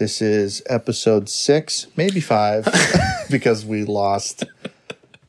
This 0.00 0.22
is 0.22 0.62
episode 0.64 1.28
six, 1.28 1.86
maybe 1.94 2.20
five, 2.20 2.66
because 3.30 3.66
we 3.66 3.84
lost 3.84 4.44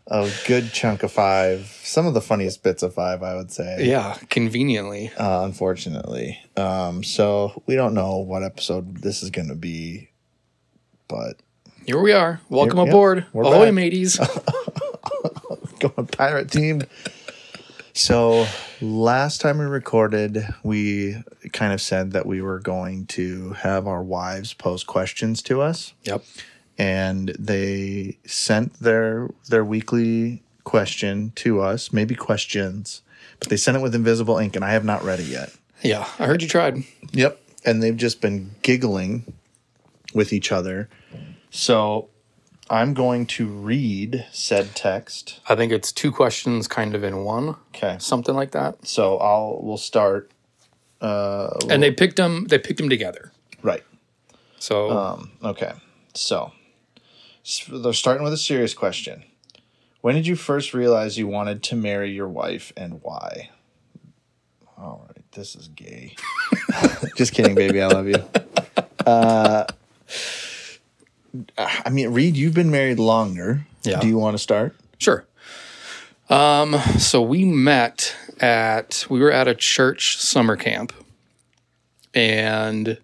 a 0.07 0.31
good 0.47 0.71
chunk 0.71 1.03
of 1.03 1.11
five. 1.11 1.65
Some 1.83 2.05
of 2.07 2.13
the 2.13 2.21
funniest 2.21 2.63
bits 2.63 2.81
of 2.81 2.93
five, 2.93 3.21
I 3.21 3.35
would 3.35 3.51
say. 3.51 3.79
Yeah, 3.81 4.15
conveniently. 4.29 5.11
Uh, 5.17 5.41
unfortunately. 5.43 6.39
Um, 6.55 7.03
so 7.03 7.61
we 7.65 7.75
don't 7.75 7.93
know 7.93 8.19
what 8.19 8.43
episode 8.43 9.01
this 9.01 9.21
is 9.21 9.29
going 9.29 9.49
to 9.49 9.55
be, 9.55 10.07
but 11.09 11.41
Here 11.85 11.99
we 12.01 12.13
are. 12.13 12.39
Welcome 12.47 12.77
Yep, 12.77 12.85
yep. 12.87 12.93
aboard. 12.93 13.25
We're 13.33 13.43
Ahoy, 13.43 13.65
back. 13.65 13.73
mateys. 13.73 14.17
going 15.79 16.07
pirate 16.07 16.49
team. 16.49 16.83
So 18.01 18.47
last 18.81 19.41
time 19.41 19.59
we 19.59 19.65
recorded, 19.65 20.43
we 20.63 21.21
kind 21.53 21.71
of 21.71 21.79
said 21.79 22.13
that 22.13 22.25
we 22.25 22.41
were 22.41 22.57
going 22.57 23.05
to 23.07 23.51
have 23.51 23.85
our 23.85 24.01
wives 24.01 24.55
pose 24.55 24.83
questions 24.83 25.43
to 25.43 25.61
us, 25.61 25.93
yep. 26.01 26.23
and 26.79 27.29
they 27.37 28.17
sent 28.25 28.73
their 28.79 29.29
their 29.49 29.63
weekly 29.63 30.41
question 30.63 31.31
to 31.35 31.61
us, 31.61 31.93
maybe 31.93 32.15
questions, 32.15 33.03
but 33.39 33.49
they 33.49 33.57
sent 33.57 33.77
it 33.77 33.81
with 33.81 33.93
invisible 33.93 34.39
ink, 34.39 34.55
and 34.55 34.65
I 34.65 34.71
have 34.71 34.83
not 34.83 35.03
read 35.03 35.19
it 35.19 35.27
yet. 35.27 35.53
Yeah, 35.83 36.07
I 36.17 36.25
heard 36.25 36.41
you 36.41 36.47
tried. 36.47 36.83
Yep. 37.11 37.39
And 37.65 37.83
they've 37.83 37.95
just 37.95 38.19
been 38.19 38.55
giggling 38.63 39.31
with 40.15 40.33
each 40.33 40.51
other. 40.51 40.89
So 41.51 42.09
I'm 42.71 42.93
going 42.93 43.25
to 43.27 43.45
read 43.47 44.25
said 44.31 44.73
text. 44.75 45.41
I 45.49 45.55
think 45.55 45.71
it's 45.73 45.91
two 45.91 46.11
questions 46.11 46.67
kind 46.67 46.95
of 46.95 47.03
in 47.03 47.23
one, 47.25 47.57
Okay. 47.75 47.97
something 47.99 48.33
like 48.33 48.51
that. 48.51 48.87
So 48.87 49.17
I'll 49.17 49.59
we'll 49.61 49.77
start 49.77 50.31
uh 51.01 51.49
And 51.69 51.83
they 51.83 51.91
picked 51.91 52.15
them 52.15 52.45
they 52.49 52.57
picked 52.57 52.77
them 52.79 52.89
together. 52.89 53.31
right. 53.61 53.83
So 54.59 54.89
Um 54.91 55.31
okay. 55.43 55.73
So 56.15 56.51
s- 57.45 57.65
they're 57.71 57.93
starting 57.93 58.23
with 58.23 58.33
a 58.33 58.37
serious 58.37 58.73
question. 58.73 59.23
When 60.01 60.15
did 60.15 60.25
you 60.25 60.35
first 60.35 60.73
realize 60.73 61.17
you 61.19 61.27
wanted 61.27 61.61
to 61.63 61.75
marry 61.75 62.09
your 62.11 62.27
wife 62.29 62.71
and 62.77 63.01
why? 63.03 63.49
All 64.77 65.05
right, 65.07 65.23
this 65.33 65.55
is 65.55 65.67
gay. 65.67 66.15
Just 67.15 67.33
kidding, 67.33 67.53
baby. 67.53 67.81
I 67.83 67.87
love 67.87 68.07
you. 68.07 68.23
Uh, 69.05 69.65
I 71.57 71.89
mean, 71.89 72.09
Reed, 72.09 72.35
you've 72.35 72.53
been 72.53 72.71
married 72.71 72.99
longer. 72.99 73.65
Yeah. 73.83 73.99
Do 73.99 74.07
you 74.07 74.17
want 74.17 74.35
to 74.35 74.37
start? 74.39 74.75
Sure. 74.97 75.25
Um, 76.29 76.75
so 76.99 77.21
we 77.21 77.43
met 77.45 78.15
at 78.39 79.05
we 79.09 79.19
were 79.19 79.31
at 79.31 79.47
a 79.47 79.55
church 79.55 80.17
summer 80.17 80.55
camp, 80.55 80.93
and 82.13 82.97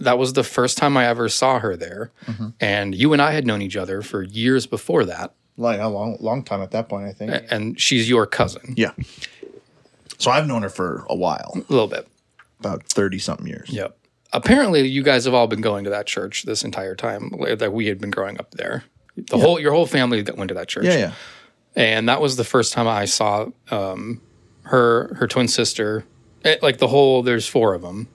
that 0.00 0.18
was 0.18 0.32
the 0.32 0.42
first 0.44 0.76
time 0.76 0.96
I 0.96 1.06
ever 1.06 1.28
saw 1.28 1.58
her 1.60 1.76
there. 1.76 2.10
And 2.60 2.94
you 2.94 3.12
and 3.12 3.22
I 3.22 3.32
had 3.32 3.46
known 3.46 3.62
each 3.62 3.76
other 3.76 4.02
for 4.02 4.22
years 4.22 4.66
before 4.66 5.04
that, 5.04 5.32
Like 5.56 5.78
a 5.80 5.86
long, 5.88 6.16
long 6.20 6.42
time 6.42 6.62
at 6.62 6.72
that 6.72 6.88
point, 6.88 7.06
I 7.06 7.12
think. 7.12 7.44
and 7.50 7.80
she's 7.80 8.08
your 8.08 8.26
cousin, 8.26 8.74
Yeah. 8.76 8.90
So 10.18 10.30
I've 10.30 10.46
known 10.46 10.62
her 10.62 10.68
for 10.68 11.04
a 11.10 11.14
while, 11.14 11.52
a 11.54 11.72
little 11.72 11.86
bit. 11.88 12.08
about 12.60 12.82
thirty 12.84 13.18
something 13.18 13.46
years. 13.46 13.68
Yep. 13.70 13.96
Apparently, 14.34 14.86
you 14.86 15.02
guys 15.02 15.24
have 15.24 15.32
all 15.34 15.46
been 15.46 15.60
going 15.62 15.84
to 15.84 15.90
that 15.90 16.06
church 16.06 16.42
this 16.42 16.62
entire 16.64 16.94
time 16.94 17.30
that 17.58 17.72
we 17.72 17.86
had 17.86 17.98
been 18.00 18.10
growing 18.10 18.38
up 18.38 18.50
there. 18.50 18.84
The 19.16 19.38
whole 19.38 19.58
your 19.60 19.72
whole 19.72 19.86
family 19.86 20.20
that 20.22 20.36
went 20.36 20.48
to 20.48 20.54
that 20.54 20.68
church. 20.68 20.84
Yeah, 20.84 20.98
yeah. 20.98 21.12
and 21.76 22.08
that 22.08 22.20
was 22.20 22.36
the 22.36 22.44
first 22.44 22.72
time 22.72 22.88
I 22.88 23.04
saw 23.04 23.46
um, 23.70 24.20
her 24.64 25.14
her 25.14 25.26
twin 25.28 25.46
sister. 25.48 26.04
eh, 26.44 26.56
Like 26.60 26.78
the 26.78 26.88
whole, 26.88 27.22
there's 27.22 27.46
four 27.46 27.74
of 27.74 27.82
them, 27.82 28.08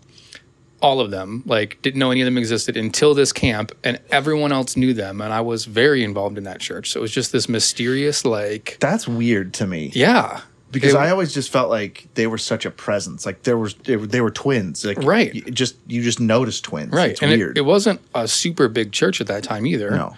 all 0.82 1.00
of 1.00 1.10
them. 1.10 1.44
Like 1.46 1.82
didn't 1.82 2.00
know 2.00 2.12
any 2.12 2.20
of 2.22 2.26
them 2.26 2.38
existed 2.38 2.76
until 2.76 3.14
this 3.14 3.32
camp, 3.32 3.72
and 3.84 4.00
everyone 4.12 4.52
else 4.52 4.76
knew 4.76 4.94
them. 4.94 5.22
And 5.22 5.32
I 5.32 5.40
was 5.40 5.64
very 5.64 6.04
involved 6.04 6.38
in 6.38 6.44
that 6.44 6.60
church, 6.60 6.92
so 6.92 7.00
it 7.00 7.02
was 7.02 7.12
just 7.14 7.32
this 7.32 7.48
mysterious, 7.48 8.26
like, 8.26 8.76
That's 8.82 9.08
weird 9.08 9.54
to 9.56 9.68
me. 9.68 9.92
yeah, 9.94 10.42
because 10.72 10.94
It- 10.94 10.98
I 10.98 11.10
always 11.10 11.34
just 11.34 11.52
felt 11.52 11.70
like 11.70 12.08
they 12.16 12.28
were 12.28 12.38
such 12.38 12.66
a 12.66 12.72
presence. 12.72 13.26
Like 13.26 13.44
there 13.44 13.58
was 13.58 13.74
they 13.74 13.96
were, 13.98 14.06
they 14.08 14.22
were 14.22 14.32
twins. 14.32 14.86
Like 14.86 15.02
Right. 15.04 15.34
you 15.34 15.42
just 15.44 15.76
you 15.88 16.02
just 16.04 16.20
noticed 16.20 16.64
twins. 16.64 16.92
right. 16.94 17.12
It's 17.12 17.22
and 17.22 17.32
it, 17.32 17.38
weird. 17.38 17.58
it 17.58 17.66
wasn't 17.66 18.02
a 18.16 18.28
super 18.28 18.68
big 18.68 18.92
church 18.92 19.20
at 19.22 19.28
that 19.28 19.44
time 19.44 19.66
either. 19.66 19.92
no. 19.92 20.16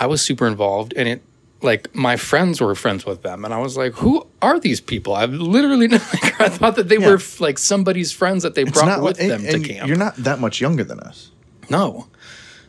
I 0.00 0.06
was 0.06 0.22
super 0.22 0.46
involved, 0.46 0.94
and 0.96 1.08
it. 1.08 1.22
Like 1.60 1.92
my 1.92 2.16
friends 2.16 2.60
were 2.60 2.72
friends 2.76 3.04
with 3.04 3.22
them, 3.22 3.44
and 3.44 3.52
I 3.52 3.58
was 3.58 3.76
like, 3.76 3.92
"Who 3.94 4.24
are 4.40 4.60
these 4.60 4.80
people?" 4.80 5.12
I've 5.16 5.32
literally 5.32 5.88
like, 5.88 6.40
I 6.40 6.48
thought 6.48 6.76
that 6.76 6.88
they 6.88 6.98
Yeah. 6.98 7.08
were 7.10 7.20
like 7.40 7.58
somebody's 7.58 8.12
friends 8.12 8.44
that 8.44 8.54
they 8.54 8.62
It's 8.62 8.70
brought 8.70 8.86
not 8.86 9.02
with 9.02 9.18
and- 9.18 9.28
them 9.30 9.44
and 9.44 9.64
to 9.64 9.68
camp. 9.72 9.88
You're 9.88 9.96
not 9.96 10.14
that 10.18 10.38
much 10.38 10.60
younger 10.60 10.84
than 10.84 11.00
us. 11.00 11.32
No. 11.68 12.06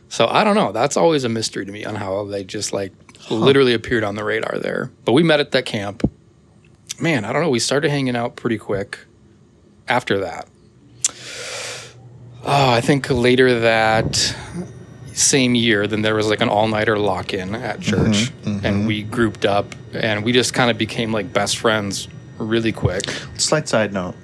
So 0.08 0.26
I 0.26 0.42
don't 0.42 0.56
know. 0.56 0.72
That's 0.72 0.96
always 0.96 1.22
a 1.22 1.28
mystery 1.28 1.64
to 1.64 1.70
me 1.70 1.84
on 1.84 1.94
how 1.94 2.24
they 2.24 2.42
just 2.42 2.72
like 2.72 2.90
literally 3.30 3.74
appeared 3.74 4.02
on 4.02 4.16
the 4.16 4.24
radar 4.24 4.58
there. 4.58 4.90
But 5.04 5.12
we 5.12 5.22
met 5.22 5.38
at 5.38 5.52
that 5.52 5.66
camp. 5.66 6.02
Man, 7.00 7.24
I 7.24 7.32
don't 7.32 7.42
know. 7.42 7.50
We 7.50 7.58
started 7.58 7.90
hanging 7.90 8.16
out 8.16 8.36
pretty 8.36 8.58
quick 8.58 8.98
after 9.88 10.18
that. 10.18 10.48
Oh, 12.42 12.70
I 12.70 12.80
think 12.80 13.10
later 13.10 13.60
that 13.60 14.34
same 15.12 15.54
year, 15.54 15.86
then 15.86 16.02
there 16.02 16.14
was 16.14 16.28
like 16.28 16.40
an 16.40 16.48
all 16.48 16.68
nighter 16.68 16.98
lock 16.98 17.34
in 17.34 17.54
at 17.54 17.80
mm-hmm, 17.80 17.82
church. 17.82 18.32
Mm-hmm. 18.42 18.66
And 18.66 18.86
we 18.86 19.02
grouped 19.02 19.44
up 19.44 19.74
and 19.92 20.24
we 20.24 20.32
just 20.32 20.54
kind 20.54 20.70
of 20.70 20.78
became 20.78 21.12
like 21.12 21.32
best 21.32 21.58
friends 21.58 22.08
really 22.38 22.72
quick. 22.72 23.04
Slight 23.36 23.68
side 23.68 23.92
note. 23.92 24.14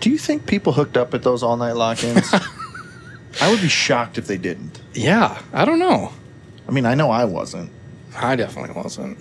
Do 0.00 0.10
you 0.10 0.18
think 0.18 0.46
people 0.46 0.72
hooked 0.72 0.96
up 0.96 1.12
at 1.12 1.22
those 1.22 1.42
all 1.42 1.56
night 1.56 1.76
lock-ins? 1.76 2.32
I 3.40 3.50
would 3.50 3.60
be 3.60 3.68
shocked 3.68 4.16
if 4.18 4.26
they 4.26 4.38
didn't. 4.38 4.80
Yeah, 4.94 5.40
I 5.52 5.64
don't 5.64 5.78
know. 5.78 6.12
I 6.66 6.72
mean, 6.72 6.86
I 6.86 6.94
know 6.94 7.10
I 7.10 7.24
wasn't. 7.24 7.70
I 8.16 8.34
definitely 8.36 8.74
wasn't. 8.74 9.18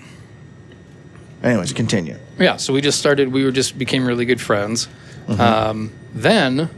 Anyways, 1.43 1.71
continue. 1.73 2.17
yeah 2.37 2.57
so 2.57 2.73
we 2.73 2.81
just 2.81 2.99
started 2.99 3.31
we 3.31 3.43
were 3.45 3.51
just 3.51 3.77
became 3.77 4.05
really 4.05 4.25
good 4.25 4.41
friends 4.41 4.87
um, 5.27 5.91
then 6.13 6.69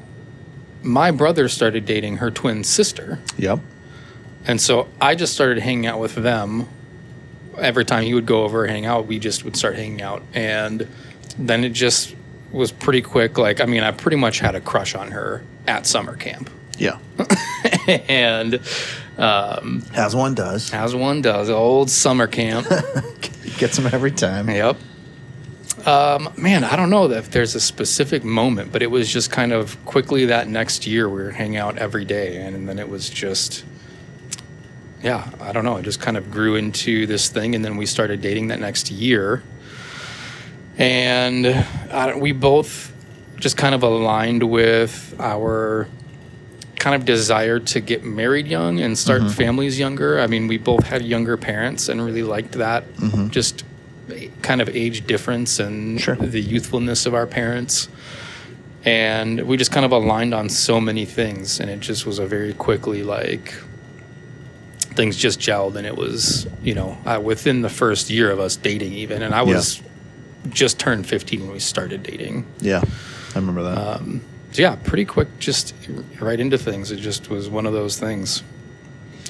my 0.84 1.10
brother 1.12 1.48
started 1.48 1.86
dating 1.86 2.18
her 2.18 2.30
twin 2.32 2.64
sister 2.64 3.20
Yep. 3.38 3.60
and 4.46 4.60
so 4.62 4.88
i 5.00 5.16
just 5.16 5.34
started 5.34 5.60
hanging 5.64 5.86
out 5.88 6.00
with 6.00 6.16
them 6.16 6.68
every 7.58 7.86
time 7.86 8.04
he 8.04 8.14
would 8.14 8.26
go 8.26 8.44
over 8.44 8.68
hang 8.68 8.86
out 8.86 9.08
we 9.08 9.20
just 9.20 9.44
would 9.46 9.56
start 9.56 9.76
hanging 9.76 10.02
out 10.02 10.22
and 10.34 10.88
then 11.40 11.64
it 11.64 11.70
just 11.74 12.16
was 12.52 12.72
pretty 12.72 13.02
quick 13.02 13.38
like 13.38 13.62
i 13.62 13.66
mean 13.66 13.82
i 13.84 13.92
pretty 13.92 14.18
much 14.18 14.40
had 14.40 14.54
a 14.56 14.62
crush 14.62 14.96
on 14.96 15.12
her 15.12 15.44
at 15.68 15.86
summer 15.88 16.16
camp 16.16 16.50
Yeah. 16.78 16.98
and 17.88 18.60
As 19.18 20.16
one 20.16 20.34
does. 20.36 20.74
as 20.74 20.96
one 20.96 21.22
does 21.22 21.50
old 21.50 21.90
summer 21.90 22.28
camp 22.28 22.68
Gets 23.62 23.78
them 23.78 23.94
every 23.94 24.10
time. 24.10 24.50
Yep. 24.50 24.76
Um, 25.86 26.34
man, 26.36 26.64
I 26.64 26.76
don't 26.76 26.90
know 26.90 27.12
if 27.12 27.30
there's 27.30 27.54
a 27.54 27.60
specific 27.60 28.24
moment, 28.24 28.72
but 28.72 28.82
it 28.82 28.90
was 28.90 29.14
just 29.14 29.30
kind 29.30 29.54
of 29.54 29.78
quickly 29.86 30.26
that 30.26 30.48
next 30.48 30.88
year 30.88 31.08
we 31.08 31.22
were 31.22 31.30
hanging 31.30 31.58
out 31.58 31.78
every 31.78 32.04
day, 32.04 32.38
and, 32.38 32.68
then 32.68 32.80
it 32.80 32.90
was 32.90 33.08
just, 33.08 33.64
yeah, 35.04 35.30
I 35.40 35.52
don't 35.52 35.64
know. 35.64 35.78
It 35.78 35.84
just 35.84 36.00
kind 36.00 36.18
of 36.18 36.32
grew 36.32 36.56
into 36.56 37.06
this 37.06 37.30
thing, 37.30 37.54
and 37.54 37.64
then 37.64 37.78
we 37.78 37.86
started 37.86 38.20
dating 38.20 38.48
that 38.48 38.60
next 38.60 38.90
year, 38.90 39.44
and 40.80 41.46
I 41.46 42.16
we 42.16 42.32
both 42.32 42.92
just 43.36 43.58
kind 43.58 43.76
of 43.76 43.84
aligned 43.84 44.42
with 44.42 45.16
our 45.20 45.88
kind 46.82 46.96
of 46.96 47.06
desire 47.06 47.60
to 47.60 47.80
get 47.80 48.04
married 48.04 48.48
young 48.48 48.80
and 48.80 48.98
start 48.98 49.22
families 49.32 49.78
younger. 49.78 50.20
I 50.20 50.26
mean, 50.26 50.48
we 50.48 50.58
both 50.58 50.84
had 50.84 51.04
younger 51.06 51.38
parents 51.38 51.90
and 51.90 52.04
really 52.04 52.24
liked 52.24 52.54
that 52.54 52.86
just 53.30 53.64
kind 54.42 54.62
of 54.62 54.68
age 54.70 55.06
difference 55.06 55.60
and 55.60 56.02
Sure. 56.02 56.16
the 56.16 56.42
youthfulness 56.42 57.06
of 57.06 57.14
our 57.14 57.28
parents. 57.28 57.88
And 58.84 59.42
we 59.44 59.58
just 59.58 59.72
kind 59.72 59.86
of 59.86 59.92
aligned 59.92 60.34
on 60.34 60.50
so 60.50 60.82
many 60.82 61.06
things 61.06 61.60
and 61.60 61.70
it 61.70 61.82
just 61.82 62.08
was 62.08 62.18
a 62.18 62.26
very 62.26 62.52
quickly 62.54 63.04
like 63.04 63.54
things 64.96 65.16
just 65.16 65.40
gelled 65.40 65.76
and 65.76 65.86
it 65.86 65.96
was, 65.96 66.48
you 66.64 66.74
know, 66.74 66.98
uh, 67.06 67.22
within 67.24 67.62
the 67.62 67.70
first 67.70 68.10
year 68.10 68.32
of 68.32 68.40
us 68.40 68.56
dating 68.56 68.94
even 68.94 69.22
and 69.22 69.36
I 69.36 69.44
was 69.44 69.84
just 70.50 70.80
turned 70.80 71.06
15 71.06 71.42
when 71.42 71.52
we 71.52 71.60
started 71.60 72.02
dating. 72.02 72.44
Yeah. 72.60 72.82
I 73.36 73.40
remember 73.40 73.62
that. 73.62 74.02
So 74.52 74.62
yeah, 74.62 74.76
pretty 74.76 75.06
quick, 75.06 75.28
just 75.40 75.74
right 76.20 76.40
into 76.40 76.58
things. 76.58 76.92
It 76.92 76.98
just 76.98 77.30
was 77.30 77.50
one 77.50 77.66
of 77.66 77.74
those 77.74 77.98
things. 78.00 78.44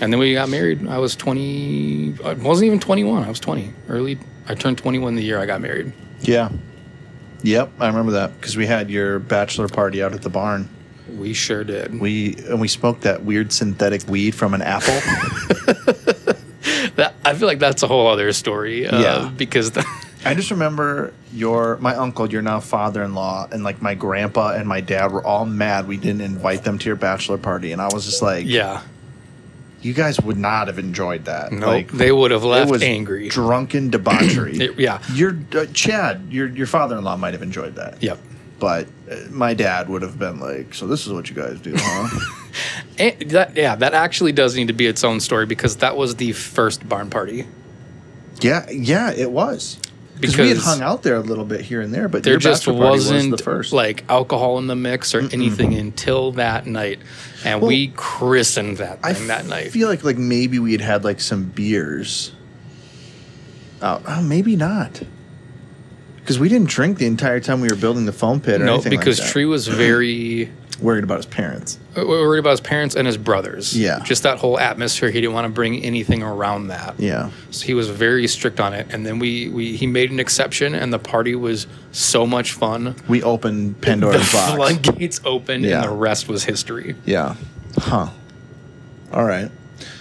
And 0.01 0.12
then 0.12 0.19
we 0.19 0.33
got 0.33 0.50
married. 0.50 0.88
I 0.88 0.97
was 0.97 1.15
20, 1.15 2.15
I 2.25 2.33
wasn't 2.33 2.68
even 2.68 2.79
21. 2.79 3.23
I 3.23 3.29
was 3.29 3.39
20. 3.39 3.71
Early, 3.88 4.18
I 4.47 4.56
turned 4.56 4.79
21 4.79 5.15
the 5.15 5.21
year 5.23 5.38
I 5.39 5.45
got 5.45 5.62
married. 5.62 5.94
yeah. 6.21 6.50
Yep. 7.44 7.71
I 7.79 7.88
remember 7.88 8.12
that 8.12 8.39
because 8.39 8.56
we 8.56 8.68
had 8.68 8.91
your 8.91 9.18
bachelor 9.18 9.68
party 9.68 10.03
out 10.03 10.13
at 10.13 10.21
the 10.21 10.29
barn. 10.29 10.69
We 11.18 11.33
sure 11.33 11.63
did. 11.63 12.00
We 12.00 12.35
and 12.47 12.62
we 12.62 12.67
smoked 12.67 13.01
that 13.01 13.24
weird 13.24 13.51
synthetic 13.51 14.07
weed 14.07 14.35
from 14.35 14.53
an 14.53 14.62
apple. 14.62 14.94
That, 16.97 17.15
I 17.24 17.33
feel 17.33 17.47
like 17.47 17.59
that's 17.59 17.83
a 17.83 17.88
whole 17.88 18.07
other 18.07 18.31
story. 18.33 18.85
Uh, 18.85 19.01
Yeah. 19.01 19.31
Because 19.35 19.71
the, 19.71 19.85
I 20.23 20.33
just 20.35 20.51
remember 20.51 21.13
your 21.33 21.77
my 21.77 21.95
uncle, 21.95 22.29
your 22.29 22.41
now 22.41 22.59
father-in-law, 22.59 23.50
and 23.51 23.63
like 23.63 23.81
my 23.81 23.95
grandpa 23.95 24.53
and 24.53 24.68
my 24.68 24.81
dad 24.81 25.12
were 25.12 25.25
all 25.25 25.45
mad 25.45 25.88
we 25.88 25.97
didn't 25.97 26.21
invite 26.21 26.63
them 26.63 26.77
to 26.77 26.85
your 26.85 26.95
bachelor 26.95 27.38
party, 27.38 27.71
and 27.71 27.81
I 27.81 27.88
was 27.91 28.06
just 28.06 28.21
like, 28.21 28.45
yeah. 28.45 28.83
you 29.81 29.94
guys 29.94 30.19
would 30.21 30.38
not 30.38 30.68
have 30.68 30.77
enjoyed 30.77 31.25
that. 31.25 31.51
Nope. 31.51 31.68
Like, 31.68 31.91
they 31.91 32.12
would 32.12 32.29
have 32.31 32.44
it 32.44 32.47
left 32.47 32.71
was 32.71 32.83
angry. 32.83 33.29
drunken 33.29 33.89
debauchery. 33.89 34.57
It- 34.62 34.79
yeah. 34.79 35.01
your 35.13 35.38
uh, 35.56 35.65
Chad, 35.73 36.27
your 36.29 36.47
your 36.47 36.67
father-in-law 36.67 37.17
might 37.17 37.33
have 37.33 37.41
enjoyed 37.44 37.75
that. 37.75 38.01
Yep. 38.03 38.19
but 38.59 38.85
uh, 39.09 39.15
my 39.31 39.56
dad 39.56 39.89
would 39.89 40.03
have 40.03 40.19
been 40.19 40.39
like, 40.39 40.75
"So 40.75 40.85
this 40.85 41.07
is 41.07 41.13
what 41.13 41.29
you 41.31 41.35
guys 41.35 41.59
do, 41.59 41.74
huh?" 41.75 42.19
And 43.00 43.19
that, 43.31 43.57
yeah, 43.57 43.75
that 43.75 43.95
actually 43.95 44.33
does 44.33 44.56
need 44.56 44.67
to 44.67 44.74
be 44.74 44.85
its 44.85 45.03
own 45.03 45.19
story 45.19 45.47
because 45.47 45.77
that 45.77 45.97
was 45.97 46.17
the 46.17 46.33
first 46.33 46.88
barn 46.88 47.09
party. 47.09 47.47
yeah, 48.41 48.69
yeah, 48.69 49.12
it 49.12 49.31
was 49.31 49.79
because 50.21 50.38
we 50.38 50.50
had 50.50 50.57
hung 50.57 50.81
out 50.81 51.03
there 51.03 51.15
a 51.15 51.19
little 51.21 51.44
bit 51.45 51.62
here 51.62 51.81
and 51.81 51.94
there, 51.94 52.07
but 52.07 52.23
There 52.23 52.38
just 52.38 52.68
wasn't 52.68 53.31
was 53.31 53.39
the 53.39 53.44
first. 53.44 53.73
like 53.73 54.03
alcohol 54.09 54.57
in 54.59 54.68
the 54.68 54.75
mix 54.75 55.13
or 55.13 55.19
anything 55.31 55.73
until 55.73 56.31
that 56.33 56.65
night, 56.68 57.00
and 57.44 57.62
we 57.62 57.88
christened 57.95 58.77
that 58.77 59.00
I 59.03 59.13
thing 59.13 59.27
that 59.27 59.45
night. 59.47 59.65
I 59.68 59.69
feel 59.69 59.88
like 59.89 60.03
like 60.03 60.18
maybe 60.18 60.59
we 60.59 60.71
had 60.71 60.81
had 60.81 61.03
like 61.03 61.19
some 61.19 61.45
beers. 61.45 62.31
Oh, 63.81 64.01
oh 64.07 64.21
maybe 64.21 64.56
not. 64.56 65.01
Because 66.18 66.38
we 66.39 66.50
didn't 66.50 66.69
drink 66.69 67.00
the 67.00 67.07
entire 67.07 67.39
time 67.39 67.62
we 67.62 67.67
were 67.67 67.75
building 67.75 68.06
the 68.06 68.13
foam 68.13 68.39
pit 68.39 68.62
or 68.62 68.65
No, 68.65 68.74
anything 68.75 68.91
because 68.91 69.17
like 69.19 69.25
that. 69.27 69.31
Tree 69.33 69.45
was 69.45 69.67
very 69.67 70.51
worried 70.81 71.03
about 71.03 71.17
his 71.17 71.25
parents. 71.27 71.77
worried 71.95 72.39
about 72.39 72.51
his 72.51 72.61
parents 72.61 72.95
and 72.95 73.05
his 73.05 73.17
brothers. 73.17 73.77
Yeah. 73.77 73.99
just 74.03 74.23
that 74.23 74.39
whole 74.39 74.59
atmosphere. 74.59 75.11
He 75.11 75.21
didn't 75.21 75.33
want 75.33 75.45
to 75.45 75.51
bring 75.53 75.83
anything 75.83 76.23
around 76.23 76.67
that. 76.67 76.99
Yeah, 76.99 77.29
So 77.51 77.65
he 77.65 77.73
was 77.73 77.89
very 77.89 78.27
strict 78.27 78.59
on 78.59 78.73
it. 78.73 78.87
And 78.91 79.05
then 79.05 79.19
we, 79.19 79.47
we 79.49 79.75
he 79.77 79.87
made 79.87 80.11
an 80.11 80.19
exception, 80.19 80.73
and 80.75 80.91
the 80.91 80.99
party 80.99 81.35
was 81.35 81.67
so 81.91 82.25
much 82.25 82.53
fun. 82.53 82.95
we 83.07 83.21
opened 83.23 83.75
The 83.75 83.85
Pandora's 83.85 84.31
box. 84.31 84.53
floodgates 84.55 85.21
opened, 85.23 85.63
Yeah. 85.65 85.75
and 85.83 85.83
the 85.91 85.95
rest 85.95 86.27
was 86.27 86.43
history. 86.43 86.95
Yeah. 87.05 87.35
Huh. 87.77 88.07
All 89.13 89.23
right. 89.25 89.51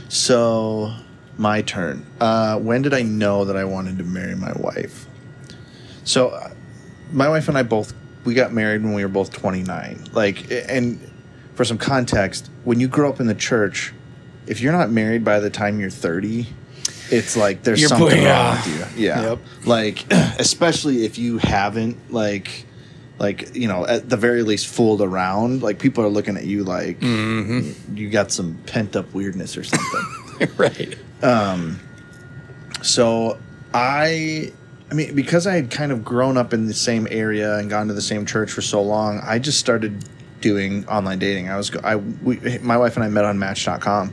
So, 0.08 0.92
my 1.38 1.62
turn. 1.62 2.04
Uh, 2.20 2.58
when 2.58 2.82
did 2.82 2.94
I 2.94 3.02
know 3.02 3.44
that 3.44 3.56
I 3.56 3.64
wanted 3.64 3.98
to 3.98 4.04
marry 4.04 4.34
my 4.34 4.52
wife? 4.56 5.06
So, 6.04 6.28
uh, 6.30 6.50
my 7.12 7.28
wife 7.28 7.48
and 7.48 7.56
I 7.58 7.62
both 7.62 7.92
we 8.24 8.34
got 8.34 8.52
married 8.52 8.82
when 8.82 8.92
we 8.94 9.02
were 9.02 9.08
both 9.08 9.32
29. 9.32 10.04
Like 10.12 10.50
and 10.50 11.00
for 11.54 11.64
some 11.64 11.78
context, 11.78 12.50
when 12.64 12.80
you 12.80 12.88
grow 12.88 13.08
up 13.10 13.20
in 13.20 13.26
the 13.26 13.34
church, 13.34 13.92
if 14.46 14.60
you're 14.60 14.72
not 14.72 14.90
married 14.90 15.24
by 15.24 15.40
the 15.40 15.50
time 15.50 15.78
you're 15.80 15.90
30, 15.90 16.46
it's 17.10 17.36
like 17.36 17.62
there's 17.62 17.80
You're 17.80 17.88
something 17.88 18.08
putting- 18.08 18.24
wrong 18.24 18.56
with 18.56 18.96
you. 18.98 19.04
Yeah. 19.06 19.22
Yep. 19.30 19.38
Like 19.66 20.04
especially 20.38 21.04
if 21.04 21.18
you 21.18 21.38
haven't 21.38 22.12
like 22.12 22.66
like 23.18 23.54
you 23.54 23.68
know 23.68 23.86
at 23.86 24.08
the 24.08 24.16
very 24.16 24.42
least 24.42 24.66
fooled 24.68 25.02
around 25.02 25.62
like 25.62 25.78
people 25.78 26.02
are 26.04 26.08
looking 26.08 26.36
at 26.38 26.44
you 26.46 26.64
like 26.64 27.00
Mm-hmm. 27.00 27.96
you 27.96 28.08
got 28.08 28.30
some 28.32 28.58
pent 28.66 28.96
up 28.96 29.12
weirdness 29.12 29.56
or 29.58 29.64
something 29.64 30.48
right. 30.56 30.96
Um 31.22 31.78
so 32.82 33.38
i 33.74 34.50
i 34.90 34.94
mean 34.94 35.14
because 35.14 35.46
i 35.46 35.54
had 35.54 35.70
kind 35.70 35.92
of 35.92 36.04
grown 36.04 36.36
up 36.36 36.52
in 36.52 36.66
the 36.66 36.74
same 36.74 37.06
area 37.10 37.56
and 37.58 37.70
gone 37.70 37.88
to 37.88 37.94
the 37.94 38.02
same 38.02 38.26
church 38.26 38.50
for 38.50 38.62
so 38.62 38.82
long 38.82 39.20
i 39.24 39.38
just 39.38 39.58
started 39.58 40.04
doing 40.40 40.86
online 40.88 41.18
dating. 41.18 41.50
I 41.50 41.56
was 41.56 41.74
i 41.84 41.96
we, 41.96 42.58
my 42.58 42.76
wife 42.76 42.96
and 42.96 43.04
i 43.04 43.08
met 43.08 43.24
on 43.24 43.38
match.com 43.38 44.12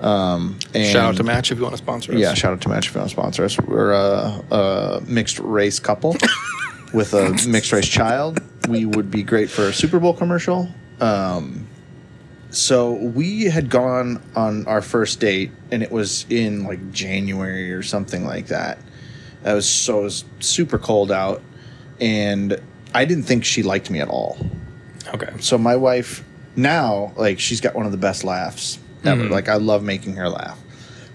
um 0.00 0.58
and 0.74 0.86
Shout 0.86 1.04
out 1.04 1.16
to 1.16 1.24
Match 1.24 1.50
if 1.52 1.58
you 1.58 1.64
want 1.64 1.74
to 1.74 1.82
sponsor 1.82 2.12
us. 2.12 2.18
yeah 2.18 2.34
shout 2.34 2.52
out 2.52 2.60
to 2.62 2.68
match 2.68 2.88
if 2.88 2.94
you 2.94 3.00
want 3.00 3.10
to 3.10 3.14
sponsor 3.14 3.44
us. 3.44 3.58
We're 3.60 3.92
a, 3.92 4.44
a 4.50 5.02
mixed 5.06 5.38
race 5.38 5.78
couple 5.78 6.16
with 6.94 7.14
a 7.14 7.30
mixed 7.48 7.72
race 7.72 7.88
child. 7.88 8.40
We 8.68 8.86
would 8.86 9.10
be 9.10 9.22
great 9.22 9.50
for 9.50 9.62
a 9.68 9.72
super 9.72 9.98
bowl 10.00 10.14
commercial. 10.14 10.68
Um 11.00 11.66
so 12.50 12.92
we 12.92 13.44
had 13.44 13.68
gone 13.68 14.22
on 14.36 14.66
our 14.66 14.80
first 14.82 15.18
date 15.20 15.50
and 15.72 15.82
it 15.82 15.90
was 15.90 16.24
in 16.30 16.64
like 16.64 16.92
january 16.92 17.72
or 17.72 17.82
something 17.82 18.24
like 18.24 18.46
that 18.46 18.78
it 19.44 19.52
was 19.52 19.68
so 19.68 20.00
it 20.00 20.04
was 20.04 20.24
super 20.40 20.78
cold 20.78 21.12
out 21.12 21.42
and 22.00 22.60
i 22.94 23.04
didn't 23.04 23.24
think 23.24 23.44
she 23.44 23.62
liked 23.62 23.90
me 23.90 24.00
at 24.00 24.08
all 24.08 24.36
Okay. 25.12 25.32
so 25.40 25.58
my 25.58 25.76
wife 25.76 26.24
now 26.56 27.12
like 27.16 27.38
she's 27.38 27.60
got 27.60 27.74
one 27.74 27.86
of 27.86 27.92
the 27.92 27.98
best 27.98 28.24
laughs 28.24 28.78
ever 29.04 29.24
mm-hmm. 29.24 29.32
like 29.32 29.48
i 29.48 29.56
love 29.56 29.82
making 29.82 30.16
her 30.16 30.28
laugh 30.28 30.58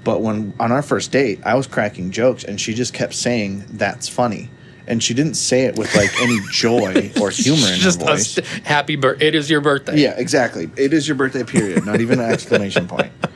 but 0.04 0.22
when 0.22 0.54
on 0.60 0.72
our 0.72 0.82
first 0.82 1.12
date 1.12 1.40
i 1.44 1.56
was 1.56 1.68
cracking 1.68 2.12
jokes 2.12 2.44
and 2.44 2.62
she 2.62 2.74
just 2.74 2.94
kept 2.94 3.14
saying 3.14 3.66
that's 3.72 4.08
funny 4.08 4.50
and 4.90 5.04
she 5.04 5.14
didn't 5.14 5.36
say 5.36 5.66
it 5.66 5.78
with 5.78 5.96
like 5.96 6.10
any 6.22 6.40
joy 6.52 7.12
or 7.22 7.30
humor 7.30 7.68
in 7.68 7.80
Just 7.80 8.02
her 8.02 8.08
a 8.08 8.16
voice 8.16 8.32
st- 8.32 8.48
happy 8.66 8.96
birthday. 8.96 9.28
It 9.28 9.36
is 9.36 9.50
your 9.50 9.62
birthday. 9.62 9.98
yeah, 9.98 10.16
exactly. 10.18 10.70
It 10.76 10.94
is 10.94 11.08
your 11.08 11.16
birthday 11.16 11.44
period, 11.44 11.86
not 11.86 12.02
even 12.02 12.20
an 12.20 12.32
exclamation 12.32 12.88
point. 12.88 13.12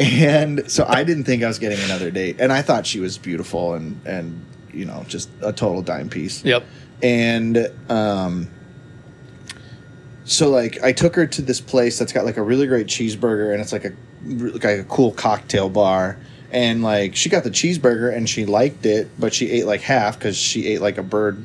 And 0.00 0.70
so 0.70 0.86
I 0.88 1.04
didn't 1.04 1.24
think 1.24 1.42
I 1.42 1.46
was 1.46 1.58
getting 1.58 1.78
another 1.80 2.10
date, 2.10 2.40
and 2.40 2.50
I 2.50 2.62
thought 2.62 2.86
she 2.86 3.00
was 3.00 3.18
beautiful 3.18 3.74
and 3.74 4.00
and 4.06 4.46
you 4.72 4.86
know 4.86 5.04
just 5.06 5.28
a 5.42 5.52
total 5.52 5.82
dime 5.82 6.08
piece. 6.08 6.42
Yep. 6.42 6.64
And 7.02 7.70
um, 7.90 8.48
so 10.24 10.48
like 10.48 10.82
I 10.82 10.92
took 10.92 11.14
her 11.16 11.26
to 11.26 11.42
this 11.42 11.60
place 11.60 11.98
that's 11.98 12.14
got 12.14 12.24
like 12.24 12.38
a 12.38 12.42
really 12.42 12.66
great 12.66 12.86
cheeseburger, 12.86 13.52
and 13.52 13.60
it's 13.60 13.72
like 13.72 13.84
a 13.84 13.92
like 14.24 14.64
a 14.64 14.84
cool 14.84 15.12
cocktail 15.12 15.68
bar. 15.68 16.18
And 16.50 16.82
like 16.82 17.14
she 17.14 17.28
got 17.28 17.44
the 17.44 17.50
cheeseburger 17.50 18.12
and 18.12 18.28
she 18.28 18.46
liked 18.46 18.86
it, 18.86 19.08
but 19.18 19.34
she 19.34 19.50
ate 19.50 19.66
like 19.66 19.82
half 19.82 20.18
because 20.18 20.36
she 20.36 20.66
ate 20.66 20.80
like 20.80 20.98
a 20.98 21.02
bird 21.02 21.44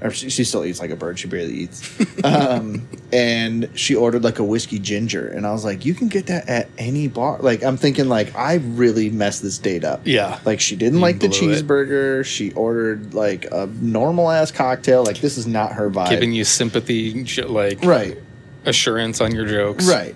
or 0.00 0.10
she, 0.10 0.28
she 0.30 0.44
still 0.44 0.64
eats 0.64 0.80
like 0.80 0.90
a 0.90 0.96
bird. 0.96 1.18
She 1.18 1.28
barely 1.28 1.54
eats. 1.54 1.98
um, 2.24 2.88
and 3.12 3.70
she 3.74 3.94
ordered 3.94 4.22
like 4.22 4.38
a 4.38 4.44
whiskey 4.44 4.78
ginger, 4.78 5.28
and 5.28 5.46
I 5.46 5.52
was 5.52 5.64
like, 5.64 5.84
"You 5.84 5.94
can 5.94 6.08
get 6.08 6.26
that 6.26 6.48
at 6.48 6.65
any 6.78 7.08
bar." 7.08 7.38
Like 7.40 7.62
I'm 7.62 7.76
thinking, 7.76 8.08
like 8.08 8.34
I 8.36 8.54
really 8.54 9.10
messed 9.10 9.42
this 9.42 9.58
date 9.58 9.84
up. 9.84 10.02
Yeah. 10.04 10.38
Like 10.44 10.60
she 10.60 10.76
didn't 10.76 11.00
like 11.00 11.18
the 11.20 11.28
blew 11.28 11.50
it. 11.52 11.62
cheeseburger. 11.64 12.24
She 12.24 12.52
ordered 12.52 13.14
like 13.14 13.46
a 13.52 13.66
normal 13.80 14.30
ass 14.30 14.50
cocktail. 14.50 15.04
Like 15.04 15.20
this 15.20 15.36
is 15.38 15.46
not 15.46 15.72
her 15.72 15.90
vibe. 15.90 16.10
Giving 16.10 16.32
you 16.32 16.44
sympathy, 16.44 17.22
j- 17.24 17.42
like 17.44 17.82
right, 17.84 18.18
assurance 18.64 19.20
on 19.20 19.34
your 19.34 19.46
jokes. 19.46 19.88
right. 19.88 20.14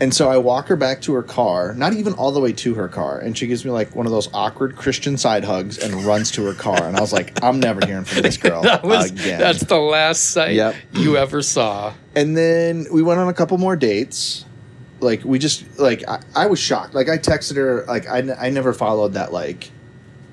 And 0.00 0.12
so 0.12 0.28
I 0.28 0.36
walk 0.38 0.66
her 0.66 0.74
back 0.74 1.00
to 1.02 1.12
her 1.12 1.22
car, 1.22 1.74
not 1.74 1.92
even 1.92 2.14
all 2.14 2.32
the 2.32 2.40
way 2.40 2.52
to 2.54 2.74
her 2.74 2.88
car, 2.88 3.18
and 3.20 3.38
she 3.38 3.46
gives 3.46 3.64
me 3.64 3.70
like 3.70 3.94
one 3.94 4.04
of 4.04 4.10
those 4.10 4.28
awkward 4.34 4.74
Christian 4.74 5.16
side 5.16 5.44
hugs 5.44 5.78
and 5.78 5.94
runs 6.04 6.32
to 6.32 6.44
her 6.46 6.54
car. 6.54 6.82
And 6.88 6.96
I 6.96 7.00
was 7.00 7.12
like, 7.12 7.40
I'm 7.44 7.60
never 7.60 7.86
hearing 7.86 8.02
from 8.04 8.22
this 8.22 8.36
girl 8.36 8.62
That 8.64 8.82
was 8.82 9.12
again. 9.12 9.38
that's 9.38 9.60
the 9.62 9.76
last 9.78 10.30
sight 10.30 10.54
Yep. 10.56 10.74
you 10.94 11.16
ever 11.18 11.40
saw. 11.40 11.92
and 12.16 12.36
then 12.36 12.86
we 12.92 13.00
went 13.02 13.20
on 13.20 13.28
a 13.28 13.32
couple 13.34 13.58
more 13.58 13.76
dates 13.76 14.44
like 15.02 15.24
we 15.24 15.38
just 15.38 15.78
like 15.78 16.02
i, 16.08 16.20
I 16.34 16.46
was 16.46 16.58
shocked. 16.58 16.94
Like 16.94 17.08
i 17.08 17.18
texted 17.18 17.56
her 17.56 17.84
like 17.86 18.08
I, 18.08 18.18
n- 18.18 18.36
I 18.38 18.50
never 18.50 18.72
followed 18.72 19.14
that 19.14 19.32
like 19.32 19.70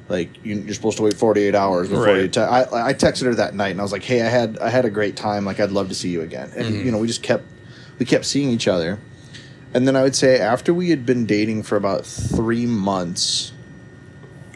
like 0.07 0.29
you- 0.45 0.57
you're 0.59 0.73
supposed 0.73 0.97
to 0.97 1.03
wait 1.03 1.15
48 1.15 1.53
hours 1.55 1.89
before 1.89 2.05
Right. 2.05 2.21
you 2.21 2.27
te- 2.27 2.39
I, 2.41 2.89
I 2.89 2.93
texted 2.93 3.25
her 3.25 3.35
that 3.35 3.53
night 3.55 3.69
and 3.71 3.79
i 3.79 3.83
was 3.83 3.91
like 3.91 4.03
hey 4.03 4.21
i 4.21 4.29
had 4.29 4.57
i 4.59 4.69
had 4.69 4.85
a 4.85 4.89
great 4.89 5.15
time. 5.15 5.45
Like 5.45 5.59
i'd 5.59 5.71
love 5.71 5.89
to 5.89 5.95
see 5.95 6.09
you 6.09 6.21
again. 6.21 6.51
And 6.55 6.67
Mm-hmm. 6.73 6.85
you 6.85 6.91
know 6.91 6.97
we 6.99 7.07
just 7.07 7.23
kept 7.23 7.43
we 7.99 8.05
kept 8.05 8.25
seeing 8.25 8.49
each 8.49 8.67
other. 8.67 8.99
And 9.73 9.87
then 9.87 9.95
i 9.95 10.03
would 10.03 10.15
say 10.15 10.39
after 10.39 10.73
we 10.73 10.89
had 10.89 11.05
been 11.05 11.25
dating 11.25 11.63
for 11.63 11.75
about 11.75 12.05
three 12.05 12.65
months 12.65 13.51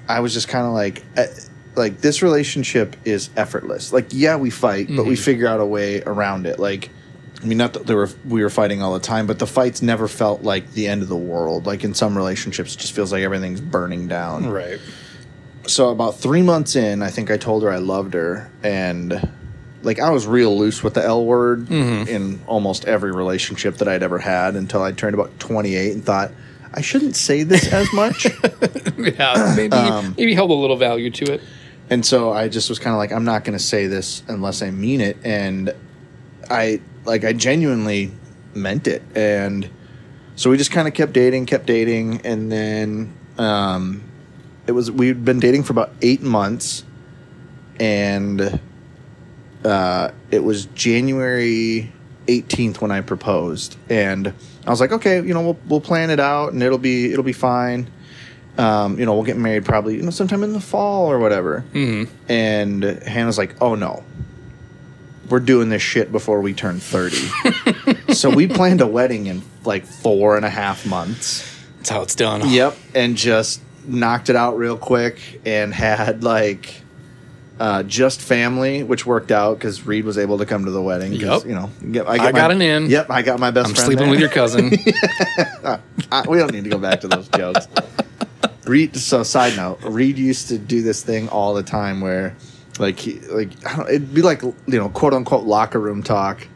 i 0.08 0.20
was 0.20 0.34
just 0.34 0.48
kind 0.48 0.66
of 0.66 0.74
like 0.74 1.04
eh, 1.16 1.28
like 1.76 2.02
this 2.02 2.22
relationship 2.22 2.96
is 3.06 3.30
effortless. 3.36 3.92
Like 3.94 4.08
yeah 4.12 4.36
we 4.36 4.50
fight 4.52 4.88
but 4.96 5.06
we 5.06 5.16
figure 5.16 5.48
out 5.48 5.60
a 5.60 5.66
way 5.66 6.02
around 6.04 6.46
it. 6.46 6.60
Like 6.60 6.90
I 7.44 7.46
mean, 7.46 7.58
not 7.58 7.74
that 7.74 7.86
they 7.88 7.94
were 7.94 8.10
we 8.26 8.42
were 8.42 8.50
fighting 8.50 8.82
all 8.82 8.94
the 8.94 9.00
time, 9.02 9.28
but 9.28 9.38
the 9.38 9.46
fights 9.48 9.82
never 9.82 10.08
felt 10.08 10.44
like 10.44 10.72
the 10.72 10.88
end 10.88 11.02
of 11.02 11.10
the 11.10 11.18
world. 11.18 11.66
Like 11.66 11.84
in 11.84 11.94
some 11.94 12.16
relationships, 12.18 12.74
it 12.74 12.80
just 12.80 12.94
feels 12.94 13.12
like 13.12 13.22
everything's 13.24 13.60
burning 13.62 14.08
down. 14.08 14.50
Right. 14.50 14.80
So 15.68 15.90
about 15.90 16.18
three 16.20 16.42
months 16.42 16.76
in, 16.76 17.02
I 17.02 17.10
think 17.10 17.30
I 17.32 17.38
told 17.38 17.64
her 17.64 17.70
I 17.72 17.78
loved 17.78 18.14
her, 18.14 18.50
and 18.64 19.30
like 19.82 20.00
I 20.00 20.10
was 20.12 20.26
real 20.26 20.58
loose 20.58 20.82
with 20.84 20.94
the 20.94 21.04
L 21.04 21.26
word 21.26 21.70
in 21.70 22.42
almost 22.48 22.86
every 22.86 23.12
relationship 23.12 23.76
that 23.78 23.88
I'd 23.90 24.04
ever 24.04 24.18
had 24.20 24.56
until 24.56 24.82
I 24.82 24.94
turned 24.94 25.14
about 25.14 25.38
twenty 25.40 25.76
eight 25.76 25.92
and 25.94 26.04
thought 26.04 26.32
I 26.74 26.82
shouldn't 26.82 27.16
say 27.16 27.44
this 27.44 27.72
as 27.72 27.92
much. 27.94 28.28
Yeah. 28.98 29.54
Maybe 29.58 29.76
Um, 29.76 30.16
maybe 30.18 30.34
held 30.34 30.50
a 30.52 30.54
little 30.54 30.78
value 30.78 31.10
to 31.12 31.34
it. 31.34 31.42
And 31.90 32.06
so 32.06 32.32
I 32.32 32.48
just 32.48 32.70
was 32.70 32.80
kind 32.80 32.94
of 32.94 32.98
like, 32.98 33.12
I'm 33.12 33.26
not 33.26 33.44
going 33.44 33.58
to 33.58 33.64
say 33.64 33.88
this 33.88 34.24
unless 34.30 34.62
I 34.62 34.72
mean 34.72 35.02
it. 35.02 35.18
And 35.26 35.74
I, 36.50 36.80
like, 37.06 37.24
I 37.24 37.34
genuinely 37.34 38.12
meant 38.54 38.88
it. 38.88 39.04
And 39.16 39.70
so 40.36 40.50
we 40.50 40.58
just 40.58 40.72
kind 40.72 40.88
of 40.88 40.94
kept 40.94 41.14
dating, 41.14 41.46
kept 41.46 41.66
dating. 41.66 42.22
And 42.26 42.52
then 42.52 43.14
um, 43.38 44.04
it 44.68 44.72
was, 44.72 44.92
we'd 44.92 45.24
been 45.26 45.40
dating 45.40 45.64
for 45.64 45.74
about 45.74 45.92
eight 46.02 46.22
months. 46.22 46.84
And 47.80 48.60
uh, 49.64 50.12
it 50.32 50.44
was 50.44 50.66
January 50.68 51.92
18th 52.28 52.82
when 52.82 52.92
I 52.92 53.02
proposed. 53.02 53.78
And 53.90 54.34
I 54.66 54.70
was 54.70 54.80
like, 54.80 54.92
okay, 54.92 55.18
you 55.18 55.34
know, 55.34 55.42
we'll, 55.42 55.60
we'll 55.68 55.82
plan 55.82 56.10
it 56.10 56.20
out 56.20 56.54
and 56.54 56.64
it'll 56.64 56.78
be, 56.78 57.12
it'll 57.12 57.24
be 57.24 57.34
fine. 57.34 57.90
Um, 58.58 59.00
you 59.00 59.06
know, 59.06 59.14
we'll 59.14 59.24
get 59.24 59.38
married 59.38 59.66
probably, 59.66 59.96
you 59.96 60.04
know, 60.04 60.12
sometime 60.12 60.44
in 60.44 60.54
the 60.54 60.62
fall 60.62 61.12
or 61.12 61.18
whatever. 61.18 61.66
Mm-hmm. 61.74 62.14
And 62.32 62.84
Hannah's 62.84 63.38
like, 63.38 63.56
oh 63.62 63.76
no, 63.76 64.04
we're 65.30 65.40
doing 65.40 65.70
this 65.70 65.82
shit 65.82 66.12
before 66.12 66.42
we 66.42 66.54
turn 66.54 66.80
30. 66.80 68.14
so 68.14 68.30
we 68.30 68.48
planned 68.48 68.82
a 68.82 68.88
wedding 68.88 69.28
in 69.28 69.42
like 69.66 69.86
four 69.86 70.36
and 70.36 70.46
a 70.46 70.50
half 70.50 70.86
months. 70.86 71.50
That's 71.78 71.90
how 71.90 72.02
it's 72.02 72.16
done. 72.16 72.50
Yep. 72.50 72.78
And 72.94 73.16
just 73.18 73.62
knocked 73.86 74.30
it 74.30 74.36
out 74.36 74.58
real 74.58 74.78
quick 74.78 75.42
and 75.46 75.74
had 75.74 76.24
like 76.24 76.84
uh, 77.60 77.84
just 77.84 78.22
family, 78.22 78.84
which 78.84 79.06
worked 79.06 79.32
out 79.32 79.58
because 79.58 79.86
Reed 79.86 80.06
was 80.06 80.18
able 80.18 80.38
to 80.40 80.46
come 80.46 80.66
to 80.66 80.72
the 80.72 80.82
wedding. 80.82 81.14
Yep. 81.14 81.46
You 81.46 81.56
know, 81.56 81.70
get, 81.92 82.08
I 82.08 82.18
get 82.18 82.36
got 82.36 82.52
an 82.52 82.62
in. 82.62 82.90
Yep. 82.90 83.10
I 83.10 83.22
got 83.22 83.40
my 83.40 83.52
best 83.52 83.70
I'm 83.70 83.76
friend. 83.76 83.86
sleeping 83.86 84.10
with 84.10 84.20
your 84.20 84.30
cousin. 84.30 84.72
I, 86.12 86.26
we 86.28 86.38
don't 86.38 86.52
need 86.52 86.64
to 86.64 86.70
go 86.70 86.80
back 86.80 87.02
to 87.02 87.08
those 87.08 87.28
jokes. 87.30 87.68
Reed. 88.66 88.96
So, 88.96 89.24
side 89.24 89.56
note, 89.56 89.80
Reed 89.84 90.18
used 90.18 90.48
to 90.50 90.58
do 90.58 90.82
this 90.82 91.04
thing 91.04 91.30
all 91.30 91.54
the 91.54 91.64
time 91.64 92.02
where, 92.02 92.36
like, 92.80 93.00
he, 93.00 93.20
like 93.22 93.50
I 93.66 93.76
don't. 93.78 93.90
It'd 93.90 94.14
be 94.14 94.22
like 94.22 94.42
you 94.42 94.56
know, 94.68 94.90
quote 94.90 95.14
unquote 95.14 95.46
locker 95.46 95.80
room 95.80 96.04
talk, 96.04 96.48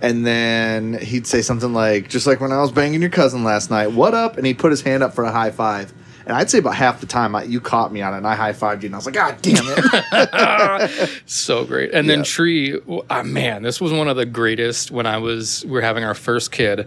and 0.00 0.26
then 0.26 0.94
he'd 0.94 1.26
say 1.26 1.42
something 1.42 1.72
like, 1.72 2.08
"Just 2.08 2.26
like 2.26 2.40
when 2.40 2.52
I 2.52 2.60
was 2.60 2.72
banging 2.72 3.00
your 3.00 3.10
cousin 3.10 3.44
last 3.44 3.70
night, 3.70 3.92
what 3.92 4.14
up?" 4.14 4.36
And 4.36 4.46
he'd 4.46 4.58
put 4.58 4.70
his 4.70 4.82
hand 4.82 5.02
up 5.02 5.14
for 5.14 5.24
a 5.24 5.32
high 5.32 5.50
five. 5.50 5.92
And 6.26 6.36
I'd 6.36 6.50
say 6.50 6.58
about 6.58 6.74
half 6.74 7.00
the 7.00 7.06
time 7.06 7.34
I, 7.34 7.44
you 7.44 7.58
caught 7.58 7.90
me 7.90 8.02
on 8.02 8.12
it, 8.12 8.18
and 8.18 8.26
I 8.26 8.34
high 8.34 8.52
fived 8.52 8.82
you, 8.82 8.86
and 8.86 8.94
I 8.94 8.98
was 8.98 9.06
like, 9.06 9.14
"God 9.14 9.38
damn 9.40 9.64
it!" 9.66 11.22
so 11.26 11.64
great. 11.64 11.92
And 11.94 12.08
then 12.08 12.22
Tree, 12.22 12.78
ah, 13.08 13.22
man, 13.22 13.62
this 13.62 13.80
was 13.80 13.92
one 13.92 14.08
of 14.08 14.16
the 14.16 14.26
greatest 14.26 14.90
when 14.90 15.06
I 15.06 15.16
was, 15.16 15.64
we 15.64 15.72
were 15.72 15.80
having 15.80 16.04
our 16.04 16.14
first 16.14 16.52
kid. 16.52 16.86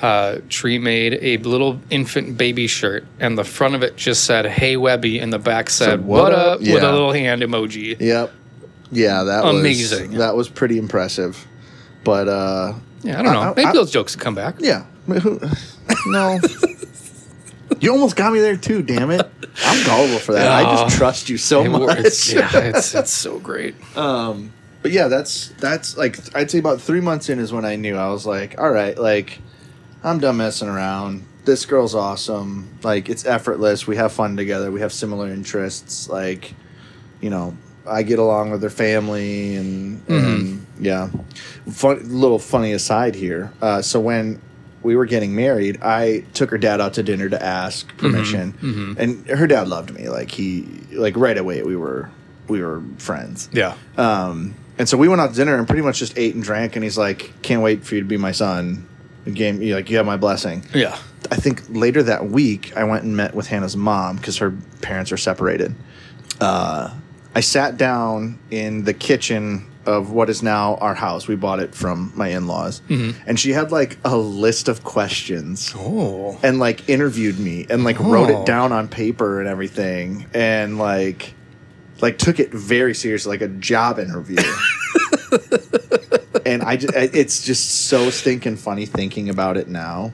Uh, 0.00 0.38
Tree 0.50 0.78
made 0.78 1.14
a 1.22 1.38
little 1.38 1.80
infant 1.90 2.36
baby 2.36 2.66
shirt, 2.66 3.06
and 3.18 3.38
the 3.38 3.44
front 3.44 3.74
of 3.74 3.82
it 3.82 3.96
just 3.96 4.24
said, 4.24 4.44
Hey 4.46 4.76
Webby, 4.76 5.18
and 5.18 5.32
the 5.32 5.38
back 5.38 5.70
said, 5.70 5.84
Said, 5.86 6.04
What, 6.04 6.24
"What 6.24 6.32
up? 6.32 6.54
up?" 6.56 6.60
with 6.60 6.82
a 6.82 6.92
little 6.92 7.12
hand 7.12 7.42
emoji. 7.42 7.98
yep. 8.00 8.30
Yeah, 8.92 9.24
that 9.24 9.44
Amazing. 9.44 10.10
was 10.10 10.18
that 10.18 10.36
was 10.36 10.48
pretty 10.48 10.78
impressive. 10.78 11.46
But 12.04 12.28
uh, 12.28 12.74
Yeah, 13.02 13.18
I 13.18 13.22
don't 13.22 13.32
know. 13.32 13.40
I- 13.40 13.50
I- 13.50 13.54
Maybe 13.56 13.66
I- 13.68 13.72
those 13.72 13.90
jokes 13.90 14.14
come 14.16 14.34
back. 14.34 14.56
Yeah. 14.60 14.84
No. 16.06 16.38
you 17.80 17.90
almost 17.92 18.16
got 18.16 18.32
me 18.32 18.40
there 18.40 18.56
too, 18.56 18.82
damn 18.82 19.10
it. 19.10 19.28
I'm 19.64 19.84
gullible 19.86 20.18
for 20.18 20.32
that. 20.32 20.50
I 20.50 20.62
just 20.84 20.96
trust 20.96 21.28
you 21.28 21.36
so 21.38 21.64
much. 21.64 21.98
it's, 21.98 22.32
yeah, 22.32 22.48
it's, 22.54 22.94
it's 22.94 23.10
so 23.12 23.38
great. 23.38 23.74
Um, 23.96 24.52
but 24.82 24.92
yeah, 24.92 25.08
that's 25.08 25.48
that's 25.58 25.96
like 25.96 26.18
I'd 26.36 26.50
say 26.50 26.58
about 26.58 26.80
three 26.80 27.00
months 27.00 27.28
in 27.28 27.38
is 27.40 27.52
when 27.52 27.64
I 27.64 27.74
knew 27.76 27.96
I 27.96 28.08
was 28.10 28.24
like, 28.26 28.60
all 28.60 28.70
right, 28.70 28.96
like 28.96 29.40
I'm 30.06 30.20
done 30.20 30.36
messing 30.36 30.68
around. 30.68 31.26
This 31.44 31.66
girl's 31.66 31.94
awesome. 31.94 32.78
Like 32.84 33.08
it's 33.08 33.26
effortless. 33.26 33.88
We 33.88 33.96
have 33.96 34.12
fun 34.12 34.36
together. 34.36 34.70
We 34.70 34.80
have 34.80 34.92
similar 34.92 35.28
interests. 35.28 36.08
Like, 36.08 36.54
you 37.20 37.28
know, 37.28 37.56
I 37.84 38.04
get 38.04 38.20
along 38.20 38.52
with 38.52 38.62
her 38.62 38.70
family 38.70 39.56
and, 39.56 40.08
and 40.08 40.66
yeah. 40.78 41.10
Fun 41.70 42.20
little 42.20 42.38
funny 42.38 42.72
aside 42.72 43.16
here. 43.16 43.52
Uh, 43.60 43.82
so 43.82 43.98
when 43.98 44.40
we 44.84 44.94
were 44.94 45.06
getting 45.06 45.34
married, 45.34 45.82
I 45.82 46.20
took 46.34 46.50
her 46.50 46.58
dad 46.58 46.80
out 46.80 46.94
to 46.94 47.02
dinner 47.02 47.28
to 47.28 47.42
ask 47.42 47.88
permission, 47.96 48.96
and 48.98 49.26
her 49.28 49.48
dad 49.48 49.66
loved 49.66 49.92
me. 49.92 50.08
Like 50.08 50.30
he, 50.30 50.62
like 50.92 51.16
right 51.16 51.36
away, 51.36 51.64
we 51.64 51.74
were 51.74 52.10
we 52.46 52.62
were 52.62 52.80
friends. 52.98 53.50
Yeah. 53.52 53.74
Um, 53.96 54.54
and 54.78 54.88
so 54.88 54.96
we 54.96 55.08
went 55.08 55.20
out 55.20 55.30
to 55.30 55.36
dinner 55.36 55.56
and 55.56 55.66
pretty 55.66 55.82
much 55.82 55.98
just 55.98 56.16
ate 56.16 56.34
and 56.34 56.44
drank. 56.44 56.76
And 56.76 56.84
he's 56.84 56.96
like, 56.96 57.32
"Can't 57.42 57.62
wait 57.62 57.84
for 57.84 57.96
you 57.96 58.02
to 58.02 58.06
be 58.06 58.16
my 58.16 58.30
son." 58.30 58.86
Again, 59.26 59.60
you 59.60 59.74
like 59.74 59.90
you 59.90 59.96
have 59.96 60.06
my 60.06 60.16
blessing. 60.16 60.64
Yeah. 60.72 60.96
I 61.30 61.36
think 61.36 61.62
later 61.68 62.02
that 62.04 62.26
week, 62.30 62.76
I 62.76 62.84
went 62.84 63.02
and 63.04 63.16
met 63.16 63.34
with 63.34 63.48
Hannah's 63.48 63.76
mom 63.76 64.16
because 64.16 64.38
her 64.38 64.54
parents 64.82 65.10
are 65.10 65.16
separated. 65.16 65.74
Uh, 66.40 66.94
I 67.34 67.40
sat 67.40 67.76
down 67.76 68.38
in 68.50 68.84
the 68.84 68.94
kitchen 68.94 69.66
of 69.84 70.10
what 70.12 70.30
is 70.30 70.42
now 70.42 70.76
our 70.76 70.94
house. 70.94 71.26
We 71.28 71.34
bought 71.36 71.58
it 71.60 71.74
from 71.74 72.12
my 72.14 72.28
in 72.28 72.46
laws, 72.46 72.80
and 72.88 73.38
she 73.38 73.50
had 73.52 73.72
like 73.72 73.98
a 74.04 74.16
list 74.16 74.68
of 74.68 74.84
questions 74.84 75.72
Oh. 75.76 76.38
and 76.42 76.58
like 76.60 76.88
interviewed 76.88 77.38
me 77.40 77.66
and 77.70 77.82
like 77.84 77.98
wrote 78.00 78.30
Oh. 78.30 78.40
it 78.42 78.46
down 78.46 78.70
on 78.72 78.86
paper 78.88 79.40
and 79.40 79.48
everything 79.48 80.26
and 80.34 80.78
like 80.78 81.34
like 82.00 82.18
took 82.18 82.38
it 82.40 82.52
very 82.52 82.94
seriously 82.94 83.30
like 83.30 83.42
a 83.42 83.48
job 83.48 83.98
interview 83.98 84.36
and 86.44 86.62
i 86.62 86.76
just 86.76 86.94
it's 86.94 87.42
just 87.44 87.86
so 87.86 88.10
stinking 88.10 88.56
funny 88.56 88.86
thinking 88.86 89.28
about 89.28 89.56
it 89.56 89.68
now 89.68 90.12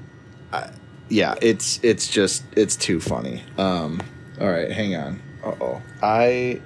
I, 0.52 0.70
yeah 1.08 1.34
it's 1.42 1.80
it's 1.82 2.06
just 2.08 2.44
it's 2.56 2.76
too 2.76 3.00
funny 3.00 3.42
um 3.58 4.00
all 4.40 4.48
right 4.50 4.70
hang 4.70 4.94
on 4.96 5.20
uh-oh 5.44 5.82
i 6.02 6.60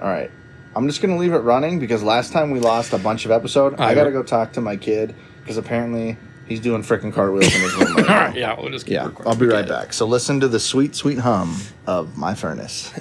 all 0.00 0.08
right 0.08 0.30
i'm 0.76 0.86
just 0.88 1.00
gonna 1.00 1.16
leave 1.16 1.32
it 1.32 1.38
running 1.38 1.78
because 1.78 2.02
last 2.02 2.32
time 2.32 2.50
we 2.50 2.60
lost 2.60 2.92
a 2.92 2.98
bunch 2.98 3.24
of 3.24 3.30
episode 3.30 3.78
i, 3.80 3.90
I- 3.90 3.94
gotta 3.94 4.12
go 4.12 4.22
talk 4.22 4.52
to 4.54 4.60
my 4.60 4.76
kid 4.76 5.14
because 5.40 5.56
apparently 5.56 6.16
he's 6.46 6.60
doing 6.60 6.82
freaking 6.82 7.12
cartwheels 7.12 7.54
in 7.54 7.60
his 7.62 7.74
room 7.74 7.96
right 7.96 7.98
All 7.98 8.04
now. 8.30 8.34
Yeah. 8.34 8.60
We'll 8.60 8.70
just 8.70 8.84
keep 8.84 8.94
Yeah. 8.94 9.08
I'll 9.24 9.34
be 9.34 9.46
right 9.46 9.66
back. 9.66 9.94
So 9.94 10.06
listen 10.06 10.40
to 10.40 10.48
the 10.48 10.60
sweet, 10.60 10.94
sweet 10.94 11.18
hum 11.18 11.56
of 11.86 12.18
my 12.18 12.34
furnace. 12.34 12.92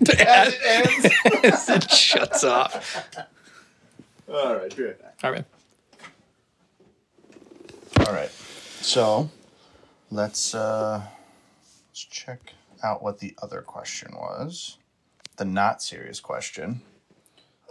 As 0.18 1.68
it 1.68 1.90
shuts 1.90 2.44
off. 2.44 3.16
All 4.32 4.56
right, 4.56 4.74
be 4.74 4.84
right 4.84 5.00
back. 5.00 5.18
All 5.22 5.30
right. 5.30 5.44
All 8.06 8.12
right. 8.14 8.30
So 8.30 9.30
let's 10.10 10.54
uh 10.54 11.02
let's 11.90 12.04
check 12.04 12.54
out 12.82 13.02
what 13.02 13.18
the 13.18 13.34
other 13.42 13.60
question 13.60 14.12
was. 14.14 14.78
The 15.36 15.44
not 15.44 15.82
serious 15.82 16.20
question. 16.20 16.82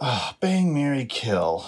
Ah, 0.00 0.36
bang, 0.40 0.72
marry, 0.72 1.04
kill. 1.04 1.64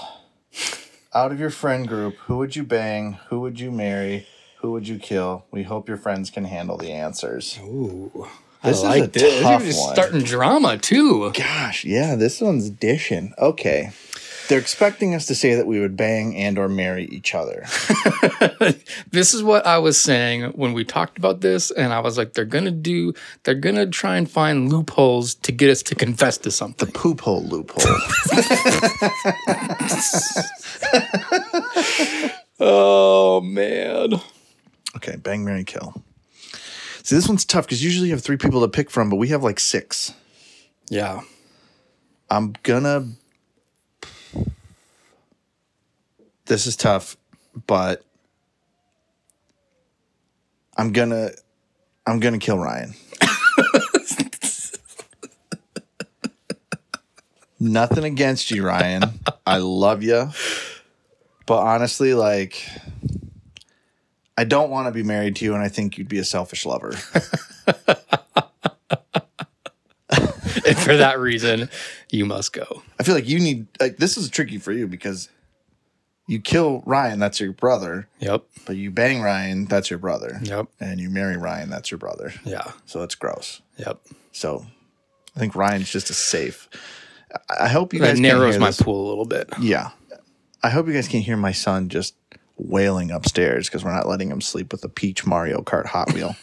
Out 1.12 1.30
of 1.32 1.38
your 1.38 1.50
friend 1.50 1.86
group, 1.86 2.16
who 2.26 2.38
would 2.38 2.56
you 2.56 2.64
bang? 2.64 3.18
Who 3.28 3.40
would 3.40 3.60
you 3.60 3.70
marry? 3.70 4.26
Who 4.58 4.72
would 4.72 4.88
you 4.88 4.98
kill? 4.98 5.44
We 5.50 5.62
hope 5.64 5.88
your 5.88 5.96
friends 5.98 6.30
can 6.30 6.44
handle 6.44 6.76
the 6.76 6.90
answers. 6.90 7.58
Ooh. 7.62 8.26
This 8.62 8.82
I 8.82 8.94
is 8.96 9.00
like 9.00 9.02
a 9.04 9.06
this. 9.08 9.42
tough 9.42 9.60
You're 9.62 9.70
just 9.72 9.84
one. 9.84 9.94
starting 9.94 10.22
drama 10.22 10.78
too. 10.78 11.30
Gosh, 11.32 11.84
yeah, 11.84 12.14
this 12.16 12.40
one's 12.40 12.70
dishing. 12.70 13.34
Okay. 13.38 13.90
They're 14.48 14.58
expecting 14.58 15.14
us 15.14 15.26
to 15.26 15.34
say 15.34 15.54
that 15.54 15.66
we 15.66 15.80
would 15.80 15.96
bang 15.96 16.36
and 16.36 16.58
or 16.58 16.68
marry 16.68 17.06
each 17.06 17.34
other. 17.34 17.64
this 19.10 19.32
is 19.32 19.42
what 19.42 19.66
I 19.66 19.78
was 19.78 19.96
saying 19.98 20.52
when 20.52 20.72
we 20.74 20.84
talked 20.84 21.16
about 21.18 21.40
this, 21.40 21.70
and 21.70 21.92
I 21.92 22.00
was 22.00 22.18
like, 22.18 22.34
they're 22.34 22.44
gonna 22.44 22.70
do, 22.70 23.14
they're 23.44 23.54
gonna 23.54 23.86
try 23.86 24.16
and 24.16 24.30
find 24.30 24.70
loopholes 24.70 25.34
to 25.36 25.52
get 25.52 25.70
us 25.70 25.82
to 25.84 25.94
confess 25.94 26.36
to 26.38 26.50
something. 26.50 26.86
The 26.86 26.92
poop 26.92 27.20
hole 27.22 27.42
loophole. 27.44 27.84
Oh 32.60 33.40
man. 33.40 34.14
okay, 34.96 35.16
bang, 35.16 35.44
marry, 35.44 35.64
kill. 35.64 36.02
See, 37.02 37.16
this 37.16 37.28
one's 37.28 37.44
tough 37.44 37.66
because 37.66 37.82
usually 37.84 38.08
you 38.08 38.14
have 38.14 38.22
three 38.22 38.36
people 38.36 38.60
to 38.60 38.68
pick 38.68 38.90
from, 38.90 39.10
but 39.10 39.16
we 39.16 39.28
have 39.28 39.42
like 39.42 39.58
six. 39.60 40.14
Yeah. 40.88 41.22
I'm 42.30 42.54
gonna. 42.62 43.08
This 46.46 46.66
is 46.66 46.76
tough, 46.76 47.16
but 47.66 48.04
I'm 50.76 50.92
gonna. 50.92 51.30
I'm 52.06 52.20
gonna 52.20 52.38
kill 52.38 52.58
Ryan. 52.58 52.94
Nothing 57.58 58.04
against 58.04 58.50
you, 58.50 58.62
Ryan. 58.66 59.04
I 59.46 59.56
love 59.58 60.02
you. 60.02 60.28
But 61.46 61.58
honestly, 61.60 62.12
like, 62.12 62.68
I 64.36 64.44
don't 64.44 64.68
want 64.70 64.86
to 64.88 64.92
be 64.92 65.02
married 65.02 65.36
to 65.36 65.46
you, 65.46 65.54
and 65.54 65.62
I 65.62 65.68
think 65.68 65.96
you'd 65.96 66.08
be 66.08 66.18
a 66.18 66.24
selfish 66.24 66.66
lover. 66.66 66.92
And 70.66 70.78
for 70.78 70.96
that 70.96 71.18
reason, 71.18 71.68
you 72.10 72.24
must 72.24 72.52
go. 72.52 72.82
I 72.98 73.02
feel 73.02 73.14
like 73.14 73.28
you 73.28 73.38
need 73.38 73.66
like 73.80 73.98
this 73.98 74.16
is 74.16 74.30
tricky 74.30 74.58
for 74.58 74.72
you 74.72 74.86
because 74.86 75.28
you 76.26 76.40
kill 76.40 76.82
Ryan, 76.86 77.18
that's 77.18 77.38
your 77.40 77.52
brother, 77.52 78.08
Yep. 78.20 78.44
but 78.66 78.76
you 78.76 78.90
bang 78.90 79.20
Ryan, 79.22 79.66
that's 79.66 79.90
your 79.90 79.98
brother. 79.98 80.38
Yep. 80.42 80.68
And 80.80 80.98
you 81.00 81.10
marry 81.10 81.36
Ryan, 81.36 81.68
that's 81.70 81.90
your 81.90 81.98
brother. 81.98 82.32
Yeah. 82.44 82.72
So 82.86 83.02
it's 83.02 83.14
gross. 83.14 83.60
Yep. 83.78 84.00
So 84.32 84.64
I 85.36 85.38
think 85.40 85.54
Ryan's 85.54 85.90
just 85.90 86.10
a 86.10 86.14
safe. 86.14 86.68
I 87.50 87.64
I 87.64 87.68
hope 87.68 87.92
you 87.92 87.98
That 88.00 88.06
guys 88.06 88.14
can 88.14 88.22
narrows 88.22 88.54
hear 88.54 88.60
my 88.60 88.68
this. 88.68 88.80
pool 88.80 89.06
a 89.06 89.08
little 89.08 89.24
bit. 89.26 89.48
Yeah. 89.60 89.90
I 90.62 90.70
hope 90.70 90.86
you 90.86 90.92
guys 90.94 91.08
can 91.08 91.20
hear 91.20 91.36
my 91.36 91.52
son 91.52 91.88
just 91.88 92.14
wailing 92.56 93.10
upstairs 93.10 93.68
because 93.68 93.84
we're 93.84 93.92
not 93.92 94.06
letting 94.08 94.30
him 94.30 94.40
sleep 94.40 94.72
with 94.72 94.82
a 94.84 94.88
Peach 94.88 95.26
Mario 95.26 95.60
Kart 95.60 95.86
Hot 95.86 96.12
Wheel. 96.14 96.36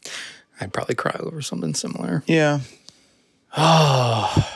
I'd 0.60 0.72
probably 0.72 0.94
cry 0.94 1.16
over 1.18 1.42
something 1.42 1.74
similar. 1.74 2.22
yeah. 2.26 2.60
Oh, 3.56 4.52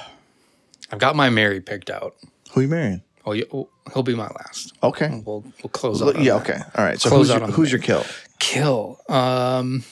I've 0.92 0.98
got 0.98 1.16
my 1.16 1.30
marry 1.30 1.60
picked 1.60 1.90
out. 1.90 2.14
Who 2.52 2.60
you 2.62 2.68
marrying? 2.68 3.02
Oh, 3.28 3.32
you, 3.32 3.46
oh, 3.52 3.68
he'll 3.92 4.02
be 4.02 4.14
my 4.14 4.28
last. 4.28 4.72
Okay. 4.82 5.22
We'll 5.26 5.42
we'll 5.62 5.68
close 5.70 6.00
out. 6.02 6.18
Yeah, 6.18 6.38
that. 6.38 6.50
okay. 6.50 6.60
All 6.76 6.82
right. 6.84 6.98
So 6.98 7.10
Close 7.10 7.28
who's 7.28 7.38
your, 7.38 7.46
who's 7.48 7.72
your 7.72 7.80
kill? 7.82 8.04
Kill. 8.38 8.98
Um. 9.08 9.84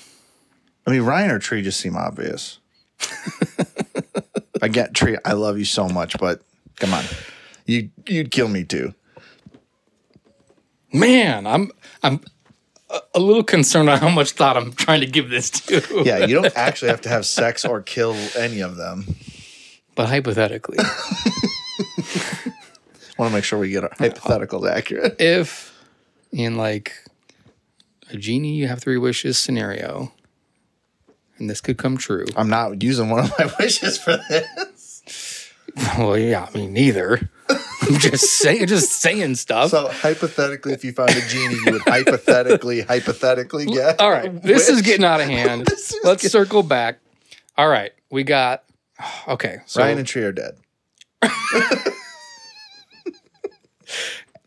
I 0.87 0.91
mean, 0.93 1.03
Ryan 1.03 1.33
or 1.33 1.39
Tree 1.39 1.61
just 1.63 1.79
seem 1.79 1.97
obvious. 1.97 2.61
I 4.63 4.69
get 4.69 4.95
Tree. 4.95 5.19
I 5.25 5.33
love 5.35 5.59
you 5.59 5.67
so 5.67 5.87
much, 5.87 6.19
but 6.19 6.41
come 6.77 6.95
on, 6.95 7.05
you 7.67 7.91
you'd 8.07 8.31
kill 8.31 8.49
me 8.49 8.65
too. 8.65 8.95
Man, 10.95 11.47
I'm 11.47 11.71
I'm 12.03 12.21
a- 12.89 13.01
a 13.17 13.21
little 13.21 13.45
concerned 13.45 13.91
on 13.91 13.99
how 13.99 14.09
much 14.09 14.31
thought 14.31 14.57
I'm 14.57 14.73
trying 14.73 15.01
to 15.01 15.07
give 15.07 15.29
this 15.29 15.51
to. 15.51 16.03
Yeah, 16.07 16.25
you 16.25 16.41
don't 16.41 16.53
actually 16.57 16.89
have 16.91 17.03
to 17.03 17.11
have 17.11 17.27
sex 17.27 17.67
or 17.67 17.83
kill 17.83 18.15
any 18.39 18.61
of 18.61 18.77
them. 18.77 19.05
But 19.95 20.09
hypothetically, 20.09 20.79
want 23.19 23.31
to 23.31 23.35
make 23.35 23.45
sure 23.45 23.59
we 23.59 23.71
get 23.71 23.85
our 23.85 23.91
hypotheticals 23.91 24.71
accurate. 24.71 25.17
if 25.21 25.73
in 26.33 26.57
like 26.57 26.93
a 28.11 28.17
genie 28.17 28.55
you 28.55 28.69
have 28.69 28.81
three 28.81 28.99
wishes 28.99 29.39
scenario, 29.39 30.13
and 31.39 31.51
this 31.51 31.61
could 31.61 31.79
come 31.79 31.97
true. 31.97 32.27
I'm 32.37 32.49
not 32.49 32.83
using 32.83 33.11
one 33.11 33.21
of 33.25 33.33
my 33.39 33.53
wishes 33.61 33.99
for 33.99 34.17
this. 34.29 35.53
Well, 35.99 36.17
yeah, 36.17 36.49
I 36.53 36.57
mean 36.57 36.73
neither. 36.73 37.31
I'm 37.49 37.99
just 37.99 38.39
saying, 38.39 38.67
just 38.67 38.91
saying 38.91 39.37
stuff. 39.37 39.71
So 39.71 39.89
hypothetically, 39.89 40.73
if 40.73 40.85
you 40.85 40.93
found 40.93 41.11
a 41.11 41.21
genie, 41.29 41.57
you 41.65 41.73
would 41.73 41.83
hypothetically, 41.83 42.81
hypothetically 42.81 43.67
get. 43.67 44.01
All 44.01 44.11
right, 44.11 44.43
this 44.43 44.69
is 44.69 44.83
getting 44.83 45.05
out 45.05 45.21
of 45.21 45.29
hand. 45.29 45.69
Let's 46.05 46.23
get- 46.23 46.33
circle 46.33 46.63
back. 46.63 46.99
All 47.57 47.69
right, 47.69 47.93
we 48.11 48.25
got. 48.25 48.65
Okay, 49.29 49.59
so 49.67 49.83
Ryan 49.83 49.99
and 49.99 50.07
Tree 50.07 50.23
are 50.25 50.33
dead. 50.33 50.57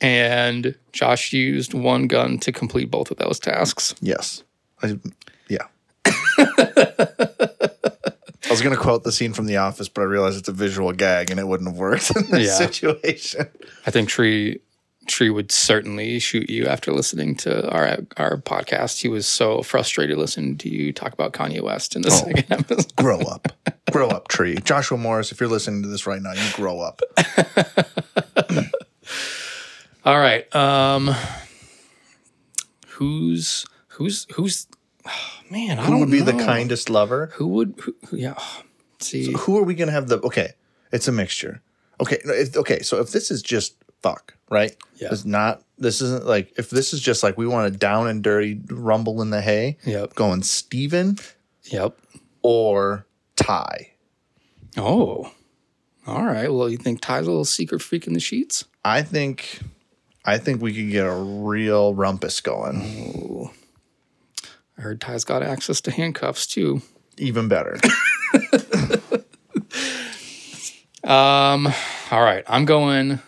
And 0.02 0.76
Josh 0.94 1.34
used 1.34 1.74
one 1.74 2.08
gun 2.08 2.38
to 2.40 2.52
complete 2.52 2.90
both 2.92 3.12
of 3.12 3.18
those 3.18 3.40
tasks. 3.40 3.96
Yes. 4.02 4.44
I, 4.82 4.98
yeah. 5.50 5.64
I 6.06 8.52
was 8.52 8.62
going 8.62 8.76
to 8.76 8.82
quote 8.82 9.04
the 9.04 9.12
scene 9.12 9.34
from 9.34 9.46
The 9.46 9.58
Office, 9.58 9.90
but 9.90 10.02
I 10.02 10.06
realized 10.06 10.40
it's 10.40 10.50
a 10.50 10.54
visual 10.54 10.92
gag 10.94 11.30
and 11.30 11.40
it 11.40 11.48
wouldn't 11.48 11.70
have 11.70 11.78
worked 11.78 12.16
in 12.16 12.30
this 12.32 12.48
Yeah. 12.48 12.68
situation. 12.68 13.48
I 13.86 13.92
think 13.92 14.10
Tree 14.10 14.60
Tree 15.08 15.30
would 15.32 15.52
certainly 15.52 16.20
shoot 16.20 16.50
you 16.52 16.68
after 16.68 16.92
listening 16.94 17.36
to 17.38 17.68
our 17.72 17.98
our 18.18 18.38
podcast. 18.38 19.02
He 19.02 19.08
was 19.08 19.26
so 19.28 19.64
frustrated 19.64 20.18
listening 20.20 20.56
to 20.60 20.70
you 20.70 20.94
talk 20.94 21.14
about 21.14 21.34
Kanye 21.34 21.62
West 21.62 21.96
in 21.96 22.04
the 22.04 22.10
oh, 22.10 22.12
second 22.12 22.46
episode. 22.52 22.96
Grow 22.96 23.20
up. 23.22 23.48
grow 23.92 24.08
up, 24.08 24.28
Tree. 24.28 24.56
Joshua 24.64 25.00
Morris, 25.00 25.32
if 25.32 25.40
you're 25.40 25.50
listening 25.50 25.82
to 25.82 25.88
this 25.90 26.06
right 26.06 26.22
now, 26.22 26.34
you 26.34 26.52
grow 26.54 26.80
up. 26.80 27.02
All 30.06 30.18
right. 30.20 30.54
Um 30.56 31.14
who's 32.88 33.66
who's 33.90 34.26
who's 34.34 34.68
man, 35.52 35.80
I 35.80 35.84
Who 35.86 35.92
don't 35.92 36.00
would 36.02 36.12
be 36.12 36.22
the 36.22 36.34
kindest 36.34 36.90
lover? 36.90 37.32
Who 37.36 37.48
would 37.48 37.76
who, 37.82 37.96
who- 38.10 38.18
yeah. 38.18 38.36
See. 39.02 39.32
Who 39.32 39.58
are 39.58 39.64
we 39.64 39.76
going 39.76 39.88
to 39.88 39.94
have 39.94 40.10
the. 40.10 40.20
Okay, 40.20 40.52
it's 40.92 41.08
a 41.08 41.12
mixture. 41.14 41.62
Okay, 42.02 42.18
if, 42.26 42.58
okay, 42.58 42.82
so 42.82 43.00
if 43.00 43.12
this 43.14 43.32
is 43.32 43.42
just 43.42 43.76
fuck, 44.02 44.34
right? 44.50 44.76
Yeah. 44.98 45.08
It's 45.14 45.24
not, 45.24 45.64
this 45.78 46.02
isn't 46.02 46.26
like, 46.26 46.52
if 46.58 46.70
this 46.70 46.94
is 46.94 47.00
just 47.00 47.24
like 47.24 47.38
we 47.38 47.48
want 47.48 47.74
a 47.74 47.78
down 47.78 48.10
and 48.10 48.22
dirty 48.22 48.60
rumble 48.70 49.22
in 49.22 49.30
the 49.30 49.42
hay, 49.42 49.78
Yep. 49.86 50.16
going 50.16 50.44
Steven 50.44 51.18
Yep. 51.72 51.98
or 52.42 53.06
Ty. 53.38 53.92
Oh. 54.76 55.32
All 56.06 56.26
right. 56.26 56.52
Well, 56.54 56.70
you 56.70 56.76
think 56.78 57.00
Ty's 57.00 57.26
a 57.26 57.30
little 57.30 57.46
secret 57.46 57.82
freak 57.82 58.06
in 58.06 58.12
the 58.12 58.20
sheets? 58.20 58.66
I 58.84 59.02
think 59.02 59.62
I 60.30 60.38
think 60.38 60.62
we 60.62 60.74
could 60.74 60.92
get 60.92 61.06
a 61.06 61.16
real 61.16 61.94
rumpus 61.94 62.40
going. 62.42 63.50
I 64.78 64.82
heard 64.82 65.02
Ty's 65.02 65.24
got 65.24 65.44
access 65.44 65.82
to 65.82 65.92
handcuffs 65.92 66.46
too. 66.48 66.82
Even 67.18 67.48
better. 67.48 67.78
Um, 71.04 71.68
all 72.12 72.22
right. 72.22 72.44
I'm 72.48 72.66
going. 72.66 73.20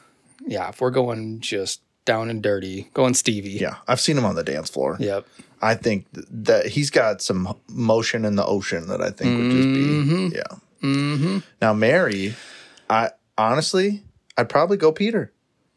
Yeah, 0.46 0.70
if 0.70 0.82
we're 0.82 0.92
going 0.92 1.40
just 1.40 1.82
down 2.06 2.30
and 2.30 2.44
dirty, 2.44 2.90
going 2.94 3.14
Stevie. 3.14 3.52
Yeah, 3.52 3.78
I've 3.88 4.00
seen 4.00 4.18
him 4.18 4.26
on 4.26 4.36
the 4.36 4.44
dance 4.44 4.70
floor. 4.70 4.98
Yep. 5.00 5.26
I 5.62 5.76
think 5.76 6.06
that 6.12 6.68
he's 6.68 6.90
got 6.90 7.22
some 7.22 7.58
motion 7.68 8.26
in 8.26 8.36
the 8.36 8.46
ocean 8.46 8.88
that 8.88 9.02
I 9.02 9.10
think 9.12 9.38
would 9.38 9.52
just 9.52 9.68
be 9.68 10.38
yeah. 10.38 10.88
Mm-hmm. 10.88 11.38
Now 11.62 11.74
marry, 11.74 12.36
I 12.90 13.12
honestly, 13.38 14.04
I'd 14.38 14.50
probably 14.50 14.78
go 14.78 14.92
Peter. 14.92 15.32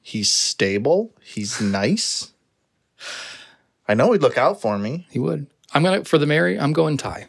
He's 0.07 0.31
stable. 0.31 1.15
He's 1.23 1.61
nice. 1.63 2.33
I 3.89 3.95
know 3.95 4.13
he'd 4.13 4.21
look 4.21 4.37
out 4.37 4.61
for 4.61 4.79
me. 4.79 5.07
He 5.11 5.19
would. 5.19 5.47
I'm 5.73 5.83
gonna 5.83 6.05
for 6.05 6.19
the 6.19 6.27
marry. 6.27 6.61
I'm 6.61 6.75
going 6.75 6.99
Ty. 6.99 7.29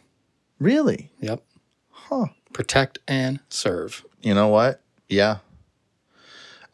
Really? 0.60 1.10
Yep. 1.20 1.42
Huh. 1.90 2.26
Protect 2.52 2.98
and 3.08 3.40
serve. 3.48 4.04
You 4.22 4.34
know 4.34 4.48
what? 4.48 4.82
Yeah. 5.08 5.38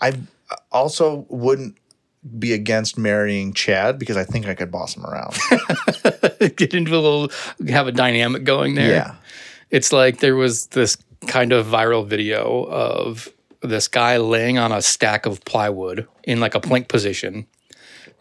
I 0.00 0.14
also 0.72 1.24
wouldn't 1.28 1.76
be 2.38 2.52
against 2.52 2.98
marrying 2.98 3.52
Chad 3.52 3.98
because 3.98 4.16
I 4.16 4.24
think 4.24 4.46
I 4.46 4.54
could 4.54 4.72
boss 4.72 4.96
him 4.96 5.06
around. 5.06 5.36
Get 6.56 6.74
into 6.74 6.96
a 6.96 6.98
little, 6.98 7.30
have 7.68 7.86
a 7.86 7.92
dynamic 7.92 8.42
going 8.44 8.74
there. 8.74 8.90
yeah. 8.90 9.14
It's 9.70 9.92
like 9.92 10.18
there 10.18 10.36
was 10.36 10.66
this 10.66 10.96
kind 11.28 11.52
of 11.52 11.66
viral 11.66 12.06
video 12.06 12.64
of 12.64 13.28
this 13.62 13.88
guy 13.88 14.16
laying 14.16 14.58
on 14.58 14.72
a 14.72 14.82
stack 14.82 15.26
of 15.26 15.44
plywood 15.44 16.06
in 16.24 16.40
like 16.40 16.54
a 16.54 16.60
plank 16.60 16.88
position. 16.88 17.46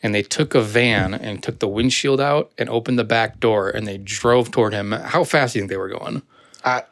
And 0.04 0.16
they 0.16 0.24
took 0.24 0.56
a 0.56 0.62
van 0.62 1.14
and 1.14 1.44
took 1.44 1.60
the 1.60 1.68
windshield 1.68 2.20
out 2.20 2.52
and 2.58 2.70
opened 2.70 2.98
the 2.98 3.04
back 3.04 3.40
door 3.40 3.70
and 3.70 3.86
they 3.88 3.98
drove 3.98 4.50
toward 4.50 4.74
him. 4.74 4.92
How 4.92 5.24
fast 5.24 5.54
do 5.54 5.60
you 5.60 5.64
think 5.64 5.70
they 5.70 5.78
were 5.78 5.90
going? 5.90 6.24
At 6.64 6.90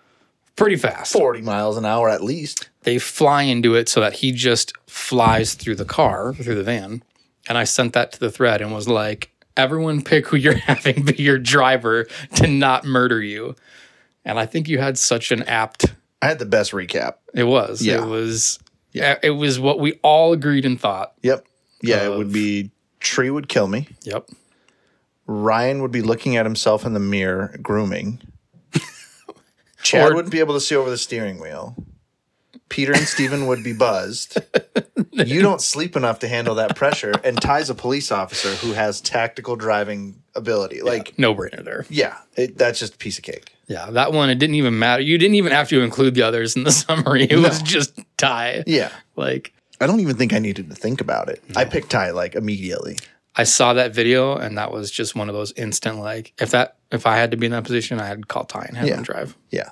Pretty 0.59 0.75
fast. 0.75 1.13
40 1.13 1.41
miles 1.41 1.77
an 1.77 1.85
hour 1.85 2.09
at 2.09 2.21
least. 2.21 2.69
They 2.81 2.99
fly 2.99 3.43
into 3.43 3.75
it 3.75 3.87
so 3.87 4.01
that 4.01 4.15
he 4.15 4.33
just 4.33 4.73
flies 4.87 5.53
through 5.53 5.75
the 5.75 5.85
car, 5.85 6.33
through 6.33 6.55
the 6.55 6.63
van. 6.63 7.01
And 7.47 7.57
I 7.57 7.63
sent 7.63 7.93
that 7.93 8.11
to 8.11 8.19
the 8.19 8.29
thread 8.29 8.61
and 8.61 8.73
was 8.73 8.85
like, 8.85 9.31
everyone 9.55 10.01
pick 10.01 10.27
who 10.27 10.35
you're 10.35 10.53
having 10.57 11.05
be 11.05 11.15
your 11.23 11.39
driver 11.39 12.07
to 12.35 12.47
not 12.47 12.83
murder 12.83 13.21
you. 13.21 13.55
And 14.25 14.37
I 14.37 14.45
think 14.45 14.67
you 14.67 14.79
had 14.79 14.97
such 14.97 15.31
an 15.31 15.43
apt 15.43 15.93
I 16.21 16.27
had 16.27 16.39
the 16.39 16.45
best 16.45 16.71
recap. 16.71 17.15
It 17.33 17.45
was. 17.45 17.81
Yeah. 17.81 18.03
It 18.03 18.07
was. 18.07 18.59
Yeah. 18.91 19.11
Uh, 19.13 19.19
it 19.23 19.29
was 19.31 19.59
what 19.59 19.79
we 19.79 19.93
all 20.03 20.33
agreed 20.33 20.65
and 20.65 20.79
thought. 20.79 21.13
Yep. 21.21 21.45
Yeah, 21.81 22.03
it 22.05 22.17
would 22.17 22.33
be 22.33 22.71
Tree 22.99 23.29
would 23.29 23.47
kill 23.47 23.67
me. 23.67 23.87
Yep. 24.03 24.29
Ryan 25.27 25.81
would 25.81 25.91
be 25.91 26.01
looking 26.01 26.35
at 26.35 26.45
himself 26.45 26.85
in 26.85 26.93
the 26.93 26.99
mirror, 26.99 27.55
grooming. 27.61 28.19
Chad 29.83 30.11
Or- 30.11 30.15
wouldn't 30.15 30.31
be 30.31 30.39
able 30.39 30.55
to 30.55 30.59
see 30.59 30.75
over 30.75 30.89
the 30.89 30.97
steering 30.97 31.39
wheel. 31.39 31.75
Peter 32.67 32.93
and 32.93 33.07
Steven 33.07 33.47
would 33.47 33.63
be 33.63 33.73
buzzed. 33.73 34.37
You 35.11 35.41
don't 35.41 35.59
sleep 35.61 35.97
enough 35.97 36.19
to 36.19 36.27
handle 36.29 36.55
that 36.55 36.75
pressure. 36.77 37.11
And 37.25 37.41
Ty's 37.41 37.69
a 37.69 37.75
police 37.75 38.09
officer 38.11 38.51
who 38.65 38.71
has 38.73 39.01
tactical 39.01 39.55
driving 39.57 40.21
ability. 40.33 40.81
Like, 40.81 41.17
No 41.19 41.35
brainer 41.35 41.63
there. 41.63 41.85
yeah, 41.89 42.17
it, 42.37 42.57
that's 42.57 42.79
just 42.79 42.93
a 42.95 42.97
piece 42.97 43.17
of 43.17 43.23
cake. 43.25 43.53
Yeah. 43.69 43.89
That 43.91 44.11
one, 44.11 44.29
it 44.29 44.35
didn't 44.39 44.55
even 44.55 44.77
matter. 44.77 45.01
You 45.01 45.17
didn't 45.17 45.35
even 45.35 45.53
have 45.53 45.69
to 45.69 45.81
include 45.81 46.15
the 46.15 46.23
others 46.23 46.57
in 46.57 46.63
the 46.63 46.71
summary. 46.83 47.23
It 47.23 47.37
was 47.37 47.61
just 47.61 47.97
Ty. 48.17 48.65
Yeah. 48.67 48.91
Like, 49.15 49.53
I 49.79 49.87
don't 49.87 50.01
even 50.01 50.17
think 50.17 50.33
I 50.33 50.39
needed 50.39 50.69
to 50.69 50.75
think 50.75 50.99
about 50.99 51.29
it. 51.29 51.41
I 51.55 51.63
picked 51.63 51.89
Ty 51.91 52.09
like 52.11 52.35
immediately. 52.35 52.97
I 53.35 53.43
saw 53.43 53.73
that 53.73 53.93
video 53.95 54.35
and 54.35 54.57
that 54.57 54.71
was 54.73 54.91
just 54.91 55.15
one 55.15 55.29
of 55.29 55.35
those 55.35 55.53
instant, 55.53 55.99
like, 55.99 56.33
if 56.41 56.51
that, 56.51 56.75
if 56.91 57.05
I 57.05 57.15
had 57.15 57.31
to 57.31 57.37
be 57.37 57.45
in 57.45 57.53
that 57.53 57.63
position, 57.63 57.99
I'd 57.99 58.27
call 58.27 58.43
Ty 58.43 58.65
and 58.67 58.75
have 58.77 58.87
Yeah. 58.87 58.97
him 58.97 59.03
drive. 59.03 59.37
Yeah. 59.51 59.69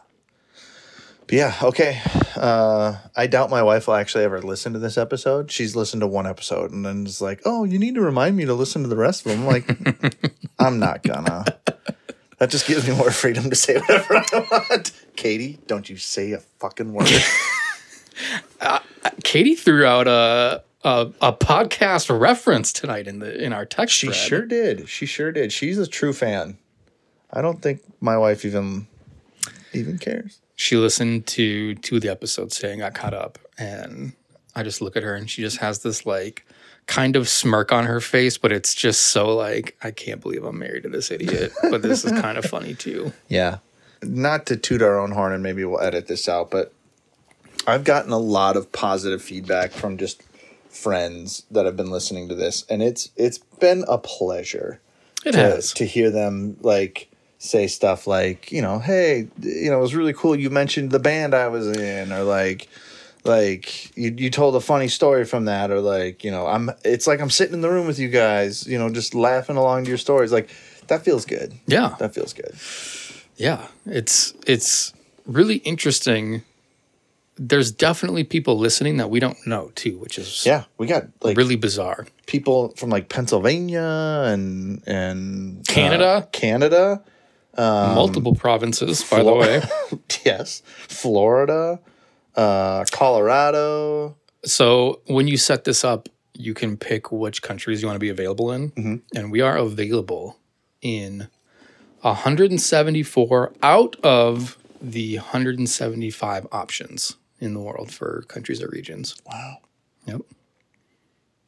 But 1.26 1.34
yeah, 1.36 1.56
okay. 1.62 2.00
Uh, 2.38 2.96
I 3.18 3.28
doubt 3.28 3.50
my 3.50 3.62
wife 3.62 3.88
will 3.88 3.96
actually 3.96 4.24
ever 4.24 4.42
listen 4.42 4.72
to 4.74 4.80
this 4.80 4.98
episode. 4.98 5.52
She's 5.52 5.76
listened 5.76 6.00
to 6.02 6.08
one 6.08 6.26
episode 6.26 6.72
and 6.72 6.86
then 6.86 7.06
is 7.06 7.20
like, 7.20 7.42
oh, 7.44 7.66
you 7.66 7.78
need 7.80 7.96
to 7.96 8.02
remind 8.02 8.38
me 8.38 8.46
to 8.46 8.54
listen 8.54 8.84
to 8.84 8.88
the 8.88 8.96
rest 8.96 9.26
of 9.26 9.32
them. 9.34 9.42
I'm 9.42 9.48
like, 9.48 10.30
I'm 10.60 10.80
not 10.80 11.04
gonna. 11.04 11.44
That 12.40 12.50
just 12.52 12.68
gives 12.68 12.88
me 12.88 12.96
more 12.96 13.12
freedom 13.12 13.50
to 13.50 13.56
say 13.56 13.78
whatever 13.80 14.18
I 14.18 14.48
want. 14.70 14.92
Katie, 15.16 15.60
don't 15.68 15.90
you 15.90 15.98
say 15.98 16.34
a 16.34 16.40
fucking 16.40 16.94
word. 16.94 17.10
Uh, 18.60 18.80
Katie 19.24 19.54
threw 19.54 19.86
out 19.86 20.08
a, 20.08 20.64
a, 20.84 21.12
a 21.22 21.32
podcast 21.34 22.20
reference 22.20 22.74
tonight 22.74 23.08
in 23.08 23.20
the, 23.20 23.44
in 23.44 23.54
our 23.54 23.64
text 23.64 23.96
she 23.96 24.08
thread. 24.08 24.18
sure 24.18 24.42
did. 24.48 24.90
She 24.90 25.06
sure 25.06 25.32
did. 25.32 25.54
She's 25.54 25.78
a 25.78 25.86
true 25.86 26.14
fan. 26.14 26.58
I 27.32 27.42
don't 27.44 27.62
think 27.62 27.82
my 28.02 28.18
wife 28.18 28.44
even 28.44 28.88
even 29.74 30.00
cares. 30.00 30.40
she 30.56 30.78
listened 30.78 31.28
to 31.28 31.76
two 31.76 31.98
of 31.98 32.02
the 32.02 32.10
episodes 32.10 32.56
today 32.56 32.72
and 32.72 32.80
got 32.80 32.96
caught 32.96 33.14
up 33.14 33.38
and 33.60 34.14
i 34.56 34.64
just 34.64 34.82
look 34.82 34.96
at 34.98 35.04
her 35.04 35.14
and 35.14 35.30
she 35.30 35.42
just 35.44 35.58
has 35.58 35.80
this 35.84 36.06
like 36.08 36.44
kind 36.88 37.16
of 37.16 37.28
smirk 37.28 37.72
on 37.72 37.86
her 37.86 38.00
face 38.00 38.38
but 38.38 38.52
it's 38.52 38.74
just 38.74 39.02
so 39.08 39.36
like 39.36 39.76
i 39.84 39.92
can't 39.92 40.22
believe 40.22 40.44
i'm 40.44 40.58
married 40.58 40.84
to 40.84 40.90
this 40.90 41.12
idiot 41.12 41.52
but 41.70 41.82
this 41.82 42.04
is 42.04 42.12
kind 42.14 42.38
of 42.38 42.46
funny 42.58 42.74
too. 42.74 43.14
Yeah. 43.28 43.58
Not 44.02 44.46
to 44.48 44.58
toot 44.58 44.82
our 44.82 45.00
own 45.00 45.12
horn 45.12 45.34
and 45.34 45.44
maybe 45.44 45.66
we'll 45.66 45.82
edit 45.82 46.08
this 46.08 46.30
out, 46.30 46.52
but 46.52 46.72
I've 47.66 47.84
gotten 47.84 48.12
a 48.12 48.18
lot 48.18 48.56
of 48.56 48.72
positive 48.72 49.22
feedback 49.22 49.72
from 49.72 49.98
just 49.98 50.24
friends 50.70 51.44
that 51.52 51.66
have 51.66 51.76
been 51.76 51.90
listening 51.90 52.30
to 52.30 52.36
this 52.36 52.64
and 52.70 52.84
it's 52.84 53.10
it's 53.16 53.40
been 53.40 53.84
a 53.88 53.98
pleasure 53.98 54.80
it 55.26 55.32
to, 55.32 55.38
has. 55.38 55.74
to 55.74 55.86
hear 55.86 56.12
them 56.12 56.58
like 56.62 57.10
say 57.40 57.68
stuff 57.68 58.08
like, 58.08 58.52
you 58.52 58.62
know, 58.62 58.80
hey, 58.80 59.28
you 59.42 59.70
know, 59.70 59.78
it 59.78 59.82
was 59.82 59.96
really 59.96 60.14
cool. 60.14 60.36
You 60.36 60.50
mentioned 60.50 60.92
the 60.92 61.00
band 61.00 61.34
I 61.34 61.48
was 61.48 61.68
in 61.68 62.12
or 62.12 62.24
like 62.24 62.70
like 63.28 63.96
you, 63.98 64.14
you 64.18 64.30
told 64.30 64.56
a 64.56 64.60
funny 64.62 64.88
story 64.88 65.26
from 65.26 65.46
that 65.46 65.70
or 65.72 65.80
like, 65.82 66.24
you 66.24 66.32
know, 66.32 66.48
I'm 66.48 66.72
it's 66.86 67.06
like 67.08 67.20
I'm 67.20 67.30
sitting 67.30 67.54
in 67.54 67.62
the 67.62 67.70
room 67.70 67.86
with 67.88 68.00
you 68.00 68.08
guys, 68.10 68.66
you 68.66 68.78
know, 68.80 68.90
just 68.90 69.14
laughing 69.14 69.58
along 69.58 69.84
to 69.84 69.90
your 69.90 69.98
stories. 69.98 70.32
Like 70.32 70.50
that 70.88 71.04
feels 71.04 71.26
good. 71.26 71.54
Yeah. 71.68 71.96
That 72.00 72.14
feels 72.14 72.34
good. 72.34 72.56
Yeah, 73.36 73.68
it's 73.86 74.34
it's 74.48 74.94
really 75.26 75.58
interesting. 75.58 76.44
There's 77.40 77.72
definitely 77.72 78.24
people 78.24 78.58
listening 78.58 78.98
that 78.98 79.12
we 79.12 79.20
don't 79.20 79.38
know 79.46 79.72
too, 79.76 79.98
which 80.00 80.18
is 80.18 80.44
Yeah, 80.44 80.64
we 80.80 80.88
got 80.88 81.04
like 81.22 81.38
really 81.38 81.56
bizarre. 81.56 82.08
people 82.26 82.70
from 82.78 82.90
like 82.90 83.10
Pennsylvania 83.10 84.24
and 84.26 84.82
and 84.88 85.60
uh, 85.60 85.72
Canada? 85.72 86.28
Canada. 86.32 87.04
Multiple 87.60 88.36
provinces, 88.36 89.04
by 89.04 89.24
the 89.24 89.34
way. 89.34 89.62
yes, 90.26 90.62
Florida, 90.88 91.80
uh, 92.38 92.86
Colorado. 92.92 94.16
So 94.46 95.02
when 95.08 95.28
you 95.28 95.36
set 95.38 95.66
this 95.66 95.84
up, 95.84 96.08
you 96.34 96.54
can 96.54 96.78
pick 96.78 97.12
which 97.12 97.42
countries 97.42 97.82
you 97.82 97.88
want 97.88 97.96
to 97.96 98.00
be 98.00 98.10
available 98.10 98.52
in, 98.52 99.02
and 99.16 99.32
we 99.32 99.42
are 99.42 99.58
available 99.58 100.38
in 100.82 101.28
174 102.02 103.54
out 103.64 103.96
of 104.04 104.58
the 104.80 105.16
175 105.18 106.48
options 106.52 107.18
in 107.40 107.54
the 107.56 107.60
world 107.60 107.92
for 107.92 108.24
countries 108.28 108.62
or 108.62 108.70
regions. 108.70 109.16
Wow, 109.26 109.58
Yep. 110.06 110.22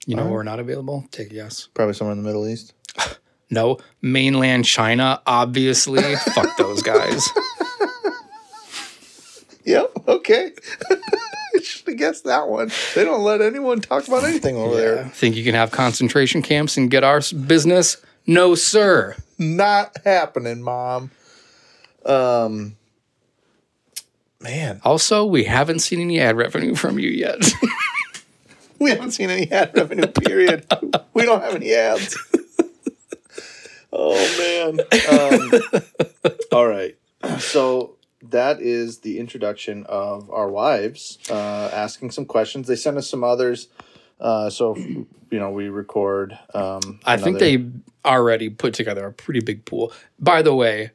You 0.07 0.15
know 0.15 0.23
where 0.23 0.33
we're 0.33 0.43
not 0.43 0.59
available? 0.59 1.05
Take 1.11 1.29
a 1.29 1.35
guess. 1.35 1.67
probably 1.75 1.93
somewhere 1.93 2.13
in 2.13 2.23
the 2.23 2.27
Middle 2.27 2.47
East. 2.47 2.73
No, 3.51 3.77
mainland 3.99 4.63
China, 4.65 5.23
obviously. 5.25 6.03
Fuck 6.35 6.55
those 6.57 6.83
guys. 6.83 7.27
Yep. 9.69 9.91
Okay. 10.07 10.51
Should 11.61 11.87
have 11.89 11.97
guessed 11.97 12.23
that 12.23 12.47
one. 12.47 12.71
They 12.95 13.05
don't 13.05 13.21
let 13.21 13.39
anyone 13.39 13.81
talk 13.81 14.07
about 14.07 14.23
anything 14.23 14.55
over 14.57 14.75
there. 14.75 15.05
Think 15.09 15.35
you 15.35 15.43
can 15.43 15.53
have 15.53 15.69
concentration 15.69 16.41
camps 16.41 16.75
and 16.75 16.89
get 16.89 17.03
our 17.03 17.21
business? 17.45 17.97
No, 18.25 18.55
sir. 18.55 19.15
Not 19.37 19.95
happening, 20.03 20.63
mom. 20.63 21.11
Um, 22.03 22.77
man, 24.41 24.81
Also, 24.83 25.23
we 25.23 25.43
haven't 25.43 25.79
seen 25.79 26.01
any 26.01 26.19
ad 26.19 26.35
revenue 26.35 26.73
from 26.73 26.97
you 26.97 27.11
yet. 27.11 27.39
we 28.79 28.89
haven't 28.89 29.11
seen 29.11 29.29
any 29.29 29.51
ad 29.51 29.69
revenue. 29.75 30.07
Period. 30.07 30.65
we 31.13 31.25
don't 31.25 31.43
have 31.43 31.53
any 31.53 31.73
ads. 31.75 32.17
oh 33.93 34.17
man. 34.39 34.79
Um, 35.11 36.31
all 36.51 36.65
right. 36.65 36.97
So 37.37 37.97
that 38.21 38.61
is 38.61 38.99
the 38.99 39.19
introduction 39.19 39.85
of 39.87 40.29
our 40.31 40.49
wives 40.49 41.17
uh, 41.29 41.69
asking 41.73 42.11
some 42.11 42.25
questions. 42.25 42.67
They 42.67 42.75
sent 42.75 42.97
us 42.97 43.09
some 43.09 43.23
others. 43.23 43.67
Uh, 44.19 44.49
so 44.49 44.75
you 44.75 45.07
know 45.31 45.49
we 45.51 45.69
record. 45.69 46.37
Um, 46.53 46.99
I 47.05 47.15
think 47.17 47.39
they 47.39 47.65
already 48.05 48.49
put 48.49 48.73
together 48.73 49.05
a 49.07 49.13
pretty 49.13 49.39
big 49.39 49.63
pool. 49.65 49.93
By 50.19 50.41
the 50.41 50.53
way, 50.53 50.91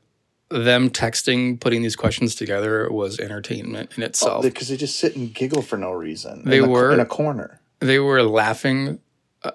them 0.50 0.90
texting, 0.90 1.58
putting 1.58 1.82
these 1.82 1.96
questions 1.96 2.34
together 2.34 2.90
was 2.90 3.18
entertainment 3.18 3.92
in 3.96 4.02
itself. 4.02 4.42
because 4.42 4.68
they 4.68 4.76
just 4.76 4.96
sit 4.98 5.16
and 5.16 5.32
giggle 5.34 5.62
for 5.62 5.78
no 5.78 5.90
reason. 5.92 6.42
They 6.44 6.58
in 6.58 6.68
were- 6.70 6.92
in 6.92 7.00
a 7.00 7.06
corner. 7.06 7.60
they 7.80 7.98
were 7.98 8.22
laughing. 8.22 9.00
Uh, 9.42 9.52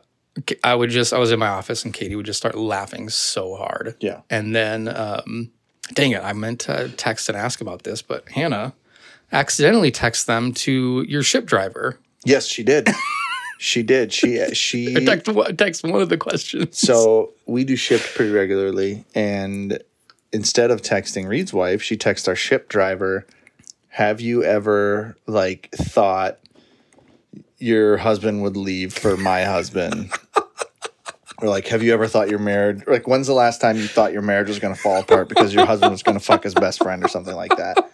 I 0.63 0.73
would 0.75 0.89
just, 0.89 1.13
I 1.13 1.19
was 1.19 1.31
in 1.31 1.39
my 1.39 1.47
office 1.47 1.85
and 1.85 1.93
Katie 1.93 2.15
would 2.15 2.25
just 2.25 2.37
start 2.39 2.55
laughing 2.57 3.09
so 3.09 3.55
hard. 3.55 3.95
Yeah. 3.99 4.21
And 4.29 4.55
then, 4.55 4.87
um, 4.87 5.51
dang 5.93 6.11
it, 6.11 6.23
I 6.23 6.33
meant 6.33 6.61
to 6.61 6.89
text 6.89 7.29
and 7.29 7.37
ask 7.37 7.61
about 7.61 7.83
this, 7.83 8.01
but 8.01 8.27
Hannah 8.29 8.73
accidentally 9.31 9.91
texted 9.91 10.25
them 10.25 10.53
to 10.53 11.05
your 11.07 11.23
Shipt 11.23 11.45
driver. 11.45 11.97
Yes, 12.25 12.45
she 12.47 12.63
did. 12.63 12.89
she 13.59 13.83
did. 13.83 14.11
She 14.13 14.39
uh, 14.41 14.53
she. 14.53 14.93
Text, 15.05 15.27
one- 15.27 15.55
text 15.55 15.83
one 15.83 16.01
of 16.01 16.09
the 16.09 16.17
questions. 16.17 16.77
So 16.77 17.33
we 17.45 17.63
do 17.63 17.75
Shipt 17.75 18.15
pretty 18.15 18.31
regularly, 18.31 19.05
and 19.15 19.79
instead 20.31 20.71
of 20.71 20.81
texting 20.81 21.27
Reed's 21.27 21.53
wife, 21.53 21.81
she 21.81 21.97
texts 21.97 22.27
our 22.27 22.35
Shipt 22.35 22.69
driver. 22.69 23.25
Have 23.89 24.21
you 24.21 24.43
ever 24.43 25.17
like 25.27 25.69
thought 25.73 26.39
your 27.57 27.97
husband 27.97 28.41
would 28.43 28.55
leave 28.55 28.93
for 28.93 29.17
my 29.17 29.43
husband? 29.43 30.11
Or 31.41 31.47
like, 31.47 31.67
have 31.67 31.83
you 31.83 31.93
ever 31.93 32.07
thought 32.07 32.29
your 32.29 32.39
marriage? 32.39 32.83
Like, 32.85 33.07
when's 33.07 33.27
the 33.27 33.33
last 33.33 33.61
time 33.61 33.77
you 33.77 33.87
thought 33.87 34.11
your 34.13 34.21
marriage 34.21 34.49
was 34.49 34.59
going 34.59 34.73
to 34.73 34.79
fall 34.79 34.99
apart 34.99 35.29
because 35.29 35.53
your 35.53 35.65
husband 35.65 35.91
was 35.91 36.03
going 36.03 36.17
to 36.17 36.23
fuck 36.23 36.43
his 36.43 36.53
best 36.53 36.79
friend 36.83 37.03
or 37.03 37.07
something 37.07 37.35
like 37.35 37.55
that? 37.57 37.89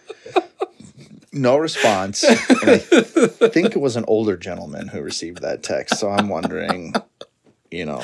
No 1.32 1.58
response. 1.58 2.24
And 2.24 2.70
I 2.70 2.78
think 2.78 3.76
it 3.76 3.80
was 3.80 3.96
an 3.96 4.04
older 4.08 4.36
gentleman 4.36 4.88
who 4.88 5.00
received 5.02 5.42
that 5.42 5.62
text. 5.62 5.98
So 5.98 6.10
I'm 6.10 6.28
wondering, 6.28 6.94
you 7.70 7.84
know, 7.84 8.02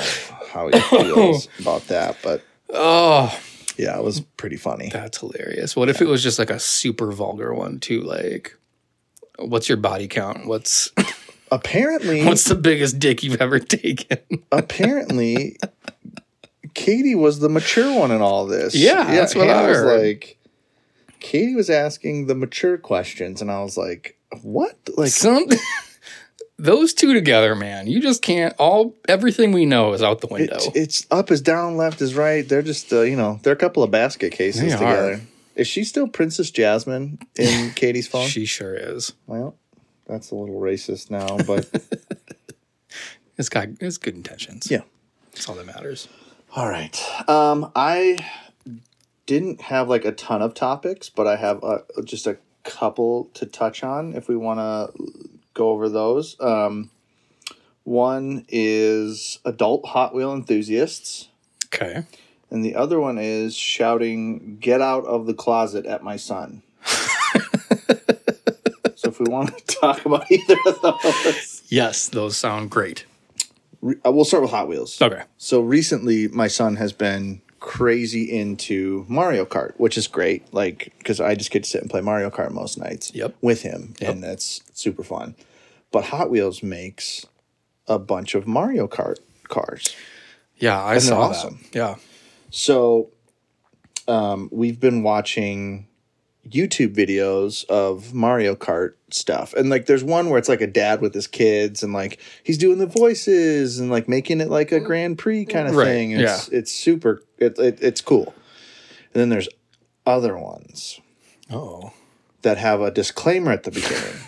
how 0.51 0.67
he 0.67 0.79
feels 0.79 1.47
about 1.59 1.87
that. 1.87 2.17
But 2.21 2.43
oh, 2.69 3.37
yeah, 3.77 3.97
it 3.97 4.03
was 4.03 4.21
pretty 4.21 4.57
funny. 4.57 4.89
that's 4.93 5.17
hilarious. 5.17 5.75
What 5.75 5.89
if 5.89 6.01
it 6.01 6.07
was 6.07 6.21
just 6.21 6.37
like 6.39 6.51
a 6.51 6.59
super 6.59 7.11
vulgar 7.11 7.53
one 7.53 7.79
too? 7.79 8.01
Like, 8.01 8.55
what's 9.39 9.67
your 9.67 9.77
body 9.79 10.07
count? 10.07 10.45
What's 10.45 10.91
Apparently, 11.53 12.25
what's 12.25 12.45
the 12.45 12.55
biggest 12.55 12.97
dick 12.97 13.21
you've 13.21 13.39
ever 13.39 13.59
taken? 13.59 14.17
apparently, 14.51 15.57
Katie 16.73 17.13
was 17.15 17.39
the 17.39 17.49
mature 17.49 17.97
one 17.97 18.09
in 18.09 18.21
all 18.21 18.47
this. 18.47 18.73
Yeah, 18.73 19.03
that's 19.03 19.35
what 19.35 19.49
I 19.49 19.67
was 19.67 19.83
like. 19.83 20.39
Katie 21.19 21.55
was 21.55 21.69
asking 21.69 22.25
the 22.25 22.35
mature 22.35 22.77
questions, 22.77 23.39
and 23.41 23.51
I 23.51 23.61
was 23.61 23.77
like, 23.77 24.17
"What? 24.41 24.75
Like, 24.97 25.11
Some 25.11 25.45
those 26.57 26.93
two 26.95 27.13
together, 27.13 27.53
man. 27.53 27.85
You 27.85 28.01
just 28.01 28.23
can't. 28.23 28.55
All 28.57 28.95
everything 29.07 29.51
we 29.51 29.67
know 29.67 29.93
is 29.93 30.01
out 30.01 30.21
the 30.21 30.27
window. 30.27 30.55
It's, 30.55 30.75
it's 30.75 31.07
up 31.11 31.29
is 31.29 31.41
down, 31.41 31.77
left 31.77 32.01
is 32.01 32.15
right. 32.15 32.47
They're 32.49 32.63
just, 32.63 32.91
uh, 32.91 33.01
you 33.01 33.15
know, 33.15 33.39
they're 33.43 33.53
a 33.53 33.57
couple 33.57 33.83
of 33.83 33.91
basket 33.91 34.31
cases 34.33 34.61
They 34.61 34.73
are. 34.73 34.77
together. 34.79 35.21
Is 35.55 35.67
she 35.67 35.83
still 35.83 36.07
Princess 36.07 36.49
Jasmine 36.49 37.19
in 37.37 37.71
Katie's 37.75 38.07
phone? 38.07 38.27
she 38.27 38.45
sure 38.45 38.73
is. 38.73 39.13
well, 39.27 39.55
that's 40.07 40.31
a 40.31 40.35
little 40.35 40.59
racist 40.59 41.09
now, 41.09 41.37
but 41.47 41.69
It's 43.37 43.49
got 43.49 43.67
it's 43.79 43.97
good 43.97 44.15
intentions. 44.15 44.69
yeah. 44.69 44.81
that's 45.31 45.49
all 45.49 45.55
that 45.55 45.65
matters. 45.65 46.07
All 46.55 46.69
right. 46.69 46.95
Um, 47.27 47.71
I 47.75 48.23
didn't 49.25 49.61
have 49.61 49.89
like 49.89 50.05
a 50.05 50.11
ton 50.11 50.41
of 50.41 50.53
topics, 50.53 51.09
but 51.09 51.25
I 51.27 51.35
have 51.37 51.63
uh, 51.63 51.79
just 52.03 52.27
a 52.27 52.37
couple 52.63 53.25
to 53.33 53.45
touch 53.47 53.83
on 53.83 54.13
if 54.13 54.27
we 54.27 54.35
want 54.35 54.59
to 54.59 55.09
go 55.55 55.69
over 55.71 55.89
those. 55.89 56.39
Um, 56.39 56.91
one 57.83 58.45
is 58.49 59.39
adult 59.45 59.85
Hot 59.87 60.13
Wheel 60.13 60.31
enthusiasts. 60.33 61.29
Okay. 61.73 62.03
And 62.51 62.63
the 62.63 62.75
other 62.75 62.99
one 62.99 63.17
is 63.17 63.55
shouting, 63.55 64.57
get 64.59 64.79
out 64.79 65.05
of 65.05 65.25
the 65.25 65.33
closet 65.33 65.87
at 65.87 66.03
my 66.03 66.17
son. 66.17 66.61
If 69.13 69.19
we 69.19 69.31
want 69.31 69.55
to 69.57 69.75
talk 69.79 70.05
about 70.05 70.29
either 70.31 70.57
of 70.65 70.81
those, 70.81 71.61
Yes, 71.69 72.07
those 72.09 72.35
sound 72.37 72.69
great. 72.71 73.05
re- 73.81 73.95
uh, 74.05 74.11
we'll 74.11 74.25
start 74.25 74.43
with 74.43 74.51
Hot 74.51 74.67
Wheels. 74.67 75.01
Okay. 75.01 75.23
So 75.37 75.61
recently, 75.61 76.27
my 76.27 76.47
son 76.47 76.75
has 76.77 76.91
been 76.93 77.41
crazy 77.59 78.29
into 78.37 79.05
Mario 79.07 79.45
Kart, 79.45 79.73
which 79.77 79.97
is 79.97 80.07
great. 80.07 80.53
Like, 80.53 80.93
because 80.97 81.19
I 81.21 81.35
just 81.35 81.49
get 81.51 81.63
to 81.63 81.69
sit 81.69 81.81
and 81.81 81.89
play 81.89 82.01
Mario 82.01 82.29
Kart 82.29 82.51
most 82.51 82.77
nights 82.77 83.11
Yep. 83.15 83.35
with 83.41 83.61
him, 83.61 83.93
and 84.01 84.21
that's 84.21 84.61
super 84.73 85.03
fun. 85.03 85.35
But 85.91 86.05
Hot 86.05 86.29
Wheels 86.29 86.61
makes 86.63 87.25
a 87.87 87.97
bunch 87.99 88.35
of 88.35 88.45
Mario 88.47 88.87
Kart 88.87 89.17
cars. 89.47 89.95
Yeah, 90.57 90.81
I 90.83 90.93
they're 90.93 90.99
saw 91.01 91.21
awesome. 91.29 91.59
that. 91.71 91.75
Yeah. 91.77 91.95
So, 92.49 93.09
um, 94.07 94.49
we've 94.51 94.79
been 94.79 95.03
watching 95.03 95.87
YouTube 96.49 96.95
videos 96.95 97.65
of 97.65 98.13
Mario 98.13 98.55
Kart 98.55 98.93
stuff, 99.09 99.53
and 99.53 99.69
like, 99.69 99.85
there's 99.85 100.03
one 100.03 100.29
where 100.29 100.37
it's 100.37 100.49
like 100.49 100.61
a 100.61 100.67
dad 100.67 101.01
with 101.01 101.13
his 101.13 101.27
kids, 101.27 101.83
and 101.83 101.93
like 101.93 102.19
he's 102.43 102.57
doing 102.57 102.79
the 102.79 102.85
voices 102.85 103.79
and 103.79 103.89
like 103.89 104.09
making 104.09 104.41
it 104.41 104.49
like 104.49 104.71
a 104.71 104.75
mm-hmm. 104.75 104.85
Grand 104.85 105.17
Prix 105.17 105.43
mm-hmm. 105.43 105.51
kind 105.51 105.67
of 105.67 105.75
Right, 105.75 105.85
thing. 105.85 106.11
It's 106.11 106.47
it's 106.49 106.71
super. 106.71 107.23
It, 107.37 107.57
it 107.57 107.79
it's 107.81 108.01
cool. 108.01 108.33
And 109.13 109.21
then 109.21 109.29
there's 109.29 109.49
other 110.05 110.37
ones 110.37 110.99
Oh. 111.51 111.93
that 112.41 112.57
have 112.57 112.81
a 112.81 112.91
disclaimer 112.91 113.51
at 113.51 113.63
the 113.63 113.71
beginning 113.71 114.19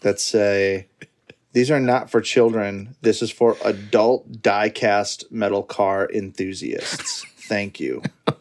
that 0.00 0.20
say. 0.20 0.88
These 1.52 1.70
are 1.70 1.80
not 1.80 2.10
for 2.10 2.20
children. 2.20 2.96
This 3.00 3.22
is 3.22 3.30
for 3.30 3.56
adult 3.64 4.42
die-cast 4.42 5.32
metal 5.32 5.62
car 5.62 6.06
enthusiasts. 6.12 7.24
Thank 7.48 7.80
you. 7.80 8.02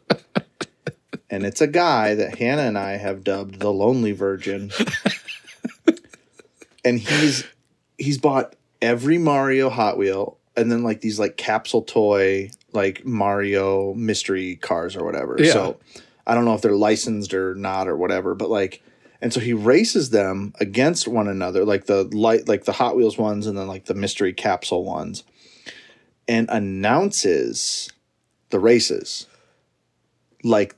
and 1.29 1.45
it's 1.45 1.61
a 1.61 1.67
guy 1.67 2.15
that 2.15 2.37
Hannah 2.37 2.63
and 2.63 2.77
I 2.77 2.97
have 2.97 3.23
dubbed 3.23 3.59
the 3.59 3.71
Lonely 3.71 4.11
Virgin. 4.11 4.71
and 6.85 6.99
he's 6.99 7.45
he's 7.97 8.17
bought 8.17 8.55
every 8.81 9.17
Mario 9.17 9.69
Hot 9.69 9.97
Wheel 9.97 10.37
and 10.55 10.71
then 10.71 10.83
like 10.83 11.01
these 11.01 11.19
like 11.19 11.37
capsule 11.37 11.81
toy 11.81 12.49
like 12.73 13.05
Mario 13.05 13.93
mystery 13.93 14.57
cars 14.57 14.95
or 14.95 15.03
whatever. 15.03 15.37
Yeah. 15.39 15.53
So 15.53 15.79
I 16.27 16.35
don't 16.35 16.45
know 16.45 16.53
if 16.53 16.61
they're 16.61 16.75
licensed 16.75 17.33
or 17.33 17.55
not 17.55 17.87
or 17.87 17.95
whatever, 17.95 18.35
but 18.35 18.49
like, 18.49 18.83
and 19.21 19.33
so 19.33 19.39
he 19.39 19.53
races 19.53 20.09
them 20.09 20.53
against 20.59 21.07
one 21.07 21.27
another, 21.27 21.65
like 21.65 21.85
the 21.85 22.03
light, 22.03 22.47
like 22.47 22.65
the 22.65 22.73
Hot 22.73 22.95
Wheels 22.95 23.17
ones, 23.17 23.47
and 23.47 23.57
then 23.57 23.67
like 23.67 23.85
the 23.85 23.93
mystery 23.93 24.33
capsule 24.33 24.83
ones, 24.83 25.23
and 26.27 26.49
announces 26.49 27.89
the 28.49 28.59
races. 28.59 29.27
Like, 30.43 30.75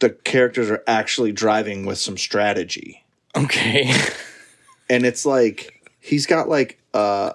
the 0.00 0.10
characters 0.10 0.70
are 0.70 0.82
actually 0.86 1.32
driving 1.32 1.86
with 1.86 1.98
some 1.98 2.16
strategy 2.18 3.04
Okay. 3.36 3.90
and 4.90 5.04
it's 5.06 5.26
like 5.26 5.90
he's 6.00 6.26
got 6.26 6.48
like 6.48 6.80
uh 6.94 7.32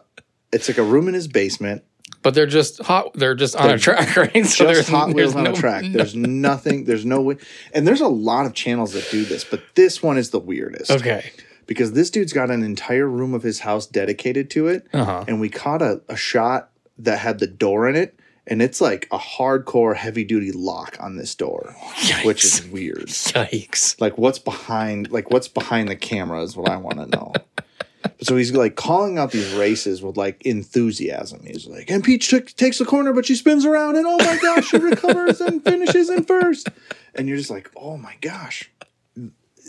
it's 0.51 0.67
like 0.67 0.77
a 0.77 0.83
room 0.83 1.07
in 1.07 1.13
his 1.13 1.27
basement 1.27 1.83
but 2.23 2.35
they're 2.35 2.45
just 2.45 2.79
hot. 2.83 3.13
They're 3.15 3.33
just 3.33 3.55
on 3.55 3.71
a 3.71 3.79
track, 3.79 4.15
right? 4.15 4.45
So 4.45 4.71
just 4.71 4.89
hot 4.89 5.11
wheels 5.11 5.35
on 5.35 5.45
no- 5.45 5.51
a 5.53 5.55
track 5.55 5.83
there's 5.91 6.15
nothing 6.15 6.85
there's 6.85 7.05
no 7.05 7.21
way 7.21 7.37
and 7.73 7.87
there's 7.87 8.01
a 8.01 8.07
lot 8.07 8.45
of 8.45 8.53
channels 8.53 8.93
that 8.93 9.07
do 9.11 9.25
this 9.25 9.43
but 9.43 9.61
this 9.75 10.01
one 10.03 10.17
is 10.17 10.29
the 10.29 10.39
weirdest 10.39 10.91
Okay. 10.91 11.31
because 11.67 11.93
this 11.93 12.09
dude's 12.11 12.33
got 12.33 12.51
an 12.51 12.61
entire 12.63 13.07
room 13.07 13.33
of 13.33 13.43
his 13.43 13.61
house 13.61 13.85
dedicated 13.87 14.49
to 14.51 14.67
it 14.67 14.87
Uh-huh. 14.93 15.25
and 15.27 15.39
we 15.39 15.49
caught 15.49 15.81
a, 15.81 16.01
a 16.09 16.15
shot 16.15 16.69
that 16.99 17.19
had 17.19 17.39
the 17.39 17.47
door 17.47 17.89
in 17.89 17.95
it 17.95 18.19
and 18.47 18.61
it's 18.61 18.81
like 18.81 19.07
a 19.11 19.17
hardcore 19.17 19.95
heavy 19.95 20.23
duty 20.23 20.51
lock 20.51 20.97
on 20.99 21.15
this 21.15 21.35
door 21.35 21.75
which 22.23 22.43
is 22.43 22.65
weird 22.67 23.07
Yikes. 23.07 23.99
like 24.01 24.17
what's 24.17 24.39
behind 24.39 25.11
like 25.11 25.31
what's 25.31 25.47
behind 25.47 25.89
the 25.89 25.95
camera 25.95 26.41
is 26.41 26.55
what 26.55 26.69
I 26.69 26.77
want 26.77 26.97
to 26.99 27.05
know. 27.07 27.33
so 28.21 28.37
he's 28.37 28.51
like 28.51 28.75
calling 28.75 29.17
out 29.17 29.31
these 29.31 29.51
races 29.53 30.01
with 30.01 30.17
like 30.17 30.41
enthusiasm. 30.43 31.43
He's 31.45 31.67
like, 31.67 31.89
and 31.89 32.03
Peach 32.03 32.29
took, 32.29 32.47
takes 32.55 32.79
the 32.79 32.85
corner, 32.85 33.13
but 33.13 33.25
she 33.25 33.35
spins 33.35 33.65
around, 33.65 33.95
and 33.95 34.05
oh 34.07 34.17
my 34.17 34.37
gosh, 34.41 34.67
she 34.69 34.77
recovers 34.77 35.41
and 35.41 35.63
finishes 35.63 36.09
in 36.09 36.23
first. 36.23 36.69
And 37.15 37.27
you're 37.27 37.37
just 37.37 37.49
like, 37.49 37.69
oh 37.75 37.97
my 37.97 38.15
gosh, 38.21 38.71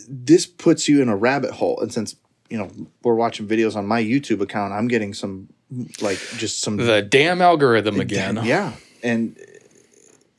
this 0.09 0.47
puts 0.47 0.89
you 0.89 1.03
in 1.03 1.09
a 1.09 1.17
rabbit 1.17 1.53
hole. 1.53 1.81
And 1.81 1.93
since 1.93 2.17
you 2.49 2.59
know 2.59 2.71
we're 3.03 3.15
watching 3.15 3.47
videos 3.47 3.77
on 3.77 3.87
my 3.87 4.03
YouTube 4.03 4.41
account, 4.41 4.73
I'm 4.73 4.89
getting 4.89 5.15
some 5.15 5.49
like 6.01 6.19
just 6.37 6.61
some 6.61 6.77
The 6.77 7.03
damn 7.03 7.41
algorithm 7.41 8.01
again. 8.01 8.41
yeah, 8.45 8.73
and 9.03 9.37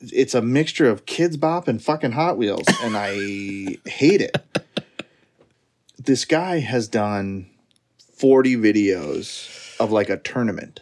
it's 0.00 0.34
a 0.34 0.42
mixture 0.42 0.88
of 0.88 1.06
Kidz 1.06 1.38
Bop 1.40 1.66
and 1.68 1.82
fucking 1.82 2.12
Hot 2.12 2.36
Wheels, 2.38 2.66
and 2.82 2.96
I 2.96 3.78
hate 3.88 4.20
it. 4.20 4.36
This 5.98 6.24
guy 6.24 6.58
has 6.60 6.88
done 6.88 7.46
forty 8.16 8.56
videos 8.56 9.76
of 9.80 9.90
like 9.90 10.10
a 10.10 10.18
tournament, 10.18 10.80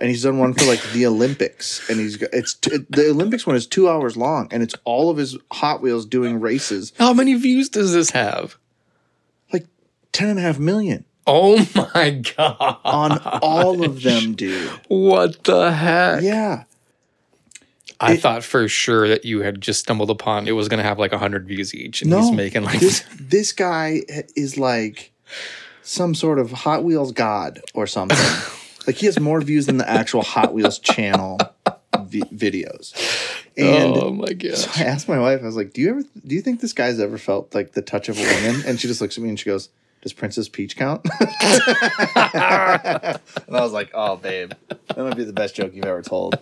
and 0.00 0.08
he's 0.08 0.22
done 0.24 0.38
one 0.38 0.52
for 0.54 0.64
like 0.64 0.82
the 0.92 1.06
Olympics, 1.06 1.88
and 1.88 2.00
he's 2.00 2.16
got 2.16 2.30
it's 2.32 2.54
t- 2.54 2.78
the 2.90 3.10
Olympics 3.10 3.46
one 3.46 3.54
is 3.56 3.66
two 3.66 3.88
hours 3.88 4.16
long, 4.16 4.48
and 4.50 4.62
it's 4.62 4.74
all 4.84 5.10
of 5.10 5.16
his 5.16 5.36
Hot 5.52 5.80
Wheels 5.80 6.04
doing 6.06 6.40
races, 6.40 6.92
How 6.98 7.12
many 7.14 7.34
views 7.34 7.68
does 7.68 7.92
this 7.92 8.10
have? 8.10 8.56
like 9.52 9.66
ten 10.12 10.28
and 10.28 10.38
a 10.38 10.42
half 10.42 10.58
million 10.58 11.04
Oh 11.26 11.56
my 11.94 12.10
god. 12.36 12.78
on 12.84 13.18
all 13.42 13.84
of 13.84 14.02
them, 14.02 14.34
dude. 14.34 14.70
What 14.88 15.42
the 15.44 15.72
heck? 15.72 16.22
Yeah. 16.22 16.64
I 18.00 18.12
It- 18.12 18.20
thought 18.20 18.44
for 18.44 18.68
sure 18.68 19.08
that 19.08 19.24
you 19.24 19.40
had 19.40 19.60
just 19.60 19.80
stumbled 19.80 20.10
upon 20.10 20.46
it 20.48 20.52
was 20.52 20.68
going 20.68 20.78
to 20.78 20.84
have 20.84 20.98
like 20.98 21.12
100 21.12 21.46
views 21.46 21.74
each 21.74 22.02
and 22.02 22.10
No, 22.10 22.20
he's 22.20 22.30
making 22.32 22.62
like 22.64 22.78
this 22.80 23.02
this 23.18 23.52
guy 23.52 24.02
is 24.36 24.58
like 24.58 25.12
some 25.82 26.14
sort 26.14 26.38
of 26.38 26.50
Hot 26.52 26.84
Wheels 26.84 27.12
god 27.12 27.60
or 27.74 27.86
something. 27.86 28.18
like 28.86 28.96
he 28.96 29.06
has 29.06 29.18
more 29.18 29.40
views 29.40 29.66
than 29.66 29.78
the 29.78 29.88
actual 29.88 30.22
Hot 30.22 30.52
Wheels 30.52 30.78
channel 30.78 31.38
vi- 32.04 32.20
videos. 32.34 32.92
And 33.56 33.96
Oh 33.96 34.10
my 34.10 34.32
god. 34.34 34.56
so 34.58 34.70
I 34.76 34.84
asked 34.84 35.08
my 35.08 35.18
wife, 35.18 35.40
I 35.42 35.46
was 35.46 35.56
like, 35.56 35.72
"Do 35.72 35.80
you 35.80 35.88
ever 35.90 36.02
do 36.26 36.34
you 36.34 36.42
think 36.42 36.60
this 36.60 36.74
guy's 36.74 37.00
ever 37.00 37.16
felt 37.18 37.54
like 37.54 37.72
the 37.72 37.82
touch 37.82 38.08
of 38.10 38.18
a 38.18 38.22
woman?" 38.22 38.62
And 38.66 38.78
she 38.78 38.86
just 38.88 39.00
looks 39.00 39.16
at 39.16 39.22
me 39.24 39.30
and 39.30 39.38
she 39.40 39.46
goes, 39.46 39.70
"Does 40.06 40.12
Princess 40.12 40.48
Peach 40.48 40.76
count?" 40.76 41.04
and 41.20 41.20
I 42.14 43.18
was 43.48 43.72
like, 43.72 43.90
"Oh, 43.92 44.14
babe, 44.14 44.52
that 44.68 44.96
might 44.96 45.16
be 45.16 45.24
the 45.24 45.32
best 45.32 45.56
joke 45.56 45.74
you've 45.74 45.84
ever 45.84 46.00
told." 46.00 46.38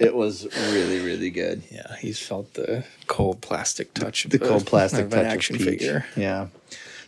It 0.00 0.12
was 0.12 0.44
really, 0.72 0.98
really 0.98 1.30
good. 1.30 1.62
Yeah, 1.70 1.94
he's 2.00 2.18
felt 2.18 2.54
the 2.54 2.84
cold 3.06 3.42
plastic 3.42 3.94
touch 3.94 4.24
of 4.24 4.32
the 4.32 4.40
cold 4.40 4.66
plastic 4.66 5.04
of 5.04 5.12
touch 5.12 5.20
an 5.20 5.26
action 5.26 5.54
of 5.54 5.60
Peach. 5.60 5.68
figure. 5.68 6.04
Yeah. 6.16 6.48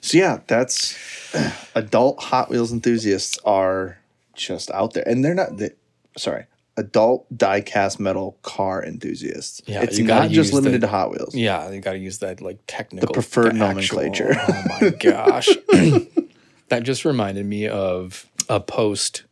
So 0.01 0.19
yeah, 0.19 0.39
that's 0.47 0.97
adult 1.75 2.23
Hot 2.23 2.49
Wheels 2.49 2.71
enthusiasts 2.71 3.37
are 3.45 3.99
just 4.37 4.71
out 4.71 4.95
there, 4.95 5.03
and 5.05 5.25
they're 5.25 5.35
not. 5.35 5.57
They, 5.57 5.71
sorry, 6.17 6.45
adult 6.79 7.27
die-cast 7.37 8.01
metal 8.01 8.39
car 8.43 8.83
enthusiasts. 8.85 9.61
Yeah, 9.67 9.83
it's 9.83 9.99
not 9.99 10.31
just 10.31 10.53
limited 10.53 10.81
the- 10.81 10.87
to 10.87 10.91
Hot 10.91 11.11
Wheels. 11.11 11.35
Yeah, 11.35 11.71
you 11.71 11.81
got 11.81 11.93
to 11.93 11.99
use 11.99 12.19
that 12.19 12.41
like 12.41 12.59
technical 12.67 13.09
the 13.09 13.13
preferred 13.13 13.55
the 13.55 13.59
nomenclature. 13.59 14.35
oh 14.49 14.65
my 14.81 14.91
gosh. 14.91 15.49
that 16.69 16.85
just 16.85 17.05
reminded 17.05 17.45
me 17.45 17.69
of 17.69 18.27
a 18.49 18.61
post. 18.61 19.25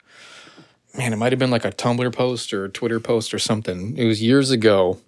Man, 0.98 1.12
it 1.12 1.16
might 1.16 1.32
have 1.32 1.38
been 1.38 1.50
like 1.50 1.64
a 1.64 1.72
Tumblr 1.72 2.12
post 2.14 2.52
or 2.52 2.64
a 2.64 2.68
Twitter 2.68 3.00
post 3.00 3.32
or 3.32 3.38
something. 3.38 3.96
It 3.96 4.06
was 4.06 4.22
years 4.22 4.50
ago 4.50 4.98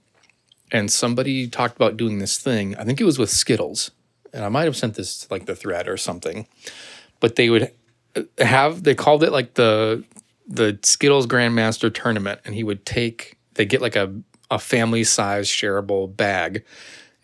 and 0.70 0.90
somebody 0.90 1.48
talked 1.48 1.76
about 1.76 1.96
doing 1.96 2.18
this 2.18 2.38
thing. 2.38 2.76
I 2.76 2.84
think 2.84 3.00
it 3.00 3.04
was 3.04 3.18
with 3.18 3.30
Skittles. 3.30 3.90
And 4.32 4.44
I 4.44 4.48
might 4.48 4.64
have 4.64 4.76
sent 4.76 4.94
this 4.94 5.20
to 5.20 5.32
like 5.32 5.46
the 5.46 5.56
thread 5.56 5.88
or 5.88 5.96
something. 5.96 6.46
But 7.20 7.36
they 7.36 7.48
would 7.50 7.72
uh, 8.14 8.22
have 8.38 8.82
they 8.82 8.94
called 8.94 9.24
it 9.24 9.32
like 9.32 9.54
the 9.54 10.04
the 10.48 10.78
Skittles 10.82 11.26
Grandmaster 11.26 11.92
tournament 11.92 12.40
and 12.44 12.54
he 12.54 12.64
would 12.64 12.84
take 12.86 13.38
they 13.54 13.66
get 13.66 13.82
like 13.82 13.96
a 13.96 14.14
a 14.50 14.58
family 14.58 15.04
size 15.04 15.48
shareable 15.48 16.14
bag 16.14 16.64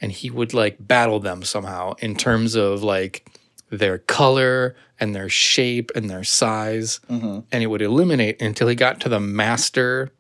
and 0.01 0.13
he 0.13 0.31
would 0.31 0.53
like 0.53 0.77
battle 0.79 1.21
them 1.21 1.43
somehow 1.43 1.95
in 2.01 2.15
terms 2.15 2.55
of 2.55 2.83
like 2.83 3.27
their 3.71 3.99
color 3.99 4.77
and 5.01 5.15
their 5.15 5.29
shape 5.29 5.91
and 5.95 6.09
their 6.11 6.25
size. 6.25 7.01
Mm-hmm. 7.11 7.41
And 7.51 7.63
it 7.63 7.67
would 7.67 7.83
eliminate 7.83 8.41
until 8.41 8.69
he 8.69 8.75
got 8.75 9.01
to 9.01 9.09
the 9.09 9.21
master 9.21 10.13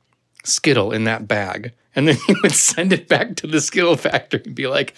skittle 0.44 0.92
in 0.92 1.04
that 1.04 1.28
bag. 1.28 1.72
And 1.94 2.08
then 2.08 2.16
he 2.26 2.34
would 2.42 2.52
send 2.52 2.92
it 2.92 3.08
back 3.08 3.36
to 3.36 3.46
the 3.46 3.60
skittle 3.60 3.96
factory 3.96 4.42
and 4.44 4.54
be 4.54 4.66
like 4.66 4.94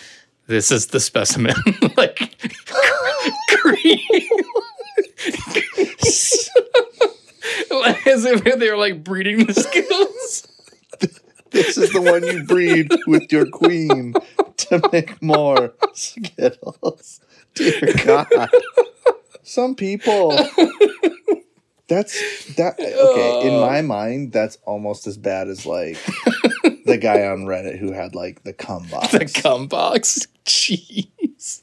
this 0.46 0.70
is 0.70 0.88
the 0.88 1.00
specimen. 1.00 1.56
Like 1.96 2.18
green 3.62 4.00
as 8.06 8.24
if 8.24 8.44
they're 8.44 8.76
like 8.76 9.02
breeding 9.04 9.46
the 9.46 9.54
skittles 9.54 10.48
This 11.50 11.78
is 11.78 11.92
the 11.92 12.02
one 12.02 12.24
you 12.24 12.44
breed 12.44 12.90
with 13.06 13.32
your 13.32 13.46
queen 13.46 14.14
to 14.56 14.80
make 14.92 15.22
more 15.22 15.74
Skittles. 15.94 17.20
Dear 17.54 17.94
God. 18.04 18.26
Some 19.42 19.74
people. 19.74 20.36
That's 21.88 22.54
that 22.56 22.74
okay, 22.80 23.46
in 23.46 23.54
uh. 23.54 23.60
my 23.60 23.80
mind, 23.80 24.32
that's 24.32 24.58
almost 24.64 25.06
as 25.06 25.16
bad 25.16 25.48
as 25.48 25.64
like 25.64 25.96
the 26.84 26.98
guy 27.00 27.26
on 27.26 27.44
Reddit 27.44 27.78
who 27.78 27.92
had 27.92 28.14
like 28.14 28.42
the 28.42 28.52
cum 28.52 28.86
box. 28.90 29.12
the 29.12 29.26
cum 29.26 29.68
box. 29.68 30.26
Jeez. 30.44 31.62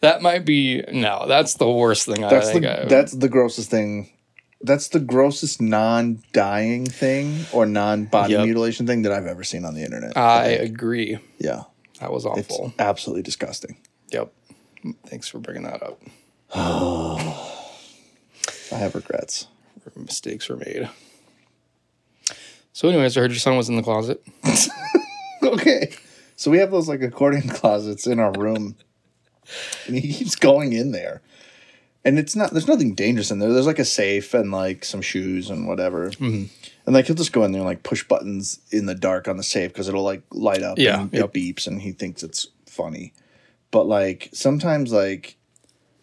That 0.00 0.22
might 0.22 0.46
be 0.46 0.82
no. 0.90 1.26
That's 1.28 1.54
the 1.54 1.70
worst 1.70 2.06
thing 2.06 2.24
I 2.24 2.40
think. 2.40 2.62
the 2.62 2.82
I, 2.82 2.84
that's 2.86 3.12
the 3.12 3.28
grossest 3.28 3.70
thing. 3.70 4.10
That's 4.60 4.88
the 4.88 4.98
grossest 5.00 5.60
non-dying 5.62 6.86
thing 6.86 7.46
or 7.52 7.64
non-body 7.64 8.32
Yep. 8.32 8.44
mutilation 8.44 8.86
thing 8.86 9.02
that 9.02 9.12
I've 9.12 9.26
ever 9.26 9.44
seen 9.44 9.64
on 9.64 9.74
the 9.74 9.82
internet. 9.84 10.16
I 10.16 10.46
agree. 10.46 11.18
yeah, 11.38 11.62
That 12.00 12.12
was 12.12 12.24
it's 12.24 12.50
awful. 12.50 12.74
absolutely 12.78 13.22
disgusting. 13.22 13.76
Yep. 14.10 14.32
Thanks 15.06 15.28
for 15.28 15.38
bringing 15.38 15.62
that 15.64 15.82
up. 15.82 16.00
I 18.72 18.76
have 18.76 18.94
regrets. 18.94 19.46
Mistakes 19.96 20.48
were 20.48 20.56
made. 20.56 20.88
So, 22.72 22.88
anyways, 22.88 23.16
I 23.16 23.20
heard 23.20 23.30
your 23.30 23.38
son 23.40 23.56
was 23.56 23.68
in 23.68 23.76
the 23.76 23.82
closet. 23.82 24.22
okay. 25.42 25.92
So 26.36 26.50
we 26.50 26.58
have 26.58 26.70
those 26.70 26.88
like 26.88 27.02
accordion 27.02 27.48
closets 27.48 28.06
in 28.06 28.20
our 28.20 28.32
room. 28.32 28.76
And 29.86 29.96
he 29.96 30.12
keeps 30.12 30.36
going 30.36 30.72
in 30.74 30.92
there. 30.92 31.22
And 32.04 32.18
it's 32.18 32.36
not 32.36 32.52
there's 32.52 32.68
nothing 32.68 32.94
dangerous 32.94 33.30
in 33.30 33.38
there. 33.38 33.52
There's 33.52 33.66
like 33.66 33.78
a 33.78 33.84
safe 33.84 34.32
and 34.32 34.50
like 34.52 34.84
some 34.84 35.02
shoes 35.02 35.50
and 35.50 35.66
whatever. 35.66 36.10
Mm-hmm. 36.10 36.44
And 36.86 36.94
like 36.94 37.06
he'll 37.06 37.16
just 37.16 37.32
go 37.32 37.44
in 37.44 37.52
there 37.52 37.60
and 37.60 37.68
like 37.68 37.82
push 37.82 38.02
buttons 38.06 38.60
in 38.70 38.86
the 38.86 38.94
dark 38.94 39.28
on 39.28 39.36
the 39.36 39.42
safe 39.42 39.72
because 39.72 39.88
it'll 39.88 40.04
like 40.04 40.22
light 40.30 40.62
up 40.62 40.78
Yeah, 40.78 41.00
and 41.02 41.12
yep. 41.12 41.24
it 41.24 41.32
beeps 41.34 41.66
and 41.66 41.82
he 41.82 41.92
thinks 41.92 42.22
it's 42.22 42.46
funny. 42.66 43.12
But 43.70 43.86
like 43.86 44.30
sometimes 44.32 44.92
like 44.92 45.36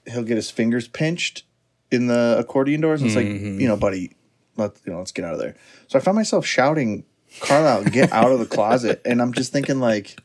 he'll 0.07 0.23
get 0.23 0.35
his 0.35 0.51
fingers 0.51 0.87
pinched 0.87 1.43
in 1.91 2.07
the 2.07 2.35
accordion 2.37 2.81
doors. 2.81 3.01
And 3.01 3.09
it's 3.09 3.19
Mm-hmm. 3.19 3.51
like, 3.53 3.61
you 3.61 3.67
know, 3.67 3.77
buddy, 3.77 4.11
let 4.57 4.73
you 4.85 4.91
know, 4.91 4.99
let's 4.99 5.11
get 5.11 5.25
out 5.25 5.33
of 5.33 5.39
there. 5.39 5.55
So 5.87 5.97
I 5.97 6.01
found 6.01 6.15
myself 6.15 6.45
shouting, 6.45 7.05
Carlisle, 7.39 7.85
get 7.85 8.11
out 8.11 8.31
of 8.31 8.39
the 8.39 8.45
closet. 8.45 9.01
And 9.05 9.21
I'm 9.21 9.33
just 9.33 9.51
thinking 9.51 9.79
like, 9.79 10.17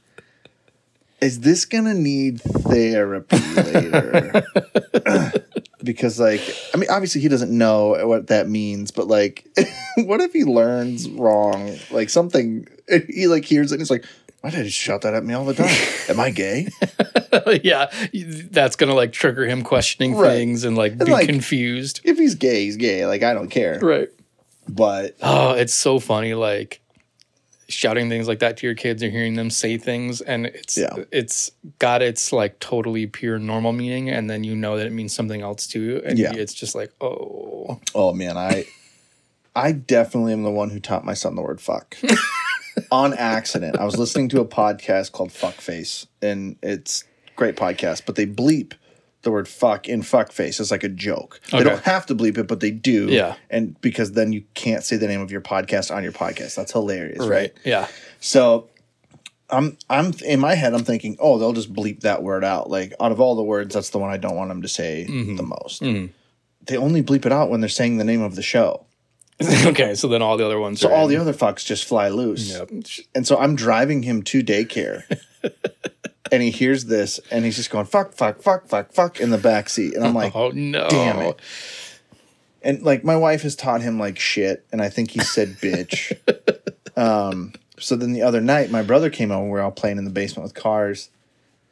is 1.20 1.40
this 1.40 1.64
gonna 1.64 1.94
need 1.94 2.40
therapy 2.40 3.36
later? 3.56 4.42
because 5.82 6.18
like, 6.20 6.40
I 6.74 6.76
mean, 6.78 6.90
obviously 6.90 7.20
he 7.20 7.28
doesn't 7.28 7.56
know 7.56 8.06
what 8.06 8.28
that 8.28 8.48
means, 8.48 8.90
but 8.90 9.06
like, 9.06 9.46
what 9.96 10.20
if 10.20 10.32
he 10.32 10.44
learns 10.44 11.08
wrong? 11.10 11.76
Like 11.90 12.10
something 12.10 12.66
he 13.08 13.26
like 13.26 13.44
hears 13.44 13.72
it 13.72 13.76
and 13.76 13.80
he's 13.80 13.90
like, 13.90 14.04
why 14.40 14.48
used 14.50 14.62
to 14.64 14.70
shout 14.70 15.02
that 15.02 15.12
at 15.12 15.22
me 15.22 15.34
all 15.34 15.44
the 15.44 15.52
time. 15.54 15.68
Am 16.08 16.18
I 16.18 16.30
gay? 16.30 16.68
yeah, 17.62 17.90
that's 18.50 18.74
gonna 18.76 18.94
like 18.94 19.12
trigger 19.12 19.46
him 19.46 19.62
questioning 19.62 20.14
Right. 20.14 20.30
things 20.30 20.64
and 20.64 20.76
like 20.78 20.96
be 20.98 21.04
like- 21.12 21.26
confused. 21.26 22.00
if 22.04 22.16
he's 22.16 22.34
gay, 22.34 22.64
he's 22.64 22.76
gay. 22.76 23.04
Like 23.06 23.22
I 23.22 23.34
don't 23.34 23.50
care. 23.50 23.78
Right. 23.80 24.08
But 24.68 25.16
Oh, 25.20 25.52
it's 25.52 25.74
so 25.74 25.98
funny, 25.98 26.32
like 26.34 26.79
shouting 27.70 28.08
things 28.08 28.28
like 28.28 28.40
that 28.40 28.56
to 28.58 28.66
your 28.66 28.74
kids 28.74 29.02
or 29.02 29.08
hearing 29.10 29.34
them 29.34 29.48
say 29.50 29.78
things, 29.78 30.20
and 30.20 30.46
it's 30.46 30.76
Yeah. 30.76 31.04
it's 31.10 31.50
got 31.78 32.02
its 32.02 32.32
like 32.32 32.58
totally 32.60 33.06
pure 33.06 33.38
normal 33.38 33.72
meaning, 33.72 34.10
and 34.10 34.28
then 34.28 34.44
you 34.44 34.54
know 34.56 34.76
that 34.76 34.86
it 34.86 34.92
means 34.92 35.12
something 35.14 35.40
else 35.40 35.66
to 35.68 35.80
you, 35.80 36.02
and 36.04 36.18
Yeah. 36.18 36.32
it's 36.34 36.52
just 36.54 36.74
like, 36.74 36.92
oh, 37.00 37.80
oh 37.94 38.12
man, 38.12 38.36
I 38.36 38.64
I 39.56 39.72
definitely 39.72 40.32
am 40.32 40.42
the 40.42 40.50
one 40.50 40.70
who 40.70 40.80
taught 40.80 41.04
my 41.04 41.14
son 41.14 41.34
the 41.36 41.42
word 41.42 41.60
fuck. 41.60 41.96
On 42.92 43.12
accident. 43.14 43.78
I 43.78 43.84
was 43.84 43.98
listening 43.98 44.28
to 44.30 44.40
a 44.40 44.44
podcast 44.44 45.12
called 45.12 45.30
Fuckface, 45.30 46.06
and 46.22 46.56
it's 46.62 47.04
great 47.36 47.56
podcast, 47.56 48.02
but 48.06 48.14
they 48.16 48.26
bleep 48.26 48.74
the 49.22 49.30
word 49.30 49.46
fuck 49.48 49.88
in 49.88 50.00
fuckface 50.02 50.60
as 50.60 50.70
like 50.70 50.82
a 50.84 50.88
joke. 50.88 51.40
They 51.52 51.62
don't 51.62 51.82
have 51.82 52.06
to 52.06 52.14
bleep 52.14 52.38
it, 52.38 52.46
but 52.46 52.60
they 52.60 52.70
do. 52.70 53.06
Yeah. 53.08 53.34
And 53.50 53.78
because 53.80 54.12
then 54.12 54.32
you 54.32 54.44
can't 54.54 54.82
say 54.82 54.96
the 54.96 55.06
name 55.06 55.20
of 55.20 55.30
your 55.30 55.40
podcast 55.42 55.94
on 55.94 56.02
your 56.02 56.12
podcast. 56.12 56.54
That's 56.54 56.72
hilarious, 56.72 57.18
right? 57.20 57.28
right, 57.28 57.52
yeah, 57.64 57.88
So 58.20 58.68
I'm 59.50 59.76
I'm 59.90 60.12
in 60.24 60.40
my 60.40 60.54
head 60.54 60.72
I'm 60.74 60.84
thinking, 60.84 61.16
oh, 61.20 61.38
they'll 61.38 61.52
just 61.52 61.72
bleep 61.72 62.00
that 62.00 62.22
word 62.22 62.44
out. 62.44 62.70
Like 62.70 62.94
out 63.00 63.12
of 63.12 63.20
all 63.20 63.34
the 63.36 63.42
words, 63.42 63.74
that's 63.74 63.90
the 63.90 63.98
one 63.98 64.10
I 64.10 64.16
don't 64.16 64.36
want 64.36 64.48
them 64.48 64.62
to 64.62 64.68
say 64.68 65.06
Mm-hmm. 65.08 65.36
the 65.36 65.42
most. 65.42 65.82
They 66.66 66.76
only 66.76 67.02
bleep 67.02 67.26
it 67.26 67.32
out 67.32 67.50
when 67.50 67.60
they're 67.60 67.68
saying 67.68 67.96
the 67.98 68.04
name 68.04 68.22
of 68.22 68.36
the 68.36 68.42
show. 68.42 68.86
okay. 69.66 69.94
So 69.94 70.08
then 70.08 70.22
all 70.22 70.36
the 70.36 70.44
other 70.46 70.60
ones, 70.60 70.80
So 70.80 70.90
all 70.92 71.04
in. 71.04 71.10
the 71.10 71.16
other 71.16 71.32
fucks 71.32 71.64
just 71.64 71.84
fly 71.86 72.08
loose. 72.08 72.50
Yep. 72.52 72.70
And 73.14 73.26
so 73.26 73.38
I'm 73.38 73.56
driving 73.56 74.02
him 74.02 74.22
to 74.24 74.42
daycare. 74.42 75.02
and 76.32 76.42
he 76.42 76.50
hears 76.50 76.86
this 76.86 77.20
and 77.30 77.44
he's 77.44 77.56
just 77.56 77.70
going 77.70 77.86
fuck 77.86 78.12
fuck 78.12 78.40
fuck 78.42 78.66
fuck 78.68 78.92
fuck 78.92 79.20
in 79.20 79.30
the 79.30 79.38
back 79.38 79.68
seat 79.68 79.94
and 79.94 80.04
I'm 80.04 80.14
like 80.14 80.34
oh 80.36 80.50
no, 80.50 80.88
damn 80.88 81.18
it. 81.20 81.40
and 82.62 82.82
like 82.82 83.04
my 83.04 83.16
wife 83.16 83.42
has 83.42 83.56
taught 83.56 83.82
him 83.82 83.98
like 83.98 84.18
shit 84.18 84.64
and 84.72 84.80
I 84.80 84.88
think 84.88 85.10
he 85.10 85.20
said 85.20 85.48
bitch. 85.60 86.12
um 86.96 87.52
so 87.78 87.96
then 87.96 88.12
the 88.12 88.22
other 88.22 88.40
night 88.40 88.70
my 88.70 88.82
brother 88.82 89.10
came 89.10 89.30
over 89.30 89.44
we 89.44 89.50
were 89.50 89.60
all 89.60 89.70
playing 89.70 89.98
in 89.98 90.04
the 90.04 90.10
basement 90.10 90.44
with 90.44 90.54
cars 90.54 91.10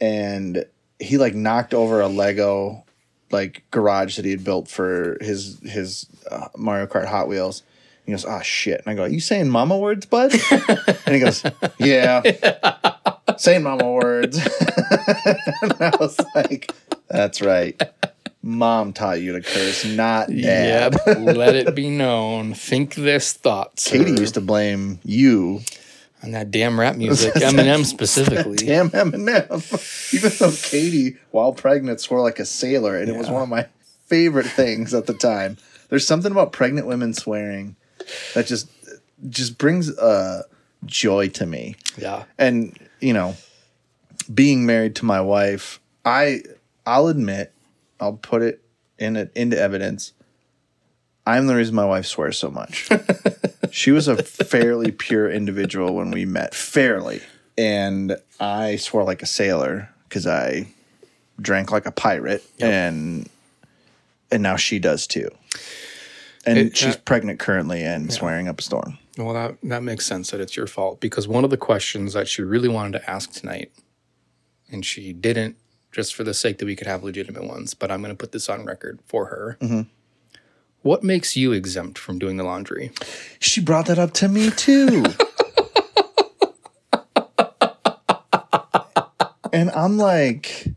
and 0.00 0.64
he 0.98 1.18
like 1.18 1.34
knocked 1.34 1.74
over 1.74 2.00
a 2.00 2.08
Lego 2.08 2.84
like 3.30 3.62
garage 3.70 4.16
that 4.16 4.24
he 4.24 4.30
had 4.30 4.44
built 4.44 4.68
for 4.68 5.18
his 5.20 5.60
his 5.60 6.06
uh, 6.30 6.48
Mario 6.56 6.86
Kart 6.86 7.06
Hot 7.06 7.28
Wheels. 7.28 7.62
He 8.04 8.12
goes, 8.12 8.24
"Ah, 8.24 8.40
shit!" 8.40 8.80
And 8.80 8.88
I 8.88 8.94
go, 8.94 9.04
"You 9.04 9.20
saying 9.20 9.50
mama 9.50 9.76
words, 9.76 10.06
bud?" 10.06 10.32
and 11.06 11.14
he 11.14 11.20
goes, 11.20 11.44
"Yeah, 11.78 12.22
saying 13.38 13.62
mama 13.62 13.90
words." 13.90 14.36
and 15.62 15.74
I 15.80 15.92
was 15.98 16.18
like, 16.34 16.72
"That's 17.08 17.40
right. 17.40 17.80
Mom 18.42 18.92
taught 18.92 19.20
you 19.20 19.32
to 19.32 19.40
curse, 19.40 19.84
not 19.84 20.28
dad." 20.28 20.96
Yep. 21.06 21.18
Let 21.36 21.54
it 21.56 21.74
be 21.74 21.90
known. 21.90 22.54
Think 22.54 22.94
this 22.94 23.32
thought. 23.32 23.76
Katie 23.76 24.12
used 24.12 24.34
to 24.34 24.40
blame 24.40 25.00
you, 25.04 25.60
and 26.22 26.34
that 26.34 26.50
damn 26.50 26.78
rap 26.78 26.96
music, 26.96 27.34
Eminem 27.34 27.84
specifically. 27.84 28.56
damn 28.66 28.90
Eminem. 28.90 30.14
Even 30.14 30.32
though 30.38 30.56
Katie, 30.62 31.16
while 31.30 31.52
pregnant, 31.52 32.00
swore 32.00 32.22
like 32.22 32.38
a 32.38 32.44
sailor, 32.44 32.96
and 32.96 33.08
it 33.08 33.16
was 33.16 33.28
one 33.30 33.42
of 33.42 33.48
my 33.48 33.66
favorite 34.06 34.46
things 34.46 34.94
at 34.94 35.06
the 35.06 35.14
time. 35.14 35.56
There's 35.88 36.06
something 36.06 36.32
about 36.32 36.52
pregnant 36.52 36.86
women 36.86 37.14
swearing 37.14 37.76
that 38.34 38.46
just 38.46 38.68
just 39.28 39.58
brings 39.58 39.96
uh, 39.98 40.42
joy 40.84 41.28
to 41.28 41.46
me. 41.46 41.76
Yeah. 41.96 42.24
and 42.38 42.76
you 43.00 43.12
know 43.12 43.36
being 44.32 44.66
married 44.66 44.94
to 44.96 45.04
my 45.04 45.20
wife 45.20 45.80
i 46.04 46.40
i'll 46.86 47.08
admit 47.08 47.52
i'll 48.00 48.14
put 48.14 48.42
it 48.42 48.62
in 48.98 49.16
it 49.16 49.30
into 49.36 49.56
evidence. 49.58 50.12
I'm 51.24 51.46
the 51.46 51.54
reason 51.54 51.74
my 51.74 51.84
wife 51.84 52.06
swears 52.06 52.38
so 52.38 52.50
much. 52.50 52.88
She 53.70 53.90
was 53.90 54.08
a 54.08 54.16
fairly 54.22 54.90
pure 54.92 55.30
individual 55.30 55.94
when 55.94 56.10
we 56.10 56.24
met 56.24 56.54
fairly. 56.54 57.20
And 57.58 58.16
i 58.40 58.76
swore 58.76 59.04
like 59.04 59.22
a 59.22 59.26
sailor 59.26 59.90
because 60.04 60.26
i 60.26 60.68
drank 61.40 61.70
like 61.70 61.84
a 61.86 61.92
pirate 61.92 62.42
and 62.58 63.28
and 64.32 64.42
now 64.42 64.56
she 64.56 64.78
does 64.78 65.06
too. 65.06 65.28
And 66.46 66.58
It- 66.58 66.76
she's 66.76 66.96
uh, 66.96 67.00
pregnant 67.04 67.38
currently 67.38 67.82
and 67.82 68.10
swearing 68.12 68.48
up 68.48 68.58
a 68.58 68.62
storm 68.62 68.96
Well, 69.18 69.34
that 69.34 69.58
that 69.64 69.82
makes 69.82 70.06
sense 70.06 70.30
that 70.30 70.40
it's 70.40 70.56
your 70.56 70.68
fault 70.68 71.00
because 71.00 71.26
one 71.26 71.42
of 71.42 71.50
the 71.50 71.56
questions 71.56 72.12
that 72.12 72.28
she 72.28 72.40
really 72.42 72.68
wanted 72.68 73.00
to 73.00 73.10
ask 73.10 73.32
tonight, 73.32 73.72
and 74.70 74.86
she 74.86 75.12
didn't, 75.12 75.56
just 75.90 76.14
for 76.14 76.22
the 76.22 76.32
sake 76.32 76.58
that 76.58 76.66
we 76.66 76.76
could 76.76 76.86
have 76.86 77.02
legitimate 77.02 77.44
ones. 77.44 77.74
But 77.74 77.90
I'm 77.90 78.00
going 78.00 78.14
to 78.14 78.16
put 78.16 78.30
this 78.30 78.48
on 78.48 78.64
record 78.64 79.00
for 79.06 79.26
her. 79.26 79.58
Mm-hmm. 79.60 79.80
What 80.82 81.02
makes 81.02 81.36
you 81.36 81.50
exempt 81.52 81.98
from 81.98 82.20
doing 82.20 82.36
the 82.36 82.44
laundry? 82.44 82.92
She 83.40 83.60
brought 83.60 83.86
that 83.86 83.98
up 83.98 84.12
to 84.14 84.28
me 84.28 84.50
too. 84.50 85.04
and 89.52 89.70
I'm 89.72 89.98
like, 89.98 90.68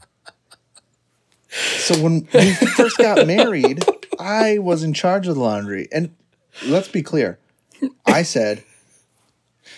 so 1.50 2.02
when 2.02 2.28
we 2.34 2.54
first 2.54 2.98
got 2.98 3.28
married, 3.28 3.86
I 4.20 4.58
was 4.58 4.82
in 4.82 4.94
charge 4.94 5.28
of 5.28 5.36
the 5.36 5.42
laundry. 5.42 5.88
And 5.92 6.16
let's 6.66 6.88
be 6.88 7.04
clear, 7.04 7.38
I 8.06 8.24
said, 8.24 8.64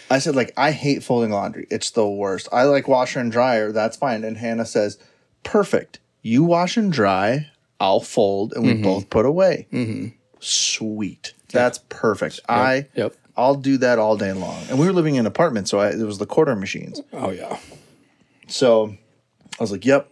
I 0.10 0.20
said, 0.20 0.36
like, 0.36 0.54
I 0.58 0.72
hate 0.72 1.04
folding 1.04 1.32
laundry. 1.32 1.68
It's 1.70 1.92
the 1.92 2.08
worst. 2.08 2.48
I 2.52 2.63
like 2.63 2.88
washer 2.88 3.20
and 3.20 3.32
dryer. 3.32 3.72
That's 3.72 3.98
fine. 3.98 4.24
And 4.24 4.38
Hannah 4.38 4.66
says, 4.66 4.98
perfect. 5.44 6.00
You 6.22 6.44
wash 6.44 6.78
and 6.78 6.92
dry, 6.92 7.50
I'll 7.80 8.00
fold, 8.00 8.54
and 8.54 8.66
we 8.66 8.76
both 8.76 9.10
put 9.10 9.26
away. 9.26 9.68
Mm-hmm. 9.72 10.10
Sweet. 10.39 11.34
That's 11.52 11.80
perfect. 11.89 12.39
I 12.48 12.88
Yep. 12.96 13.16
I'll 13.36 13.56
do 13.56 13.78
that 13.78 13.98
all 14.00 14.16
day 14.16 14.32
long. 14.32 14.63
And 14.70 14.78
we 14.80 14.86
were 14.86 14.94
living 14.94 15.16
in 15.16 15.22
an 15.22 15.26
apartment, 15.26 15.68
so 15.68 15.80
I, 15.80 15.89
it 15.89 15.98
was 15.98 16.18
the 16.20 16.26
quarter 16.26 16.56
machines. 16.56 17.02
Oh 17.12 17.32
yeah. 17.32 17.58
So 18.48 18.96
I 19.60 19.63
was 19.63 19.72
like, 19.72 19.86
"Yep, 19.86 20.10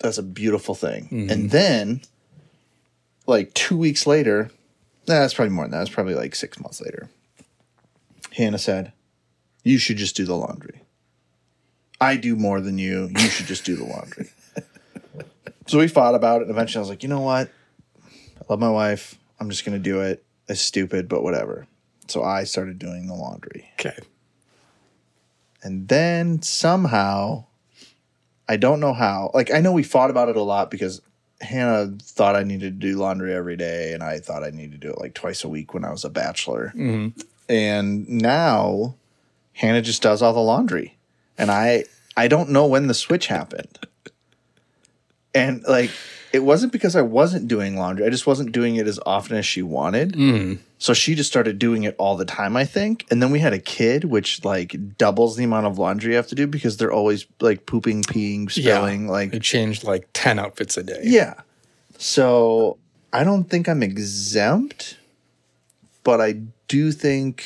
that's 0.00 0.18
a 0.18 0.22
beautiful 0.22 0.74
thing." 0.74 1.08
And 1.30 1.50
then, 1.50 2.02
like 3.26 3.52
two 3.54 3.76
weeks 3.76 4.06
later, 4.06 4.50
that's 5.06 5.34
probably 5.34 5.54
more 5.54 5.64
than 5.64 5.72
that. 5.72 5.82
It's 5.82 5.90
probably 5.90 6.14
like 6.14 6.34
six 6.34 6.58
months 6.60 6.80
later. 6.80 7.08
Hannah 8.32 8.58
said, 8.58 8.92
"You 9.62 9.78
should 9.78 9.96
just 9.96 10.16
do 10.16 10.24
the 10.24 10.36
laundry. 10.36 10.82
I 12.00 12.16
do 12.16 12.36
more 12.36 12.60
than 12.60 12.78
you. 12.78 13.10
You 13.16 13.28
should 13.28 13.46
just 13.46 13.64
do 13.64 13.76
the 13.76 13.84
laundry." 13.84 14.30
so 15.66 15.78
we 15.78 15.88
fought 15.88 16.14
about 16.14 16.40
it, 16.40 16.48
and 16.48 16.50
eventually 16.50 16.80
I 16.80 16.82
was 16.82 16.88
like, 16.88 17.02
"You 17.02 17.08
know 17.08 17.20
what? 17.20 17.50
I 18.04 18.44
love 18.48 18.60
my 18.60 18.70
wife. 18.70 19.18
I'm 19.38 19.50
just 19.50 19.64
gonna 19.64 19.78
do 19.78 20.00
it. 20.00 20.24
It's 20.48 20.60
stupid, 20.60 21.08
but 21.08 21.22
whatever." 21.22 21.66
So 22.08 22.22
I 22.22 22.44
started 22.44 22.78
doing 22.78 23.06
the 23.06 23.14
laundry. 23.14 23.70
Okay. 23.80 23.96
And 25.62 25.88
then 25.88 26.42
somehow, 26.42 27.46
I 28.48 28.56
don't 28.58 28.80
know 28.80 28.92
how. 28.92 29.30
Like 29.32 29.52
I 29.52 29.60
know 29.60 29.72
we 29.72 29.82
fought 29.82 30.10
about 30.10 30.28
it 30.28 30.36
a 30.36 30.42
lot 30.42 30.70
because 30.70 31.00
Hannah 31.44 31.92
thought 32.02 32.36
I 32.36 32.42
needed 32.42 32.80
to 32.80 32.86
do 32.88 32.96
laundry 32.96 33.34
every 33.34 33.56
day, 33.56 33.92
and 33.92 34.02
I 34.02 34.18
thought 34.18 34.42
I 34.42 34.50
needed 34.50 34.80
to 34.80 34.86
do 34.86 34.92
it 34.92 35.00
like 35.00 35.14
twice 35.14 35.44
a 35.44 35.48
week 35.48 35.74
when 35.74 35.84
I 35.84 35.90
was 35.90 36.04
a 36.04 36.10
bachelor. 36.10 36.72
Mm-hmm. 36.74 37.20
And 37.48 38.08
now, 38.08 38.96
Hannah 39.52 39.82
just 39.82 40.02
does 40.02 40.22
all 40.22 40.32
the 40.32 40.40
laundry, 40.40 40.96
and 41.38 41.50
I 41.50 41.84
I 42.16 42.28
don't 42.28 42.50
know 42.50 42.66
when 42.66 42.86
the 42.86 42.94
switch 42.94 43.26
happened. 43.26 43.78
And 45.34 45.62
like, 45.64 45.90
it 46.32 46.40
wasn't 46.44 46.72
because 46.72 46.96
I 46.96 47.02
wasn't 47.02 47.48
doing 47.48 47.76
laundry; 47.76 48.06
I 48.06 48.10
just 48.10 48.26
wasn't 48.26 48.52
doing 48.52 48.76
it 48.76 48.86
as 48.86 48.98
often 49.06 49.36
as 49.36 49.46
she 49.46 49.62
wanted. 49.62 50.12
Mm-hmm. 50.12 50.60
So 50.78 50.92
she 50.94 51.14
just 51.14 51.30
started 51.30 51.58
doing 51.58 51.84
it 51.84 51.94
all 51.98 52.16
the 52.16 52.24
time, 52.24 52.56
I 52.56 52.64
think. 52.64 53.06
And 53.10 53.22
then 53.22 53.30
we 53.30 53.38
had 53.38 53.52
a 53.52 53.58
kid, 53.58 54.04
which 54.04 54.44
like 54.44 54.96
doubles 54.98 55.36
the 55.36 55.44
amount 55.44 55.66
of 55.66 55.78
laundry 55.78 56.10
you 56.10 56.16
have 56.16 56.26
to 56.28 56.34
do 56.34 56.46
because 56.46 56.76
they're 56.76 56.92
always 56.92 57.26
like 57.40 57.66
pooping, 57.66 58.02
peeing, 58.02 58.50
spilling. 58.50 59.08
Like, 59.08 59.32
It 59.32 59.42
changed 59.42 59.82
like 59.84 60.08
ten 60.12 60.38
outfits 60.38 60.76
a 60.76 60.82
day. 60.82 61.00
yeah. 61.02 61.34
So 61.98 62.78
I 63.12 63.24
don't 63.24 63.44
think 63.48 63.68
I'm 63.68 63.82
exempt, 63.82 64.98
but 66.02 66.20
I 66.20 66.32
do 66.68 66.90
think 66.92 67.44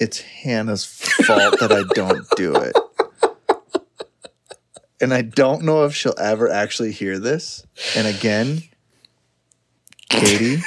it's 0.00 0.20
Hannah's 0.20 0.84
fault 0.84 1.60
that 1.60 1.72
I 1.72 1.82
don't 1.94 2.26
do 2.36 2.54
it. 2.56 2.74
And 5.00 5.12
I 5.12 5.22
don't 5.22 5.62
know 5.62 5.84
if 5.84 5.94
she'll 5.94 6.18
ever 6.18 6.50
actually 6.50 6.92
hear 6.92 7.18
this. 7.18 7.66
And 7.96 8.06
again, 8.06 8.62
Katie, 10.08 10.62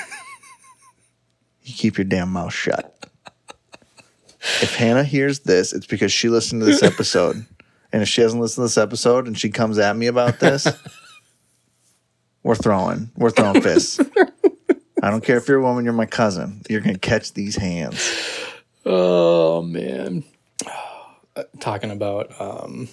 you 1.63 1.73
keep 1.73 1.97
your 1.97 2.05
damn 2.05 2.31
mouth 2.31 2.53
shut. 2.53 2.95
If 4.61 4.75
Hannah 4.75 5.03
hears 5.03 5.39
this, 5.39 5.73
it's 5.73 5.87
because 5.87 6.11
she 6.11 6.29
listened 6.29 6.61
to 6.61 6.65
this 6.65 6.83
episode. 6.83 7.45
And 7.91 8.03
if 8.03 8.07
she 8.07 8.21
hasn't 8.21 8.41
listened 8.41 8.63
to 8.63 8.65
this 8.65 8.77
episode 8.77 9.25
and 9.27 9.37
she 9.37 9.49
comes 9.49 9.77
at 9.79 9.95
me 9.97 10.07
about 10.07 10.39
this, 10.39 10.67
we're 12.43 12.55
throwing. 12.55 13.09
We're 13.17 13.31
throwing 13.31 13.61
fists. 13.63 13.99
I 15.01 15.09
don't 15.09 15.23
care 15.23 15.37
if 15.37 15.47
you're 15.47 15.59
a 15.59 15.63
woman, 15.63 15.85
you're 15.85 15.93
my 15.93 16.05
cousin. 16.05 16.61
You're 16.69 16.81
gonna 16.81 16.97
catch 16.99 17.33
these 17.33 17.55
hands. 17.55 18.15
Oh 18.85 19.61
man. 19.61 20.23
uh, 21.35 21.43
talking 21.59 21.91
about 21.91 22.39
um, 22.39 22.87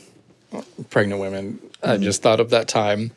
pregnant 0.90 1.20
women, 1.20 1.60
I 1.82 1.96
just 1.96 2.22
thought 2.22 2.40
of 2.40 2.50
that 2.50 2.68
time. 2.68 3.12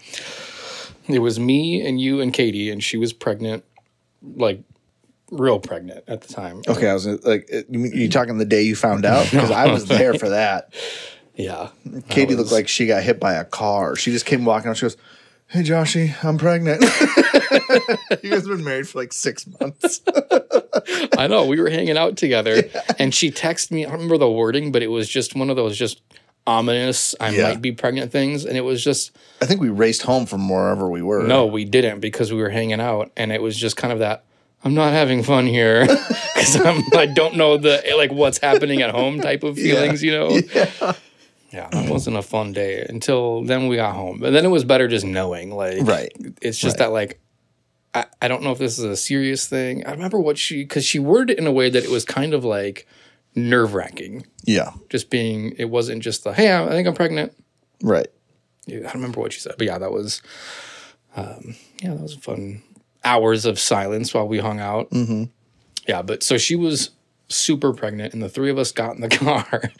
It 1.07 1.19
was 1.19 1.39
me 1.39 1.85
and 1.85 1.99
you 1.99 2.21
and 2.21 2.31
Katie, 2.33 2.69
and 2.69 2.83
she 2.83 2.97
was 2.97 3.13
pregnant, 3.13 3.63
like 4.35 4.61
real 5.31 5.59
pregnant 5.59 6.03
at 6.07 6.21
the 6.21 6.33
time. 6.33 6.61
Okay, 6.67 6.87
I 6.89 6.93
was 6.93 7.07
like, 7.07 7.49
uh, 7.53 7.61
you 7.69 8.09
talking 8.09 8.37
the 8.37 8.45
day 8.45 8.61
you 8.61 8.75
found 8.75 9.05
out? 9.05 9.29
Because 9.29 9.51
I 9.51 9.71
was 9.71 9.85
there 9.85 10.13
for 10.13 10.29
that. 10.29 10.73
Yeah. 11.35 11.69
Katie 12.09 12.35
looked 12.35 12.51
like 12.51 12.67
she 12.67 12.85
got 12.85 13.01
hit 13.01 13.17
by 13.17 13.35
a 13.35 13.45
car. 13.45 13.95
She 13.95 14.11
just 14.11 14.25
came 14.25 14.43
walking 14.43 14.69
out. 14.69 14.75
She 14.75 14.81
goes, 14.81 14.97
"Hey, 15.47 15.61
Joshy, 15.63 16.13
I'm 16.21 16.37
pregnant." 16.37 16.81
you 18.21 18.29
guys 18.29 18.45
have 18.45 18.57
been 18.57 18.65
married 18.65 18.89
for 18.89 18.99
like 18.99 19.13
six 19.13 19.47
months. 19.61 20.01
I 21.17 21.27
know. 21.27 21.45
We 21.45 21.61
were 21.61 21.69
hanging 21.69 21.97
out 21.97 22.17
together, 22.17 22.63
and 22.97 23.15
she 23.15 23.31
texted 23.31 23.71
me. 23.71 23.85
I 23.85 23.89
don't 23.89 23.99
remember 23.99 24.17
the 24.17 24.29
wording, 24.29 24.73
but 24.73 24.83
it 24.83 24.87
was 24.87 25.07
just 25.07 25.33
one 25.33 25.49
of 25.49 25.55
those 25.55 25.77
just 25.77 26.01
ominous, 26.49 27.15
I 27.19 27.29
Yeah. 27.29 27.43
might 27.43 27.61
be 27.61 27.71
pregnant 27.71 28.11
things. 28.11 28.43
And 28.45 28.57
it 28.57 28.61
was 28.61 28.83
just, 28.83 29.11
I 29.41 29.45
think 29.45 29.61
we 29.61 29.69
raced 29.69 30.01
home 30.01 30.25
from 30.25 30.49
wherever 30.49 30.89
we 30.89 31.01
were. 31.01 31.23
no, 31.27 31.45
we 31.45 31.63
didn't 31.65 31.99
because 31.99 32.33
we 32.33 32.39
were 32.41 32.49
hanging 32.49 32.81
out. 32.81 33.11
And 33.15 33.31
it 33.31 33.41
was 33.41 33.55
just 33.55 33.77
kind 33.77 33.93
of 33.93 33.99
that, 33.99 34.23
I'm 34.63 34.73
not 34.73 34.91
having 34.91 35.23
fun 35.23 35.47
here 35.47 35.85
because 36.35 36.55
I'm 36.59 36.83
I 36.93 37.05
don't 37.05 37.35
know 37.37 37.55
the 37.57 37.81
like 37.95 38.11
what's 38.11 38.39
happening 38.39 38.81
at 38.81 38.89
home 38.89 39.21
type 39.21 39.43
of 39.43 39.55
feelings, 39.65 40.03
you 40.03 40.11
know. 40.11 40.29
Yeah. 40.53 40.93
Yeah, 41.51 41.69
it 41.71 41.89
wasn't 41.89 42.15
a 42.17 42.21
fun 42.21 42.53
day 42.53 42.85
until 42.87 43.43
then 43.43 43.67
we 43.69 43.77
got 43.77 43.95
home. 43.95 44.19
But 44.19 44.33
then 44.33 44.45
it 44.45 44.49
was 44.49 44.63
better 44.63 44.87
just 44.87 45.03
knowing, 45.05 45.55
like, 45.55 45.81
Right. 45.87 46.11
It's 46.43 46.59
just 46.59 46.75
Right. 46.79 46.85
that, 46.85 46.91
like, 46.91 47.19
I, 47.93 48.05
I 48.21 48.27
don't 48.27 48.43
know 48.43 48.51
if 48.51 48.59
this 48.59 48.77
is 48.77 48.83
a 48.85 48.95
serious 48.95 49.47
thing. 49.47 49.83
I 49.87 49.91
remember 49.91 50.19
what 50.19 50.37
she, 50.37 50.57
because 50.61 50.85
she 50.85 50.99
worded 50.99 51.37
it 51.37 51.39
in 51.39 51.47
a 51.47 51.51
way 51.51 51.71
that 51.71 51.83
it 51.83 51.89
was 51.89 52.05
kind 52.05 52.35
of 52.35 52.43
like 52.45 52.85
nerve 53.35 53.73
wracking. 53.73 54.25
Yeah. 54.43 54.71
Just 54.89 55.09
being, 55.09 55.53
it 55.57 55.65
wasn't 55.65 56.03
just 56.03 56.23
the, 56.23 56.33
hey, 56.33 56.55
I 56.55 56.67
think 56.69 56.87
I'm 56.87 56.93
pregnant. 56.93 57.33
Right. 57.81 58.07
Yeah, 58.65 58.79
I 58.79 58.81
don't 58.83 58.95
remember 58.95 59.21
what 59.21 59.33
she 59.33 59.39
said, 59.39 59.55
but 59.57 59.67
yeah, 59.67 59.77
that 59.77 59.91
was, 59.91 60.21
um, 61.15 61.55
yeah, 61.81 61.93
that 61.93 62.01
was 62.01 62.15
fun. 62.15 62.61
Hours 63.03 63.45
of 63.45 63.59
silence 63.59 64.13
while 64.13 64.27
we 64.27 64.39
hung 64.39 64.59
out. 64.59 64.89
Mm-hmm. 64.91 65.25
Yeah, 65.87 66.01
but 66.01 66.21
so 66.21 66.37
she 66.37 66.55
was 66.55 66.91
super 67.29 67.73
pregnant, 67.73 68.13
and 68.13 68.21
the 68.21 68.29
three 68.29 68.49
of 68.49 68.57
us 68.57 68.71
got 68.71 68.95
in 68.95 69.01
the 69.01 69.09
car, 69.09 69.71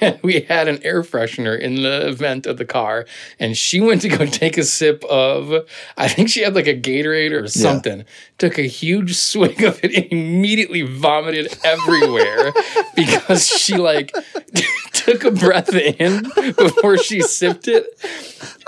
and 0.00 0.18
we 0.22 0.40
had 0.40 0.68
an 0.68 0.82
air 0.82 1.02
freshener 1.02 1.58
in 1.58 1.82
the 1.82 2.12
vent 2.16 2.46
of 2.46 2.56
the 2.56 2.64
car, 2.64 3.06
and 3.38 3.56
she 3.56 3.80
went 3.80 4.02
to 4.02 4.08
go 4.08 4.26
take 4.26 4.58
a 4.58 4.64
sip 4.64 5.04
of, 5.04 5.66
I 5.96 6.08
think 6.08 6.28
she 6.28 6.40
had 6.40 6.54
like 6.54 6.66
a 6.66 6.78
Gatorade 6.78 7.32
or 7.32 7.46
something. 7.48 8.04
Took 8.38 8.58
a 8.58 8.62
huge 8.62 9.16
swig 9.16 9.62
of 9.62 9.82
it 9.82 9.94
and 9.94 10.12
immediately 10.12 10.82
vomited 10.82 11.56
everywhere 11.64 12.52
because 12.96 13.46
she 13.46 13.76
like 13.76 14.14
took 14.92 15.24
a 15.24 15.30
breath 15.30 15.74
in 15.74 16.24
before 16.56 16.98
she 16.98 17.20
sipped 17.22 17.68
it. 17.68 17.86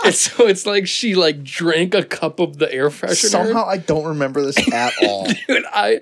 And 0.05 0.15
so 0.15 0.47
it's 0.47 0.65
like 0.65 0.87
she 0.87 1.15
like 1.15 1.43
drank 1.43 1.95
a 1.95 2.05
cup 2.05 2.41
of 2.41 2.59
the 2.59 2.73
air 2.73 2.89
freshener. 2.89 3.29
Somehow 3.29 3.67
I 3.67 3.79
don't 3.79 4.07
remember 4.07 4.43
this 4.43 4.57
at 4.73 4.95
all. 5.03 5.27
Dude, 5.47 5.65
I 5.73 6.01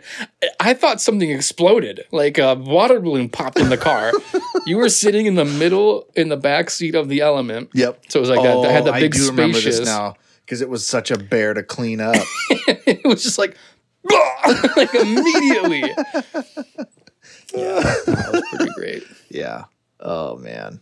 I 0.60 0.74
thought 0.74 1.00
something 1.00 1.30
exploded. 1.30 1.75
Like 2.12 2.38
a 2.38 2.54
water 2.54 3.00
balloon 3.00 3.28
popped 3.28 3.58
in 3.58 3.68
the 3.68 3.76
car. 3.76 4.12
you 4.66 4.76
were 4.76 4.88
sitting 4.88 5.26
in 5.26 5.34
the 5.34 5.44
middle 5.44 6.06
in 6.14 6.28
the 6.28 6.36
back 6.36 6.70
seat 6.70 6.94
of 6.94 7.08
the 7.08 7.20
element. 7.20 7.70
Yep. 7.74 8.02
So 8.08 8.18
it 8.18 8.20
was 8.20 8.30
like 8.30 8.42
that. 8.42 8.56
I 8.68 8.72
had 8.72 8.84
the 8.84 8.90
Oh, 8.94 9.00
big 9.00 9.14
I 9.14 9.18
do 9.18 9.26
remember 9.30 9.60
this 9.60 9.80
now 9.84 10.14
because 10.44 10.60
it 10.60 10.68
was 10.68 10.86
such 10.86 11.10
a 11.10 11.18
bear 11.18 11.54
to 11.54 11.62
clean 11.62 12.00
up. 12.00 12.16
it 12.50 13.04
was 13.06 13.22
just 13.22 13.38
like, 13.38 13.56
like 14.76 14.94
immediately. 14.94 15.80
yeah, 17.54 17.80
that 17.80 18.28
was 18.32 18.42
pretty 18.50 18.72
great. 18.74 19.02
yeah. 19.30 19.64
Oh 20.00 20.36
man. 20.36 20.80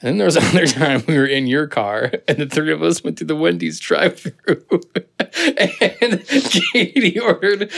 And 0.00 0.08
then 0.08 0.18
there 0.18 0.26
was 0.26 0.36
another 0.36 0.66
time 0.66 1.02
we 1.06 1.16
were 1.16 1.26
in 1.26 1.46
your 1.46 1.66
car, 1.66 2.12
and 2.28 2.38
the 2.38 2.46
three 2.46 2.72
of 2.72 2.82
us 2.82 3.02
went 3.02 3.16
to 3.18 3.24
the 3.24 3.36
Wendy's 3.36 3.80
drive-through, 3.80 4.80
and 5.18 6.26
Katie 6.26 7.18
ordered 7.18 7.70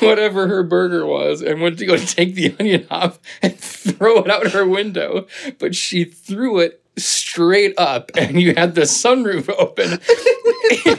whatever 0.00 0.46
her 0.46 0.62
burger 0.62 1.04
was, 1.04 1.42
and 1.42 1.60
went 1.60 1.78
to 1.78 1.86
go 1.86 1.96
take 1.96 2.34
the 2.34 2.54
onion 2.60 2.86
off 2.90 3.18
and 3.42 3.58
throw 3.58 4.18
it 4.18 4.30
out 4.30 4.52
her 4.52 4.66
window, 4.66 5.26
but 5.58 5.74
she 5.74 6.04
threw 6.04 6.60
it 6.60 6.83
straight 6.96 7.74
up, 7.78 8.10
and 8.16 8.40
you 8.40 8.54
had 8.54 8.74
the 8.74 8.82
sunroof 8.82 9.48
open. 9.58 10.00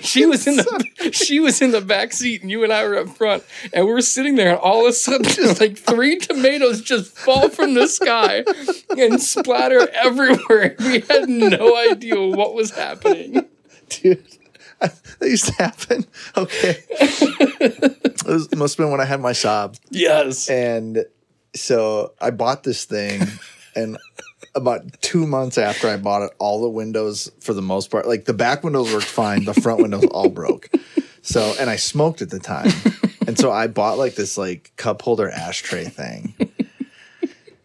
She 0.02 0.26
was 0.26 0.48
in 0.48 0.58
the 0.58 1.10
she 1.14 1.40
was 1.40 1.62
in 1.62 1.72
the 1.72 1.82
back 1.82 2.14
seat, 2.14 2.42
and 2.42 2.52
you 2.52 2.64
and 2.64 2.72
I 2.72 2.86
were 2.88 2.98
up 2.98 3.10
front, 3.10 3.44
and 3.74 3.86
we're 3.86 4.02
sitting 4.02 4.36
there, 4.36 4.52
and 4.52 4.60
all 4.60 4.82
of 4.82 4.90
a 4.90 4.94
sudden, 4.94 5.24
just 5.24 5.60
like 5.60 5.78
three 5.78 6.18
tomatoes 6.18 6.82
just 6.82 7.16
fall 7.16 7.50
from 7.50 7.74
the 7.74 7.88
sky 7.88 8.44
and 8.98 9.22
splatter 9.22 9.88
everywhere. 9.90 10.76
We 10.80 11.02
had 11.02 11.30
no 11.30 11.76
idea 11.78 12.22
what 12.22 12.54
was 12.54 12.72
happening. 12.72 13.46
Dude. 13.90 14.24
That 15.20 15.30
used 15.30 15.46
to 15.46 15.54
happen. 15.54 16.06
Okay. 16.36 16.76
it 16.90 18.26
was, 18.26 18.54
must 18.54 18.78
have 18.78 18.84
been 18.84 18.92
when 18.92 19.00
I 19.00 19.06
had 19.06 19.22
my 19.22 19.32
Saab. 19.32 19.80
Yes. 19.90 20.50
And 20.50 21.06
so 21.56 22.14
I 22.20 22.32
bought 22.32 22.64
this 22.64 22.84
thing, 22.84 23.22
and 23.76 23.98
about 24.56 25.02
two 25.02 25.28
months 25.28 25.58
after 25.58 25.88
I 25.88 25.98
bought 25.98 26.24
it, 26.24 26.32
all 26.40 26.62
the 26.62 26.70
windows, 26.70 27.32
for 27.42 27.54
the 27.54 27.62
most 27.62 27.92
part, 27.92 28.08
like 28.08 28.26
the 28.26 28.34
back 28.34 28.64
windows 28.64 28.94
worked 28.94 29.06
fine, 29.06 29.46
the 29.46 29.54
front 29.54 29.82
windows 29.82 30.06
all 30.12 30.30
broke. 30.30 30.70
So, 31.22 31.54
and 31.60 31.70
I 31.70 31.76
smoked 31.76 32.22
at 32.22 32.30
the 32.30 32.40
time, 32.40 32.72
and 33.28 33.38
so 33.38 33.52
I 33.52 33.68
bought 33.68 33.98
like 33.98 34.16
this 34.16 34.38
like 34.38 34.72
cup 34.78 35.02
holder 35.02 35.30
ashtray 35.30 35.86
thing. 35.86 36.36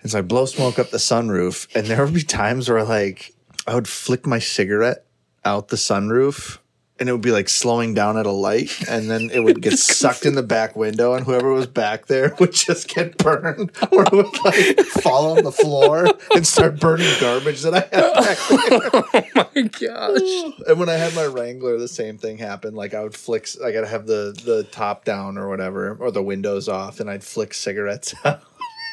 And 0.02 0.10
so 0.10 0.18
I 0.18 0.22
blow 0.22 0.46
smoke 0.46 0.78
up 0.78 0.90
the 0.90 0.96
sunroof, 0.96 1.68
and 1.76 1.86
there 1.86 2.04
would 2.04 2.14
be 2.14 2.22
times 2.22 2.68
where 2.68 2.84
like 2.84 3.34
I 3.66 3.74
would 3.74 3.88
flick 3.88 4.26
my 4.26 4.38
cigarette 4.38 5.04
out 5.44 5.68
the 5.68 5.76
sunroof. 5.76 6.58
And 7.00 7.08
it 7.08 7.12
would 7.12 7.22
be 7.22 7.30
like 7.32 7.48
slowing 7.48 7.94
down 7.94 8.18
at 8.18 8.26
a 8.26 8.30
light, 8.30 8.86
and 8.86 9.10
then 9.10 9.30
it 9.32 9.40
would 9.40 9.62
get 9.62 9.78
sucked 9.78 10.26
in 10.26 10.34
the 10.34 10.42
back 10.42 10.76
window, 10.76 11.14
and 11.14 11.24
whoever 11.24 11.50
was 11.50 11.66
back 11.66 12.06
there 12.06 12.34
would 12.38 12.52
just 12.52 12.88
get 12.94 13.16
burned, 13.16 13.72
or 13.90 14.04
would 14.12 14.44
like 14.44 14.78
fall 14.80 15.36
on 15.36 15.42
the 15.42 15.50
floor 15.50 16.06
and 16.34 16.46
start 16.46 16.78
burning 16.78 17.08
garbage 17.18 17.62
that 17.62 17.74
I 17.74 17.80
had 17.80 18.14
back 18.14 18.38
there. 18.48 18.90
Oh 19.40 19.50
my 19.54 19.62
gosh. 19.62 20.52
And 20.68 20.78
when 20.78 20.88
I 20.90 20.94
had 20.94 21.14
my 21.14 21.24
Wrangler, 21.24 21.78
the 21.78 21.88
same 21.88 22.18
thing 22.18 22.36
happened. 22.38 22.76
Like 22.76 22.92
I 22.94 23.02
would 23.02 23.14
flick, 23.14 23.48
I 23.64 23.72
gotta 23.72 23.88
have 23.88 24.06
the 24.06 24.38
the 24.44 24.64
top 24.64 25.04
down 25.04 25.38
or 25.38 25.48
whatever, 25.48 25.96
or 25.98 26.10
the 26.10 26.22
windows 26.22 26.68
off, 26.68 27.00
and 27.00 27.10
I'd 27.10 27.24
flick 27.24 27.54
cigarettes 27.54 28.14
out, 28.24 28.42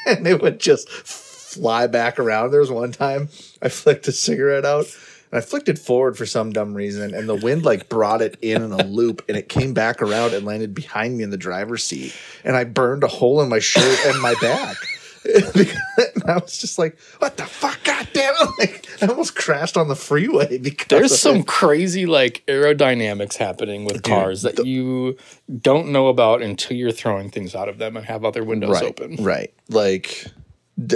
and 0.06 0.26
it 0.26 0.42
would 0.42 0.60
just 0.60 0.90
fly 0.90 1.88
back 1.88 2.20
around. 2.20 2.52
There 2.52 2.62
was 2.62 2.72
one 2.72 2.92
time 2.94 3.30
I 3.62 3.68
flicked 3.70 4.08
a 4.08 4.12
cigarette 4.14 4.66
out. 4.66 4.86
And 5.32 5.38
I 5.38 5.42
flicked 5.42 5.70
it 5.70 5.78
forward 5.78 6.18
for 6.18 6.26
some 6.26 6.52
dumb 6.52 6.74
reason, 6.74 7.14
and 7.14 7.28
the 7.28 7.36
wind 7.36 7.66
like 7.66 7.90
brought 7.90 8.22
it 8.22 8.38
in 8.42 8.62
in 8.62 8.72
a 8.72 8.84
loop, 8.86 9.24
and 9.28 9.38
it 9.38 9.50
came 9.50 9.74
back 9.74 10.02
around 10.02 10.34
and 10.34 10.46
landed 10.46 10.74
behind 10.74 11.18
me 11.18 11.24
in 11.24 11.30
the 11.30 11.38
driver's 11.38 11.84
seat, 11.84 12.16
and 12.44 12.56
I 12.56 12.64
burned 12.64 13.04
a 13.04 13.08
hole 13.08 13.42
in 13.42 13.50
my 13.50 13.60
shirt 13.60 14.00
and 14.06 14.22
my 14.22 14.36
back. 14.42 14.78
and 15.26 16.24
I 16.28 16.38
was 16.38 16.58
just 16.58 16.80
like, 16.80 16.98
"What 17.20 17.38
the 17.38 17.46
fuck? 17.46 17.84
God 17.84 18.08
damn 18.14 18.34
it!" 18.40 18.48
Like 18.60 18.88
I 19.02 19.08
almost 19.08 19.36
crashed 19.36 19.78
on 19.78 19.88
the 19.88 19.96
freeway 19.96 20.58
because 20.58 20.88
There's 20.88 21.20
some 21.20 21.38
it. 21.38 21.48
crazy 21.48 22.06
like 22.06 22.44
aerodynamics 22.48 23.36
happening 23.36 23.86
with 23.86 24.04
cars 24.04 24.42
that 24.44 24.66
you 24.66 25.18
don't 25.62 25.90
know 25.90 26.08
about 26.08 26.42
until 26.42 26.76
you're 26.78 26.92
throwing 26.92 27.30
things 27.30 27.54
out 27.54 27.70
of 27.70 27.78
them 27.78 27.96
and 27.98 28.06
have 28.06 28.26
other 28.26 28.44
windows 28.44 28.72
right, 28.72 28.84
open. 28.84 29.18
Right. 29.18 29.54
Like, 29.70 30.26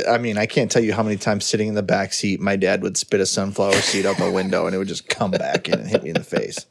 I 0.07 0.19
mean, 0.19 0.37
I 0.37 0.45
can't 0.45 0.69
tell 0.69 0.83
you 0.83 0.93
how 0.93 1.01
many 1.01 1.17
times 1.17 1.45
sitting 1.45 1.67
in 1.67 1.73
the 1.73 1.81
back 1.81 2.13
seat, 2.13 2.39
my 2.39 2.55
dad 2.55 2.83
would 2.83 2.97
spit 2.97 3.19
a 3.19 3.25
sunflower 3.25 3.73
seed 3.73 4.05
out 4.05 4.17
the 4.17 4.29
window 4.29 4.67
and 4.67 4.75
it 4.75 4.77
would 4.77 4.87
just 4.87 5.09
come 5.09 5.31
back 5.31 5.67
in 5.67 5.79
and 5.79 5.87
hit 5.87 6.03
me 6.03 6.09
in 6.09 6.15
the 6.15 6.23
face 6.23 6.67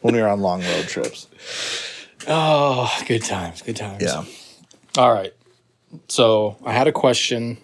when 0.00 0.14
we 0.14 0.20
were 0.20 0.28
on 0.28 0.40
long 0.40 0.62
road 0.62 0.86
trips. 0.86 1.26
Oh, 2.28 2.92
good 3.06 3.24
times, 3.24 3.62
good 3.62 3.76
times. 3.76 4.02
Yeah. 4.02 4.24
All 4.96 5.12
right. 5.12 5.32
So 6.08 6.56
I 6.64 6.72
had 6.72 6.86
a 6.86 6.92
question. 6.92 7.58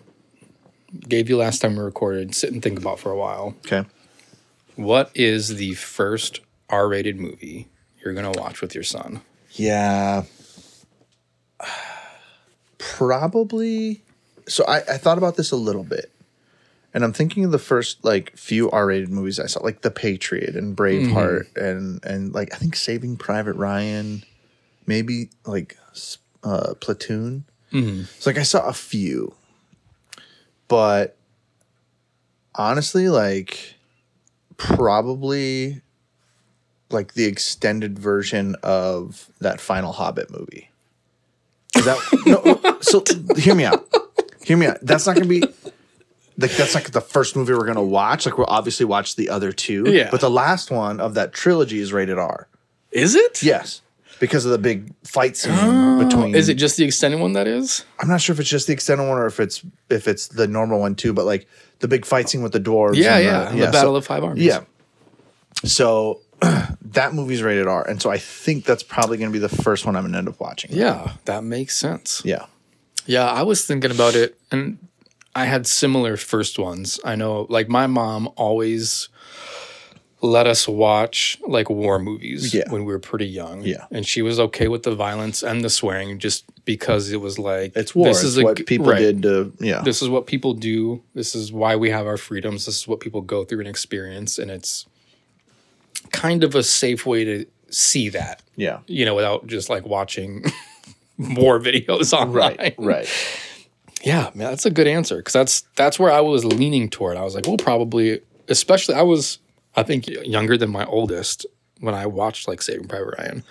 Gave 1.09 1.29
you 1.29 1.37
last 1.37 1.61
time 1.61 1.77
we 1.77 1.83
recorded. 1.83 2.35
Sit 2.35 2.53
and 2.53 2.61
think 2.63 2.79
about 2.79 2.99
for 2.99 3.13
a 3.13 3.17
while. 3.17 3.55
Okay. 3.67 3.85
What 4.75 5.11
is 5.15 5.57
the 5.57 5.75
first 5.75 6.41
R-rated 6.71 7.19
movie 7.19 7.69
you're 8.05 8.15
gonna 8.15 8.33
watch 8.33 8.61
with 8.61 8.75
your 8.75 8.85
son? 8.85 9.21
Yeah. 9.53 10.25
Probably. 12.79 14.03
So 14.49 14.65
I, 14.67 14.79
I 14.79 14.97
thought 14.99 15.19
about 15.19 15.37
this 15.37 15.51
a 15.51 15.57
little 15.57 15.85
bit. 15.85 16.11
And 16.95 17.05
I'm 17.05 17.13
thinking 17.13 17.45
of 17.45 17.53
the 17.53 17.59
first 17.59 18.03
like 18.03 18.35
few 18.37 18.71
R-rated 18.71 19.11
movies 19.11 19.39
I 19.39 19.47
saw, 19.47 19.63
like 19.63 19.83
The 19.83 19.91
Patriot 19.91 20.57
and 20.57 20.75
Braveheart, 20.77 21.55
and 21.57 22.03
and 22.05 22.33
like 22.33 22.53
I 22.55 22.57
think 22.57 22.75
Saving 22.77 23.17
Private 23.19 23.57
Ryan, 23.57 24.25
maybe 24.87 25.29
like 25.45 25.77
uh, 26.43 26.73
Platoon. 26.81 27.45
So 28.19 28.31
like 28.31 28.39
I 28.39 28.43
saw 28.43 28.67
a 28.67 28.73
few, 28.73 29.35
but 30.67 31.19
honestly, 32.55 33.11
like 33.11 33.75
probably 34.57 35.83
like 36.91 37.13
the 37.13 37.27
extended 37.27 37.99
version 37.99 38.57
of 38.63 39.29
that 39.41 39.61
final 39.61 39.93
Hobbit 39.93 40.31
movie. 40.31 40.71
Is 41.77 41.85
that 41.85 41.99
no? 42.27 42.79
So 42.81 43.05
hear 43.37 43.55
me 43.55 43.67
out. 43.67 43.87
Hear 44.49 44.57
me 44.57 44.67
out. 44.67 44.79
That's 44.81 45.07
not 45.07 45.15
gonna 45.15 45.29
be. 45.29 45.41
like 45.41 46.51
that's 46.57 46.75
like 46.75 46.91
the 46.93 47.03
first 47.03 47.37
movie 47.37 47.53
we're 47.53 47.67
gonna 47.67 47.83
watch. 47.83 48.25
Like 48.25 48.39
we'll 48.39 48.47
obviously 48.49 48.87
watch 48.87 49.15
the 49.17 49.29
other 49.29 49.53
two. 49.53 49.85
Yeah. 49.91 50.09
But 50.11 50.23
the 50.23 50.31
last 50.31 50.71
one 50.71 51.01
of 51.01 51.13
that 51.15 51.35
trilogy 51.35 51.81
is 51.81 51.93
rated 51.93 52.19
R. 52.19 52.49
Is 52.91 53.15
it? 53.15 53.43
Yes. 53.43 53.83
Because 54.21 54.47
of 54.47 54.51
the 54.53 54.59
big 54.59 54.95
fight 55.05 55.37
scene 55.37 55.99
between 55.99 56.35
Is 56.35 56.49
it 56.49 56.55
just 56.55 56.79
the 56.79 56.85
extended 56.85 57.21
one 57.21 57.35
that 57.35 57.47
is? 57.47 57.85
I'm 58.01 58.09
not 58.09 58.23
sure 58.23 58.33
if 58.33 58.41
it's 58.41 58.49
just 58.49 58.67
the 58.67 58.73
extended 58.73 59.07
one 59.07 59.19
or 59.19 59.27
if 59.27 59.39
it's 59.39 59.63
if 59.91 60.09
it's 60.09 60.29
the 60.29 60.49
normal 60.49 60.81
one 60.81 60.95
too, 60.95 61.13
but 61.13 61.27
like 61.27 61.47
the 61.81 61.89
big 61.89 62.07
fight 62.07 62.31
scene 62.31 62.43
with 62.43 62.53
the 62.53 62.61
dwarves. 62.61 62.97
Yeah, 62.97 63.17
and 63.17 63.25
yeah. 63.27 63.45
The, 63.51 63.67
The, 63.67 63.73
Battle 63.73 63.93
so- 63.93 63.97
of 63.97 64.07
Five 64.07 64.25
Armies. 64.25 64.45
Yeah. 64.45 64.61
So 65.65 66.21
that 66.41 67.15
movie's 67.15 67.43
rated 67.43 67.67
R, 67.67 67.87
and 67.87 68.01
so 68.01 68.11
I 68.11 68.19
think 68.19 68.65
that's 68.65 68.83
probably 68.83 69.19
going 69.19 69.31
to 69.31 69.33
be 69.33 69.39
the 69.41 69.49
first 69.49 69.85
one 69.87 69.95
I'm 69.97 70.11
to 70.11 70.17
end 70.19 70.29
up 70.29 70.41
watching. 70.41 70.73
Yeah, 70.73 71.13
that 71.27 71.45
makes 71.45 71.77
sense. 71.77 72.23
Yeah. 72.25 72.47
Yeah, 73.09 73.25
I 73.27 73.43
was 73.43 73.65
thinking 73.65 73.91
about 73.91 74.15
it, 74.15 74.39
and 74.53 74.79
I 75.35 75.47
had 75.47 75.67
similar 75.67 76.17
first 76.17 76.59
ones. 76.59 77.01
I 77.05 77.17
know, 77.17 77.47
like 77.49 77.69
my 77.69 77.87
mom 77.87 78.29
always 78.37 79.09
let 80.21 80.47
us 80.49 80.67
watch 80.67 81.39
like 81.47 81.71
war 81.71 81.99
movies 82.01 82.53
Yeah. 82.53 82.65
when 82.71 82.85
we 82.85 82.93
were 82.93 82.99
pretty 82.99 83.27
young. 83.27 83.63
Yeah. 83.63 83.87
and 83.93 84.05
she 84.07 84.21
was 84.21 84.41
okay 84.41 84.67
with 84.69 84.83
the 84.83 84.95
violence 84.95 85.43
and 85.45 85.63
the 85.65 85.71
swearing, 85.71 86.19
just 86.19 86.45
because 86.65 87.13
it 87.13 87.21
was 87.21 87.39
like 87.39 87.73
It's 87.77 87.95
war. 87.95 88.09
This 88.09 88.25
it's 88.25 88.37
is 88.37 88.43
what 88.43 88.67
people 88.67 88.87
right. 88.89 88.99
did 88.99 89.23
to 89.23 89.53
yeah. 89.61 89.81
This 89.83 90.03
is 90.03 90.09
what 90.09 90.27
people 90.27 90.55
do. 90.55 91.03
This 91.15 91.35
is 91.37 91.53
why 91.53 91.77
we 91.77 91.91
have 91.91 92.07
our 92.07 92.17
freedoms. 92.17 92.67
This 92.67 92.79
is 92.81 92.89
what 92.89 92.99
people 93.01 93.21
go 93.21 93.45
through 93.45 93.61
and 93.61 93.69
experience, 93.69 94.39
and 94.39 94.51
it's 94.51 94.87
kind 96.11 96.43
of 96.45 96.55
a 96.55 96.63
safe 96.63 97.07
way 97.07 97.25
to 97.25 97.47
see 97.71 98.09
that. 98.09 98.43
yeah. 98.57 98.81
You 98.87 99.05
know, 99.05 99.15
without 99.15 99.47
just 99.47 99.71
like 99.71 99.87
watching 99.87 100.45
war 101.19 101.59
videos 101.59 102.13
online. 102.13 102.57
Right. 102.59 102.75
Right. 102.79 103.09
Yeah, 104.05 104.31
man, 104.35 104.51
that's 104.51 104.65
a 104.67 104.71
good 104.71 104.87
answer 104.87 105.17
because 105.17 105.33
that's 105.33 105.63
that's 105.75 105.99
where 105.99 106.13
I 106.13 106.21
was 106.21 106.45
leaning 106.45 106.89
toward. 106.89 107.17
I 107.17 107.23
was 107.25 107.35
like, 107.35 107.47
well, 107.47 107.57
probably, 107.57 108.21
especially 108.49 108.95
I 108.95 109.03
was, 109.03 109.39
I 109.75 109.83
think, 109.83 110.07
younger 110.07 110.57
than 110.57 110.71
my 110.71 110.85
oldest 110.85 111.47
when 111.81 111.95
I 111.95 112.07
watched 112.07 112.47
like 112.47 112.63
Saving 112.63 112.87
Private 112.87 113.17
Ryan, 113.19 113.45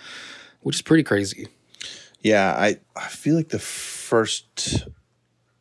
which 0.62 0.76
is 0.76 0.82
pretty 0.82 1.02
crazy. 1.02 1.48
Yeah, 2.22 2.54
I 2.58 2.78
I 2.96 3.08
feel 3.08 3.36
like 3.36 3.50
the 3.50 3.58
first 3.58 4.86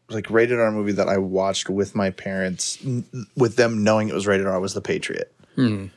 like 0.10 0.30
rated 0.30 0.60
R 0.60 0.72
movie 0.72 0.94
that 0.94 1.10
I 1.10 1.18
watched 1.18 1.70
with 1.70 1.94
my 1.94 2.10
parents, 2.10 2.78
n- 2.86 3.06
with 3.36 3.58
them 3.58 3.84
knowing 3.84 4.08
it 4.08 4.16
was 4.16 4.26
rated 4.26 4.48
R, 4.48 4.58
was 4.60 4.74
The 4.74 4.82
Patriot. 4.82 5.34
Hmm. 5.56 5.88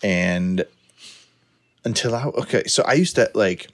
And 0.00 0.64
until 1.84 2.14
I 2.14 2.24
okay, 2.26 2.64
so 2.64 2.84
I 2.84 2.92
used 2.92 3.16
to 3.16 3.30
like, 3.34 3.68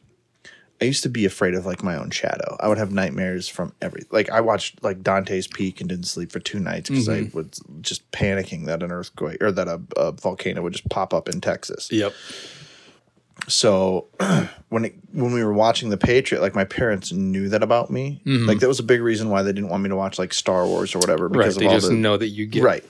I 0.83 0.87
used 0.87 1.03
to 1.05 1.09
be 1.09 1.25
afraid 1.25 1.55
of 1.55 1.64
like 1.64 1.83
my 1.83 1.97
own 1.97 2.11
shadow. 2.11 2.57
I 2.61 2.68
would 2.68 2.79
have 2.79 2.93
nightmares 2.93 3.49
from 3.49 3.72
every 3.81 4.03
like 4.11 4.29
I 4.31 4.41
watched 4.41 4.83
like 4.83 5.03
Dante's 5.03 5.47
Peak 5.47 5.81
and 5.81 5.89
didn't 5.89 6.07
sleep 6.07 6.33
for 6.33 6.41
two 6.41 6.59
nights 6.59 6.91
because 6.91 7.09
I 7.09 7.20
mm-hmm. 7.22 7.37
was 7.37 7.61
just 7.81 8.11
panicking 8.11 8.66
that 8.66 8.83
an 8.83 8.91
earthquake 8.91 9.43
or 9.43 9.53
that 9.53 9.68
a, 9.68 9.81
a 9.97 10.12
volcano 10.12 10.62
would 10.62 10.72
just 10.72 10.89
pop 10.89 11.14
up 11.14 11.29
in 11.29 11.41
Texas 11.41 11.91
Yep. 11.93 12.12
so 13.49 14.09
when 14.68 14.87
it 14.87 14.95
when 15.12 15.33
we 15.33 15.45
were 15.45 15.53
watching 15.53 15.91
the 15.91 15.97
patriot 15.97 16.41
like 16.41 16.55
my 16.55 16.64
parents 16.64 17.12
knew 17.12 17.49
that 17.49 17.62
about 17.62 17.91
me 17.91 18.20
mm-hmm. 18.25 18.47
like 18.47 18.59
that 18.61 18.68
was 18.68 18.79
a 18.81 18.85
big 18.85 19.01
reason 19.01 19.29
why 19.31 19.43
they 19.43 19.53
didn't 19.53 19.70
want 19.70 19.83
me 19.83 19.89
to 19.89 19.97
watch 19.97 20.18
like 20.18 20.33
star 20.35 20.66
wars 20.66 20.95
or 20.95 20.99
whatever 20.99 21.29
Right. 21.29 21.39
because 21.39 21.57
They 21.57 21.66
all 21.66 21.72
just 21.75 21.89
the 21.89 21.95
know 21.95 22.16
that 22.16 22.29
you 22.29 22.47
get 22.47 22.62
right 22.62 22.85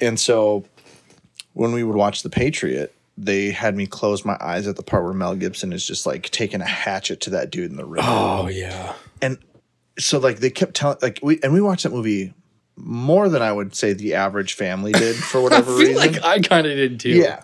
and 0.00 0.18
so 0.18 0.64
when 1.54 1.72
we 1.72 1.82
would 1.82 1.96
watch 1.96 2.22
the 2.22 2.30
patriot 2.30 2.94
they 3.22 3.50
had 3.50 3.76
me 3.76 3.86
close 3.86 4.24
my 4.24 4.36
eyes 4.40 4.66
at 4.66 4.76
the 4.76 4.82
part 4.82 5.04
where 5.04 5.12
mel 5.12 5.34
gibson 5.36 5.72
is 5.72 5.86
just 5.86 6.06
like 6.06 6.30
taking 6.30 6.60
a 6.60 6.66
hatchet 6.66 7.20
to 7.20 7.30
that 7.30 7.50
dude 7.50 7.70
in 7.70 7.76
the 7.76 7.84
river 7.84 8.06
Oh 8.08 8.48
yeah. 8.48 8.94
and 9.20 9.36
so 9.98 10.18
like 10.18 10.38
they 10.38 10.50
kept 10.50 10.74
telling 10.74 10.96
like 11.02 11.18
we 11.22 11.38
and 11.42 11.52
we 11.52 11.60
watched 11.60 11.82
that 11.82 11.92
movie 11.92 12.32
more 12.76 13.28
than 13.28 13.42
i 13.42 13.52
would 13.52 13.74
say 13.74 13.92
the 13.92 14.14
average 14.14 14.54
family 14.54 14.92
did 14.92 15.14
for 15.30 15.42
whatever 15.42 15.72
I 15.74 15.76
feel 15.78 15.86
reason 15.88 15.96
like 15.96 16.24
I 16.24 16.38
kind 16.40 16.66
of 16.66 16.74
did 16.76 16.98
too. 17.00 17.10
yeah 17.10 17.42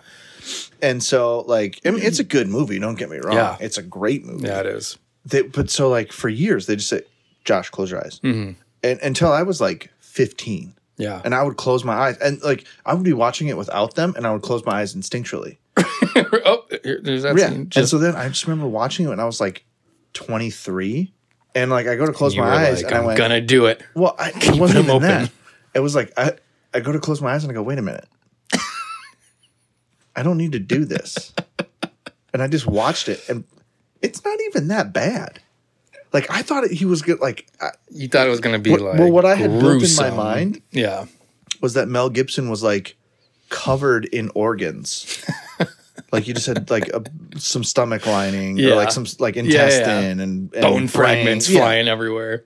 and 0.81 1.03
so 1.03 1.41
like 1.41 1.79
I 1.85 1.91
mean, 1.91 2.01
it's 2.03 2.19
a 2.19 2.23
good 2.23 2.47
movie 2.47 2.79
don't 2.79 2.95
get 2.97 3.09
me 3.09 3.17
wrong 3.17 3.35
Yeah. 3.35 3.57
it's 3.59 3.77
a 3.77 3.83
great 3.83 4.25
movie 4.25 4.47
Yeah, 4.47 4.61
it 4.61 4.65
is. 4.67 4.97
they, 5.25 5.41
but 5.43 5.69
so 5.69 5.89
like 5.89 6.11
for 6.11 6.29
years 6.29 6.65
they 6.67 6.75
just 6.77 6.87
said, 6.89 7.03
"Josh, 7.45 7.69
close 7.69 7.91
your 7.91 8.03
eyes," 8.03 8.19
mm-hmm. 8.23 8.53
and 8.83 8.99
until 9.01 9.31
I 9.31 9.43
was 9.43 9.59
like 9.59 9.91
fifteen, 9.99 10.73
Yeah. 10.97 11.21
and 11.25 11.35
I 11.35 11.43
would 11.43 11.57
close 11.57 11.83
my 11.83 11.93
eyes, 11.95 12.17
and 12.19 12.41
like 12.43 12.65
I 12.85 12.93
would 12.93 13.03
be 13.03 13.11
watching 13.13 13.47
it 13.49 13.57
without 13.57 13.95
them, 13.95 14.13
and 14.15 14.25
I 14.25 14.31
would 14.31 14.41
close 14.43 14.65
my 14.65 14.79
eyes 14.81 14.95
instinctually. 14.95 15.57
oh, 16.45 16.65
here, 16.83 16.99
there's 17.01 17.23
that 17.23 17.37
Yeah, 17.37 17.49
scene. 17.49 17.69
and 17.75 17.87
so 17.87 17.97
then 17.97 18.15
I 18.15 18.27
just 18.29 18.47
remember 18.47 18.67
watching 18.67 19.05
it 19.05 19.09
when 19.09 19.19
I 19.19 19.25
was 19.25 19.39
like 19.39 19.65
twenty 20.13 20.49
three, 20.49 21.13
and 21.55 21.69
like 21.71 21.87
I 21.87 21.95
go 21.95 22.05
to 22.05 22.13
close 22.13 22.35
my 22.35 22.43
eyes, 22.43 22.81
like, 22.83 22.91
and 22.91 22.95
I 22.95 22.99
I'm 22.99 23.05
went, 23.05 23.17
gonna 23.17 23.41
do 23.41 23.65
it. 23.67 23.81
"Well, 23.95 24.15
I, 24.17 24.29
it 24.35 24.55
wasn't 24.59 24.79
even 24.85 24.91
open. 24.91 25.07
that. 25.07 25.31
It 25.73 25.79
was 25.81 25.95
like 25.95 26.11
I 26.17 26.33
I 26.73 26.79
go 26.79 26.91
to 26.91 26.99
close 26.99 27.21
my 27.21 27.33
eyes, 27.33 27.43
and 27.43 27.51
I 27.51 27.53
go, 27.53 27.61
"Wait 27.61 27.77
a 27.77 27.81
minute, 27.81 28.07
I 30.15 30.23
don't 30.23 30.37
need 30.37 30.53
to 30.53 30.59
do 30.59 30.85
this," 30.85 31.33
and 32.33 32.41
I 32.41 32.47
just 32.47 32.65
watched 32.65 33.07
it, 33.09 33.27
and 33.29 33.43
it's 34.01 34.23
not 34.23 34.37
even 34.47 34.69
that 34.69 34.93
bad. 34.93 35.39
Like 36.13 36.31
I 36.31 36.41
thought 36.41 36.63
it, 36.63 36.71
he 36.71 36.85
was 36.85 37.01
good. 37.01 37.19
Like 37.19 37.47
I, 37.61 37.71
You 37.91 38.07
thought 38.07 38.25
it 38.25 38.29
was 38.31 38.39
gonna 38.39 38.59
be 38.59 38.71
What- 38.71 38.81
like 38.81 38.99
well, 38.99 39.11
what 39.11 39.25
I 39.25 39.35
had 39.35 39.51
built 39.59 39.83
in 39.83 39.95
my 39.97 40.09
mind 40.09 40.61
Yeah. 40.71 41.05
was 41.61 41.73
that 41.75 41.87
Mel 41.89 42.09
Gibson 42.09 42.49
was 42.49 42.63
like 42.63 42.95
covered 43.49 44.05
in 44.05 44.29
organs. 44.35 45.23
like 46.11 46.27
you 46.27 46.33
just 46.33 46.47
had 46.47 46.69
like 46.69 46.87
a, 46.89 47.03
some 47.37 47.63
stomach 47.63 48.05
lining 48.05 48.57
Yeah. 48.57 48.71
or 48.71 48.75
like 48.75 48.91
some 48.91 49.05
like 49.19 49.35
yeah. 49.35 49.43
intestine 49.43 50.19
and, 50.19 50.53
and 50.53 50.61
Bone 50.61 50.73
brain. 50.73 50.87
fragments 50.87 51.49
Yeah. 51.49 51.59
flying 51.61 51.87
everywhere. 51.87 52.45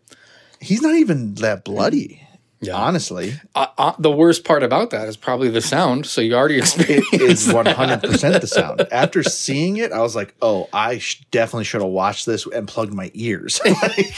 He's 0.60 0.82
not 0.82 0.96
even 0.96 1.36
that 1.36 1.64
bloody. 1.64 2.22
Yeah. 2.64 2.76
Honestly, 2.76 3.34
Uh, 3.56 3.66
uh, 3.80 3.94
the 3.98 4.12
worst 4.12 4.44
part 4.44 4.62
about 4.62 4.92
that 4.92 5.08
is 5.08 5.18
probably 5.18 5.50
the 5.50 5.62
sound. 5.62 6.06
So 6.06 6.22
you 6.22 6.36
already 6.36 6.58
it 6.58 6.60
experienced 6.60 7.14
Is 7.48 7.52
one 7.52 7.66
hundred 7.66 8.04
percent 8.04 8.40
the 8.40 8.46
sound. 8.46 8.82
After 8.92 9.24
seeing 9.24 9.78
it, 9.78 9.92
I 9.92 9.98
was 10.02 10.16
like, 10.16 10.36
"Oh, 10.44 10.70
I 10.72 11.00
sh- 11.00 11.24
definitely 11.32 11.64
should 11.64 11.82
have 11.82 11.90
watched 11.90 12.28
this 12.28 12.46
and 12.46 12.68
plugged 12.68 12.94
my 12.94 13.10
ears." 13.16 13.60
like, 13.66 14.14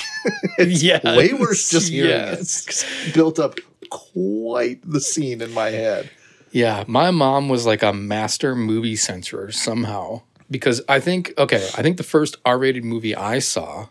it's 0.57 0.83
Yes. 0.83 1.03
way 1.05 1.31
worse 1.31 1.69
just 1.69 1.87
hearing 1.89 2.09
Yes. 2.09 2.83
it 3.07 3.13
built 3.13 3.39
up 3.39 3.59
quite 3.89 4.79
the 4.83 4.99
scene 4.99 5.41
in 5.41 5.53
my 5.53 5.69
head. 5.69 6.09
Yeah, 6.53 6.83
my 6.87 7.09
mom 7.09 7.49
was 7.49 7.65
like 7.65 7.81
a 7.81 7.91
master 7.91 8.55
movie 8.55 8.95
censorer 8.95 9.51
somehow 9.51 10.21
because 10.51 10.81
I 10.87 10.99
think 10.99 11.33
okay, 11.37 11.67
I 11.75 11.81
think 11.81 11.97
the 11.97 12.03
first 12.03 12.37
R-rated 12.45 12.85
movie 12.85 13.15
I 13.15 13.39
saw 13.39 13.87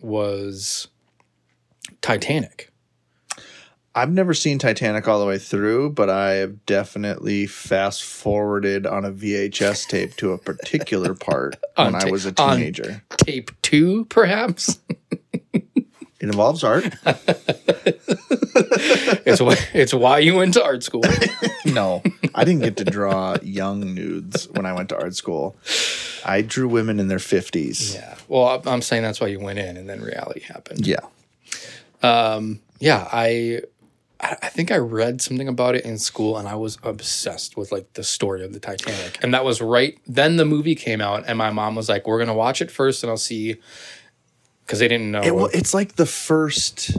was 0.00 0.88
Titanic. 2.00 2.72
I've 3.94 4.10
never 4.10 4.32
seen 4.32 4.58
Titanic 4.58 5.06
all 5.06 5.20
the 5.20 5.26
way 5.26 5.38
through, 5.38 5.90
but 5.90 6.08
I 6.08 6.34
have 6.34 6.64
definitely 6.64 7.46
fast 7.46 8.02
forwarded 8.04 8.86
on 8.86 9.04
a 9.04 9.10
VHS 9.10 9.86
tape 9.88 10.16
to 10.16 10.32
a 10.32 10.38
particular 10.38 11.14
part 11.14 11.56
when 11.74 11.94
On 11.94 12.06
I 12.06 12.10
was 12.10 12.24
a 12.24 12.32
teenager. 12.32 13.02
Tape 13.18 13.50
2 13.62 14.06
perhaps. 14.06 14.78
It 16.20 16.26
involves 16.26 16.64
art. 16.64 16.84
it's 19.24 19.40
why 19.40 19.56
it's 19.72 19.94
why 19.94 20.18
you 20.18 20.34
went 20.34 20.54
to 20.54 20.64
art 20.64 20.82
school. 20.82 21.02
No, 21.66 22.02
I 22.34 22.44
didn't 22.44 22.62
get 22.62 22.78
to 22.78 22.84
draw 22.84 23.36
young 23.42 23.94
nudes 23.94 24.48
when 24.48 24.64
I 24.64 24.72
went 24.72 24.88
to 24.88 24.96
art 24.96 25.14
school. 25.14 25.54
I 26.24 26.40
drew 26.40 26.66
women 26.66 26.98
in 26.98 27.08
their 27.08 27.18
50s. 27.18 27.94
Yeah. 27.94 28.16
Well, 28.26 28.62
I'm 28.64 28.80
saying 28.80 29.02
that's 29.02 29.20
why 29.20 29.26
you 29.26 29.38
went 29.38 29.58
in 29.58 29.76
and 29.76 29.86
then 29.86 30.00
reality 30.00 30.40
happened. 30.40 30.86
Yeah. 30.86 31.00
Um, 32.02 32.60
yeah 32.78 33.08
i 33.12 33.60
i 34.20 34.36
I 34.42 34.48
think 34.48 34.72
i 34.72 34.76
read 34.76 35.20
something 35.20 35.48
about 35.48 35.74
it 35.76 35.84
in 35.84 35.98
school 35.98 36.36
and 36.36 36.48
i 36.48 36.54
was 36.54 36.78
obsessed 36.82 37.56
with 37.56 37.70
like 37.70 37.92
the 37.94 38.02
story 38.04 38.44
of 38.44 38.52
the 38.52 38.60
titanic 38.60 39.22
and 39.22 39.32
that 39.34 39.44
was 39.44 39.60
right 39.60 39.98
then 40.06 40.36
the 40.36 40.44
movie 40.44 40.74
came 40.74 41.00
out 41.00 41.24
and 41.28 41.38
my 41.38 41.50
mom 41.50 41.76
was 41.76 41.88
like 41.88 42.06
we're 42.06 42.18
gonna 42.18 42.34
watch 42.34 42.60
it 42.60 42.70
first 42.70 43.02
and 43.02 43.10
i'll 43.10 43.16
see 43.16 43.56
because 44.68 44.80
they 44.80 44.88
didn't 44.88 45.10
know 45.10 45.22
It, 45.22 45.34
well, 45.34 45.48
it's 45.54 45.72
like 45.72 45.96
the 45.96 46.04
first 46.04 46.94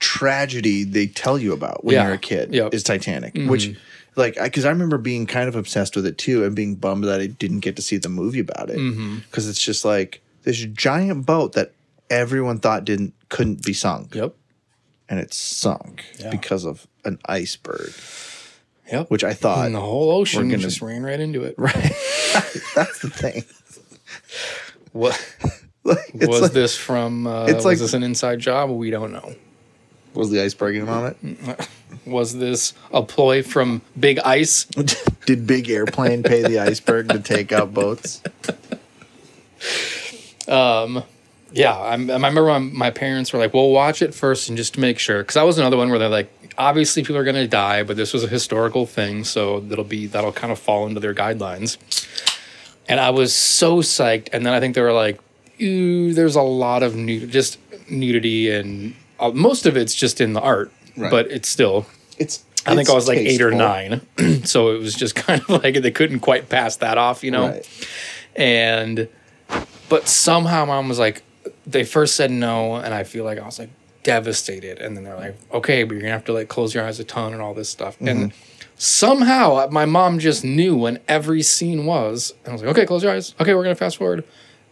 tragedy 0.00 0.82
they 0.82 1.06
tell 1.06 1.38
you 1.38 1.52
about 1.52 1.84
when 1.84 1.94
Yeah. 1.94 2.06
you're 2.06 2.14
a 2.14 2.18
kid 2.18 2.52
Yep. 2.52 2.74
is 2.74 2.82
Titanic, 2.82 3.34
mm-hmm. 3.34 3.48
which 3.48 3.76
like 4.16 4.34
because 4.42 4.64
I, 4.64 4.70
remember 4.70 4.98
being 4.98 5.24
kind 5.26 5.48
of 5.48 5.54
obsessed 5.54 5.94
with 5.94 6.04
it 6.04 6.18
too 6.18 6.42
and 6.44 6.56
being 6.56 6.74
bummed 6.74 7.04
that 7.04 7.20
I 7.20 7.28
didn't 7.28 7.60
get 7.60 7.76
to 7.76 7.82
see 7.82 7.96
the 7.96 8.08
movie 8.08 8.40
about 8.40 8.70
it 8.70 8.78
mm-hmm. 8.78 9.18
because 9.18 9.48
it's 9.48 9.62
just 9.62 9.84
like 9.84 10.20
this 10.42 10.58
giant 10.58 11.26
boat 11.26 11.52
that 11.52 11.72
everyone 12.10 12.58
thought 12.58 12.84
didn't 12.84 13.14
couldn't 13.28 13.64
be 13.64 13.72
sunk 13.72 14.14
yep 14.16 14.34
and 15.08 15.20
it 15.20 15.32
sunk 15.32 16.04
Yeah. 16.18 16.30
because 16.30 16.64
of 16.64 16.86
an 17.04 17.18
iceberg, 17.26 17.92
yep 18.90 19.10
which 19.12 19.22
I 19.22 19.32
thought 19.32 19.66
and 19.66 19.74
the 19.76 19.80
whole 19.80 20.10
ocean 20.10 20.48
gonna- 20.48 20.60
just 20.62 20.82
ran 20.82 21.04
right 21.04 21.20
into 21.20 21.44
it 21.44 21.54
right. 21.58 21.72
That's 22.74 22.98
the 22.98 23.10
thing. 23.10 23.44
what 24.92 25.14
Like, 25.86 26.14
was 26.14 26.40
like, 26.42 26.52
this 26.52 26.76
from 26.76 27.26
uh, 27.26 27.44
it's 27.44 27.56
was 27.56 27.64
like- 27.64 27.78
this 27.78 27.94
an 27.94 28.02
inside 28.02 28.40
job 28.40 28.70
we 28.70 28.90
don't 28.90 29.12
know 29.12 29.34
was 30.14 30.30
the 30.30 30.40
iceberg 30.42 30.76
in 30.76 30.88
on 30.88 31.14
it? 31.22 31.68
was 32.06 32.36
this 32.38 32.72
a 32.92 33.02
ploy 33.02 33.42
from 33.42 33.82
big 33.98 34.18
ice 34.20 34.64
Did 35.26 35.46
Big 35.46 35.68
Airplane 35.68 36.22
pay 36.22 36.42
the 36.42 36.58
iceberg 36.58 37.08
to 37.10 37.18
take 37.20 37.52
out 37.52 37.74
boats? 37.74 38.22
Um, 40.48 41.02
Yeah, 41.52 41.74
I, 41.76 41.92
I 41.92 41.96
remember 41.96 42.44
my, 42.44 42.58
my 42.58 42.90
parents 42.90 43.32
were 43.32 43.38
like, 43.38 43.54
"Well, 43.54 43.70
watch 43.70 44.02
it 44.02 44.14
first 44.14 44.48
and 44.48 44.56
just 44.58 44.74
to 44.74 44.80
make 44.80 44.98
sure," 44.98 45.22
because 45.22 45.36
I 45.36 45.42
was 45.42 45.58
another 45.58 45.76
one 45.76 45.90
where 45.90 45.98
they're 45.98 46.08
like, 46.08 46.30
obviously 46.58 47.02
people 47.02 47.16
are 47.16 47.24
going 47.24 47.36
to 47.36 47.48
die, 47.48 47.82
but 47.82 47.96
this 47.96 48.12
was 48.12 48.24
a 48.24 48.28
historical 48.28 48.86
thing, 48.86 49.24
so 49.24 49.60
that'll 49.60 49.84
be 49.84 50.06
that'll 50.06 50.32
kind 50.32 50.52
of 50.52 50.58
fall 50.58 50.86
into 50.86 51.00
their 51.00 51.14
guidelines. 51.14 51.78
And 52.88 53.00
I 53.00 53.10
was 53.10 53.34
so 53.34 53.78
psyched, 53.78 54.28
and 54.32 54.44
then 54.46 54.52
I 54.54 54.60
think 54.60 54.74
they 54.74 54.80
were 54.82 54.92
like, 54.92 55.18
"Ooh, 55.60 56.12
there's 56.14 56.36
a 56.36 56.42
lot 56.42 56.82
of 56.82 56.94
nu- 56.96 57.26
just 57.26 57.58
nudity, 57.90 58.50
and 58.50 58.94
uh, 59.20 59.30
most 59.30 59.66
of 59.66 59.76
it's 59.76 59.94
just 59.94 60.20
in 60.20 60.32
the 60.32 60.40
art, 60.40 60.70
Right. 60.96 61.10
but 61.10 61.30
it's 61.30 61.48
still." 61.48 61.86
It's. 62.18 62.44
I 62.66 62.70
think 62.70 62.80
it's 62.82 62.90
I 62.90 62.94
was 62.94 63.06
like 63.06 63.18
eight 63.18 63.40
or 63.42 63.52
nine, 63.52 64.00
so 64.44 64.74
it 64.74 64.78
was 64.78 64.94
just 64.94 65.14
kind 65.26 65.40
of 65.42 65.62
like 65.62 65.80
they 65.82 65.90
couldn't 65.92 66.20
quite 66.20 66.48
pass 66.48 66.76
that 66.78 66.98
off, 66.98 67.22
you 67.22 67.30
know 67.30 67.48
Right. 67.48 67.88
and 68.34 69.08
but 69.88 70.08
somehow 70.08 70.64
mom 70.64 70.88
was 70.88 70.98
like 70.98 71.22
they 71.66 71.84
first 71.84 72.16
said 72.16 72.30
no 72.30 72.74
and 72.74 72.92
i 72.92 73.04
feel 73.04 73.24
like 73.24 73.38
i 73.38 73.44
was 73.46 73.58
like 73.60 73.70
devastated 74.02 74.78
and 74.78 74.96
then 74.96 75.04
they're 75.04 75.16
like 75.16 75.36
okay 75.52 75.84
but 75.84 75.92
you're 75.94 76.00
gonna 76.02 76.12
have 76.12 76.24
to 76.24 76.32
like 76.32 76.48
close 76.48 76.74
your 76.74 76.84
eyes 76.84 76.98
a 76.98 77.04
ton 77.04 77.32
and 77.32 77.40
all 77.40 77.54
this 77.54 77.68
stuff 77.68 77.96
and 78.00 78.32
somehow 78.76 79.54
uh, 79.54 79.68
my 79.70 79.84
mom 79.84 80.18
just 80.18 80.44
knew 80.44 80.76
when 80.76 80.98
every 81.08 81.42
scene 81.42 81.86
was 81.86 82.32
and 82.44 82.48
i 82.50 82.52
was 82.52 82.62
like 82.62 82.70
okay 82.72 82.84
close 82.84 83.02
your 83.02 83.12
eyes 83.12 83.34
okay 83.40 83.54
we're 83.54 83.62
gonna 83.62 83.74
fast 83.76 83.96
forward 83.96 84.24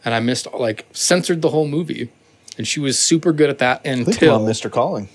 and 0.04 0.14
i 0.14 0.20
missed 0.20 0.46
like 0.54 0.86
censored 0.92 1.42
the 1.42 1.50
whole 1.50 1.66
movie 1.68 2.10
and 2.56 2.66
she 2.68 2.78
was 2.80 2.98
super 2.98 3.32
good 3.32 3.50
at 3.50 3.58
that 3.58 3.84
until 3.84 4.38
Mr. 4.40 4.70
Calling. 4.70 5.08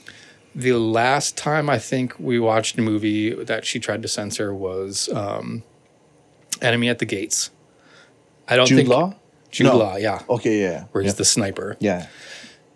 the 0.53 0.73
last 0.73 1.37
time 1.37 1.69
I 1.69 1.79
think 1.79 2.19
we 2.19 2.37
watched 2.37 2.77
a 2.77 2.81
movie 2.81 3.33
that 3.33 3.65
she 3.65 3.79
tried 3.79 4.01
to 4.01 4.09
censor 4.09 4.53
was 4.53 5.07
um, 5.13 5.63
Enemy 6.61 6.89
at 6.89 6.99
the 6.99 7.05
Gates. 7.05 7.49
I 8.49 8.57
don't 8.57 8.67
Jude 8.67 8.75
think 8.79 8.89
Law. 8.89 9.15
Jude 9.51 9.67
No. 9.67 9.77
Law, 9.77 9.95
yeah, 9.95 10.21
Okay, 10.29 10.59
yeah. 10.61 10.85
where 10.91 11.01
he's 11.01 11.13
yeah. 11.13 11.17
the 11.17 11.23
sniper. 11.25 11.77
yeah. 11.79 12.07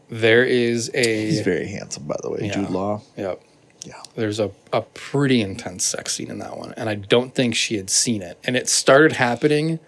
There 0.09 0.45
is 0.45 0.89
a 0.93 1.25
He's 1.25 1.41
very 1.41 1.67
handsome, 1.67 2.03
by 2.05 2.15
the 2.23 2.29
way. 2.29 2.39
Yeah. 2.43 2.53
Jude 2.53 2.69
Law. 2.69 3.01
yeah. 3.17 3.35
Yeah. 3.83 4.01
There's 4.15 4.39
a, 4.39 4.51
a 4.71 4.81
pretty 4.81 5.41
intense 5.41 5.83
sex 5.83 6.13
scene 6.13 6.29
in 6.31 6.39
that 6.39 6.55
one, 6.57 6.73
and 6.77 6.87
I 6.87 6.95
don't 6.95 7.35
think 7.35 7.53
she 7.55 7.75
had 7.75 7.89
seen 7.89 8.21
it. 8.21 8.39
And 8.45 8.55
it 8.55 8.69
started 8.69 9.13
happening, 9.13 9.79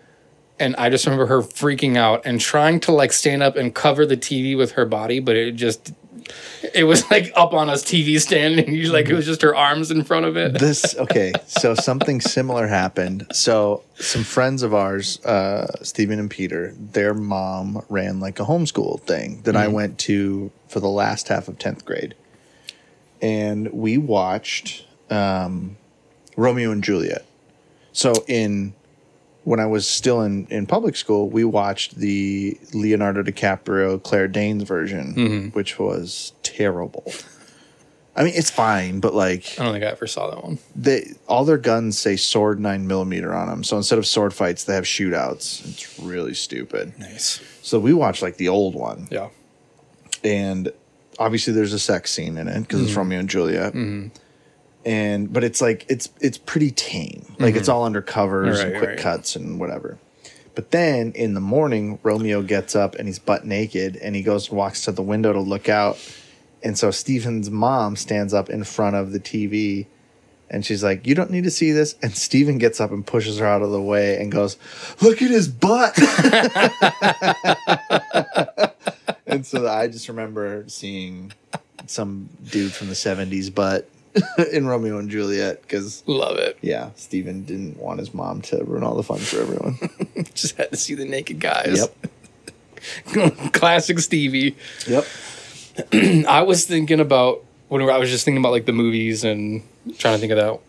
and 0.59 0.75
I 0.77 0.89
just 0.89 1.05
remember 1.05 1.25
her 1.27 1.41
freaking 1.41 1.97
out 1.97 2.21
and 2.25 2.39
trying 2.39 2.79
to 2.81 2.91
like 2.91 3.11
stand 3.11 3.43
up 3.43 3.55
and 3.55 3.73
cover 3.73 4.05
the 4.05 4.17
TV 4.17 4.57
with 4.57 4.73
her 4.73 4.85
body, 4.85 5.19
but 5.19 5.35
it 5.35 5.53
just 5.53 5.93
it 6.73 6.85
was 6.85 7.09
like 7.11 7.31
up 7.35 7.53
on 7.53 7.69
us 7.69 7.83
TV 7.83 8.19
stand, 8.19 8.59
and 8.59 8.75
you 8.75 8.91
like 8.91 9.07
it 9.07 9.13
was 9.13 9.25
just 9.25 9.41
her 9.41 9.55
arms 9.55 9.91
in 9.91 10.03
front 10.03 10.25
of 10.25 10.37
it. 10.37 10.57
This 10.57 10.95
okay. 10.99 11.33
So 11.45 11.75
something 11.75 12.21
similar 12.21 12.67
happened. 12.67 13.27
So 13.31 13.83
some 13.95 14.23
friends 14.23 14.63
of 14.63 14.73
ours, 14.73 15.23
uh, 15.25 15.67
Stephen 15.83 16.19
and 16.19 16.29
Peter, 16.29 16.73
their 16.77 17.13
mom 17.13 17.83
ran 17.89 18.19
like 18.19 18.39
a 18.39 18.43
homeschool 18.43 19.01
thing 19.01 19.41
that 19.43 19.55
I 19.55 19.67
went 19.67 19.99
to 19.99 20.51
for 20.67 20.79
the 20.79 20.89
last 20.89 21.27
half 21.27 21.47
of 21.47 21.57
tenth 21.59 21.85
grade, 21.85 22.15
and 23.21 23.71
we 23.71 23.97
watched 23.97 24.85
um, 25.09 25.77
Romeo 26.35 26.71
and 26.71 26.83
Juliet. 26.83 27.25
So 27.91 28.13
in 28.27 28.73
when 29.45 29.59
I 29.61 29.65
was 29.65 29.87
still 29.87 30.21
in, 30.21 30.45
in 30.49 30.65
public 30.65 30.95
school, 30.97 31.29
we 31.29 31.43
watched 31.45 31.95
the 31.95 32.57
Leonardo 32.73 33.23
DiCaprio 33.23 34.03
Claire 34.03 34.27
Danes 34.27 34.63
version, 34.63 35.51
which 35.53 35.79
was 35.79 36.33
terrible. 36.43 37.05
I 38.17 38.23
mean, 38.23 38.33
it's 38.35 38.49
fine, 38.49 38.99
but 39.01 39.13
like 39.13 39.55
I 39.59 39.63
don't 39.63 39.73
think 39.73 39.83
I 39.85 39.87
ever 39.87 40.07
saw 40.07 40.29
that 40.31 40.43
one. 40.43 40.57
they 40.75 41.13
all 41.27 41.43
their 41.45 41.57
guns 41.57 41.97
say 41.97 42.15
sword 42.15 42.59
nine 42.59 42.87
millimeter 42.87 43.33
on 43.33 43.47
them. 43.49 43.63
So 43.63 43.75
instead 43.77 43.99
of 43.99 44.05
sword 44.07 44.33
fights, 44.33 44.63
they 44.63 44.73
have 44.75 44.85
shootouts. 44.85 45.67
It's 45.69 45.99
really 45.99 46.33
stupid. 46.33 46.97
Nice. 46.97 47.41
So 47.61 47.77
we 47.79 47.93
watched 47.93 48.21
like 48.21 48.37
the 48.37 48.47
old 48.49 48.73
one, 48.73 49.07
Yeah. 49.11 49.29
and 50.23 50.71
obviously 51.19 51.53
there's 51.53 51.73
a 51.73 51.79
sex 51.79 52.11
scene 52.11 52.37
in 52.37 52.47
it 52.47 52.61
because 52.61 52.79
Mm-hmm. 52.79 52.87
it's 52.87 52.95
Romeo 52.97 53.19
and 53.19 53.29
Juliet. 53.29 53.73
And 54.85 55.33
but 55.33 55.43
it's 55.43 55.61
like 55.61 55.85
it's 55.89 56.09
it's 56.21 56.37
pretty 56.37 56.71
tame. 56.71 57.35
Like 57.39 57.55
it's 57.55 57.69
all 57.69 57.83
under 57.83 58.01
covers 58.01 58.59
and 58.59 58.71
Mm-hmm. 58.71 58.79
Quick 58.79 58.89
right. 58.91 58.99
cuts 58.99 59.35
and 59.35 59.59
whatever. 59.59 59.97
But 60.53 60.71
then 60.71 61.11
in 61.13 61.33
the 61.33 61.41
morning, 61.41 61.99
Romeo 62.03 62.41
gets 62.41 62.75
up 62.75 62.95
and 62.95 63.07
he's 63.07 63.19
butt 63.19 63.45
naked 63.45 63.97
and 63.97 64.15
he 64.15 64.21
goes 64.21 64.49
and 64.49 64.57
walks 64.57 64.85
to 64.85 64.91
the 64.91 65.01
window 65.01 65.33
to 65.33 65.39
look 65.41 65.67
out. 65.67 65.97
And 66.63 66.77
so 66.77 66.91
Stephen's 66.91 67.49
mom 67.49 67.95
stands 67.95 68.33
up 68.33 68.49
in 68.49 68.63
front 68.63 68.95
of 68.95 69.11
the 69.11 69.19
TV 69.19 69.87
and 70.49 70.65
she's 70.65 70.83
like, 70.83 71.05
You 71.07 71.15
don't 71.15 71.31
need 71.31 71.43
to 71.45 71.51
see 71.51 71.71
this. 71.71 71.95
And 72.01 72.15
Stephen 72.15 72.57
gets 72.59 72.79
up 72.79 72.91
and 72.91 73.05
pushes 73.05 73.39
her 73.39 73.45
out 73.45 73.61
of 73.63 73.71
the 73.71 73.81
way 73.81 74.21
and 74.21 74.31
goes, 74.31 74.57
Look 75.01 75.21
at 75.21 75.31
his 75.31 75.47
butt. 75.47 75.97
and 79.25 79.45
so 79.45 79.67
I 79.67 79.87
just 79.87 80.07
remember 80.07 80.63
seeing 80.67 81.33
some 81.87 82.29
dude 82.49 82.71
from 82.71 82.87
the 82.87 82.93
70s 82.93 83.53
butt 83.53 83.89
in 84.51 84.67
Romeo 84.67 84.97
and 84.97 85.09
Juliet 85.09 85.61
because, 85.61 86.03
Love 86.07 86.37
it. 86.37 86.57
yeah, 86.61 86.91
Stephen 86.95 87.43
didn't 87.43 87.77
want 87.77 87.99
his 87.99 88.13
mom 88.13 88.41
to 88.43 88.63
ruin 88.63 88.83
all 88.83 88.95
the 88.95 89.03
fun 89.03 89.19
for 89.19 89.41
everyone. 89.41 89.77
Just 90.33 90.57
had 90.57 90.71
to 90.71 90.77
see 90.77 90.95
the 90.95 91.05
naked 91.05 91.39
guys. 91.39 91.87
yep. 93.13 93.51
Classic 93.53 93.99
Stevie. 93.99 94.55
Yep. 94.87 95.05
I 96.27 96.41
was 96.43 96.65
thinking 96.65 96.99
about 96.99 97.43
when 97.67 97.81
I 97.81 97.97
was 97.97 98.09
just 98.09 98.23
thinking 98.23 98.41
about 98.41 98.51
like 98.51 98.65
the 98.65 98.71
movies 98.71 99.23
and 99.23 99.63
trying 99.97 100.15
to 100.15 100.19
think 100.19 100.31
of 100.31 100.37
that 100.37 100.59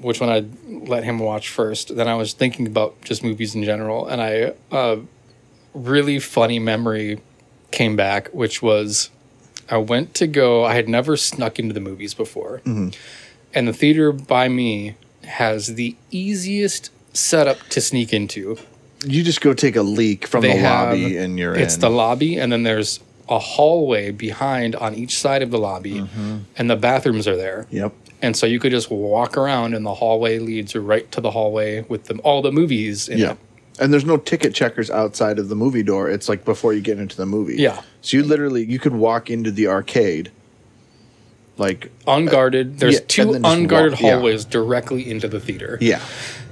which 0.00 0.20
one 0.20 0.30
I'd 0.30 0.88
let 0.88 1.04
him 1.04 1.18
watch 1.18 1.48
first. 1.48 1.94
Then 1.94 2.08
I 2.08 2.14
was 2.14 2.32
thinking 2.32 2.66
about 2.66 3.00
just 3.02 3.24
movies 3.24 3.54
in 3.54 3.64
general, 3.64 4.06
and 4.06 4.20
I 4.20 4.54
uh, 4.70 4.96
really 5.74 6.18
funny 6.18 6.58
memory 6.58 7.20
came 7.70 7.96
back, 7.96 8.28
which 8.28 8.62
was 8.62 9.10
I 9.72 9.78
went 9.78 10.12
to 10.16 10.26
go. 10.26 10.64
I 10.64 10.74
had 10.74 10.86
never 10.88 11.16
snuck 11.16 11.58
into 11.58 11.72
the 11.72 11.80
movies 11.80 12.12
before, 12.12 12.60
and 12.66 13.68
the 13.68 13.72
theater 13.72 14.12
by 14.12 14.48
me 14.48 14.94
has 15.24 15.74
the 15.76 15.96
easiest 16.10 16.90
setup 17.14 17.58
to 17.70 17.80
sneak 17.80 18.12
into. 18.12 18.58
You 19.04 19.22
just 19.24 19.40
go 19.40 19.54
take 19.54 19.74
a 19.76 19.82
leak 19.82 20.26
from 20.26 20.42
They 20.42 20.52
the 20.52 20.58
have- 20.58 20.88
lobby 20.90 21.16
and 21.16 21.38
you're 21.38 21.54
It's 21.56 21.74
in. 21.76 21.80
the 21.80 21.90
lobby, 21.90 22.36
and 22.38 22.52
then 22.52 22.62
there's 22.64 23.00
a 23.28 23.38
hallway 23.38 24.10
behind 24.10 24.76
on 24.76 24.94
each 24.94 25.18
side 25.18 25.42
of 25.42 25.50
the 25.50 25.58
lobby, 25.58 25.94
Mm-hmm. 26.00 26.36
and 26.58 26.68
the 26.70 26.76
bathrooms 26.76 27.26
are 27.26 27.36
there. 27.36 27.66
Yep. 27.70 27.92
And 28.20 28.36
so 28.36 28.46
you 28.46 28.60
could 28.60 28.72
just 28.72 28.90
walk 28.90 29.36
around, 29.38 29.74
and 29.74 29.86
the 29.86 29.94
hallway 29.94 30.38
leads 30.38 30.76
right 30.76 31.10
to 31.12 31.20
the 31.22 31.30
hallway 31.30 31.80
with 31.88 32.04
them 32.04 32.20
all 32.24 32.42
the 32.42 32.52
movies. 32.52 33.08
In 33.08 33.18
Yeah. 33.18 33.32
it. 33.32 33.38
And 33.80 33.92
there's 33.92 34.04
no 34.04 34.16
ticket 34.18 34.54
checkers 34.54 34.90
outside 34.90 35.38
of 35.38 35.48
the 35.48 35.54
movie 35.56 35.82
door. 35.82 36.10
It's 36.10 36.28
like 36.28 36.44
before 36.44 36.72
you 36.74 36.80
get 36.80 36.98
into 36.98 37.16
the 37.16 37.26
movie. 37.26 37.56
Yeah. 37.56 37.82
So 38.02 38.16
you 38.18 38.22
literally 38.22 38.64
you 38.64 38.78
could 38.78 38.94
walk 38.94 39.30
into 39.30 39.50
the 39.50 39.68
arcade 39.68 40.30
like 41.58 41.90
unguarded. 42.06 42.74
Uh, 42.76 42.78
there's 42.78 42.94
yeah, 42.94 43.06
two 43.08 43.32
unguarded 43.44 43.92
walk- 43.92 44.00
yeah. 44.02 44.10
hallways 44.14 44.44
directly 44.44 45.10
into 45.10 45.28
the 45.28 45.40
theater. 45.40 45.78
yeah. 45.80 46.00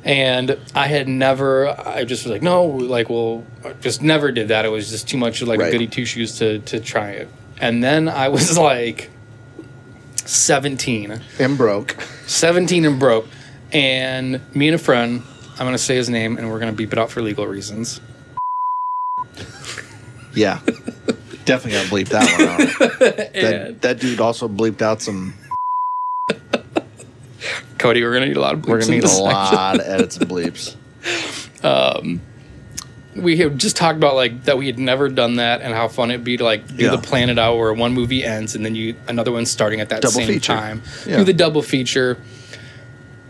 And 0.02 0.58
I 0.74 0.86
had 0.86 1.08
never, 1.08 1.68
I 1.68 2.04
just 2.04 2.24
was 2.24 2.32
like, 2.32 2.40
no, 2.42 2.64
like, 2.64 3.10
well, 3.10 3.44
I 3.66 3.74
just 3.74 4.00
never 4.02 4.32
did 4.32 4.48
that. 4.48 4.64
It 4.64 4.70
was 4.70 4.88
just 4.88 5.06
too 5.10 5.18
much 5.18 5.42
like 5.42 5.60
Right. 5.60 5.68
a 5.68 5.72
goody 5.72 5.88
two 5.88 6.06
shoes 6.06 6.38
to, 6.38 6.60
to 6.60 6.80
try 6.80 7.10
it. 7.10 7.28
And 7.60 7.84
then 7.84 8.08
I 8.08 8.28
was 8.28 8.56
like 8.58 9.10
17, 10.24 11.20
And 11.38 11.58
broke. 11.58 11.96
17 12.26 12.84
and 12.86 12.98
broke. 12.98 13.26
And 13.72 14.40
me 14.54 14.68
and 14.68 14.74
a 14.74 14.78
friend, 14.78 15.22
I'm 15.60 15.66
going 15.66 15.72
to 15.74 15.78
say 15.78 15.94
his 15.94 16.08
name 16.08 16.38
and 16.38 16.50
we're 16.50 16.58
going 16.58 16.72
to 16.72 16.76
beep 16.76 16.92
it 16.92 16.98
out 16.98 17.10
for 17.10 17.20
legal 17.22 17.46
reasons. 17.46 18.00
Yeah. 20.34 20.60
Definitely 21.44 21.72
gotta 21.72 21.88
bleep 21.88 22.08
that 22.08 22.38
one 22.38 22.48
out. 22.48 22.90
That, 23.40 23.82
that 23.82 24.00
dude 24.00 24.20
also 24.20 24.48
bleeped 24.48 24.82
out 24.82 25.02
some 25.02 25.34
Cody, 27.78 28.02
we're 28.02 28.10
going 28.12 28.22
to 28.22 28.28
need 28.28 28.36
a 28.36 28.40
lot 28.40 28.54
of 28.54 28.60
bleeps 28.60 28.68
we're 28.68 28.78
gonna 28.80 28.84
in 28.86 28.90
need 28.92 28.98
a 28.98 29.02
this 29.02 29.16
section. 29.16 29.34
lot 29.34 29.74
of 29.80 29.86
edits 29.86 30.16
and 30.16 30.28
bleeps. 30.28 30.76
Um, 31.62 32.22
we 33.14 33.36
had 33.36 33.58
just 33.58 33.76
talked 33.76 33.98
about 33.98 34.14
like 34.14 34.44
that 34.44 34.56
we 34.56 34.64
had 34.64 34.78
never 34.78 35.10
done 35.10 35.36
that 35.36 35.60
and 35.60 35.74
how 35.74 35.88
fun 35.88 36.10
it'd 36.10 36.24
be 36.24 36.38
to 36.38 36.44
like 36.44 36.66
do 36.74 36.84
Yeah. 36.86 36.90
the 36.92 36.98
plan 36.98 37.28
it 37.28 37.38
out 37.38 37.58
where 37.58 37.70
one 37.74 37.92
movie 37.92 38.24
ends 38.24 38.54
and 38.54 38.64
then 38.64 38.74
you 38.74 38.94
another 39.08 39.30
one 39.30 39.44
starting 39.44 39.78
at 39.82 39.90
that 39.90 40.00
Double 40.00 40.12
same 40.14 40.26
feature. 40.26 40.54
time. 40.54 40.82
Yeah. 41.06 41.18
Do 41.18 41.24
the 41.24 41.34
double 41.34 41.60
feature. 41.60 42.16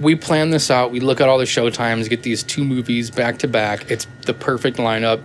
We 0.00 0.14
plan 0.14 0.50
this 0.50 0.70
out. 0.70 0.90
We 0.90 1.00
look 1.00 1.20
at 1.20 1.28
all 1.28 1.38
the 1.38 1.46
show 1.46 1.68
times, 1.70 2.08
get 2.08 2.22
these 2.22 2.42
two 2.42 2.64
movies 2.64 3.10
back 3.10 3.38
to 3.38 3.48
back. 3.48 3.90
It's 3.90 4.06
the 4.24 4.32
perfect 4.34 4.78
lineup. 4.78 5.22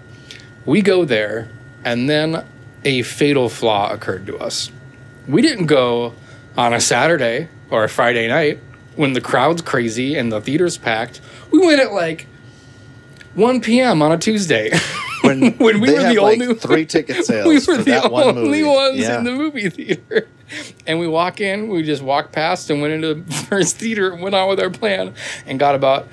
We 0.66 0.82
go 0.82 1.06
there, 1.06 1.48
and 1.86 2.10
then 2.10 2.46
a 2.84 3.02
fatal 3.04 3.48
flaw 3.50 3.92
occurred 3.92 4.26
to 4.28 4.38
us. 4.38 4.72
We 5.28 5.42
didn't 5.42 5.68
go 5.68 6.14
on 6.58 6.74
a 6.74 6.82
Saturday 6.82 7.48
or 7.70 7.84
a 7.86 7.90
Friday 7.90 8.28
night 8.28 8.60
when 8.96 9.14
the 9.14 9.22
crowd's 9.22 9.62
crazy 9.62 10.16
and 10.16 10.32
the 10.32 10.42
theater's 10.42 10.78
packed. 10.78 11.22
We 11.52 11.66
went 11.66 11.80
at 11.80 11.94
like 11.94 12.28
1 13.36 13.62
p.m. 13.62 14.02
on 14.02 14.12
a 14.12 14.18
Tuesday. 14.18 14.72
When, 15.26 15.54
When 15.58 15.82
we 15.82 15.92
were 15.92 16.04
the 16.04 16.20
like, 16.22 16.40
only 16.40 16.54
three 16.54 16.86
ticket 16.86 17.26
sales 17.26 17.48
we 17.48 17.56
were 17.56 17.60
for 17.62 17.78
the 17.78 17.84
that 17.86 18.12
one 18.12 18.28
only 18.38 18.62
movie. 18.62 18.64
ones 18.64 18.98
yeah. 19.00 19.18
in 19.18 19.24
the 19.24 19.32
movie 19.32 19.70
theater. 19.72 20.28
And 20.88 21.00
we 21.00 21.08
walk 21.08 21.42
in, 21.42 21.70
we 21.70 21.84
just 21.84 22.02
walked 22.02 22.32
past 22.32 22.70
and 22.70 22.82
went 22.82 22.94
into 22.94 23.16
the 23.16 23.34
first 23.50 23.78
theater 23.78 24.12
and 24.12 24.22
went 24.22 24.36
on 24.36 24.50
with 24.50 24.60
our 24.60 24.70
plan 24.70 25.14
and 25.46 25.60
got 25.60 25.76
about 25.76 26.08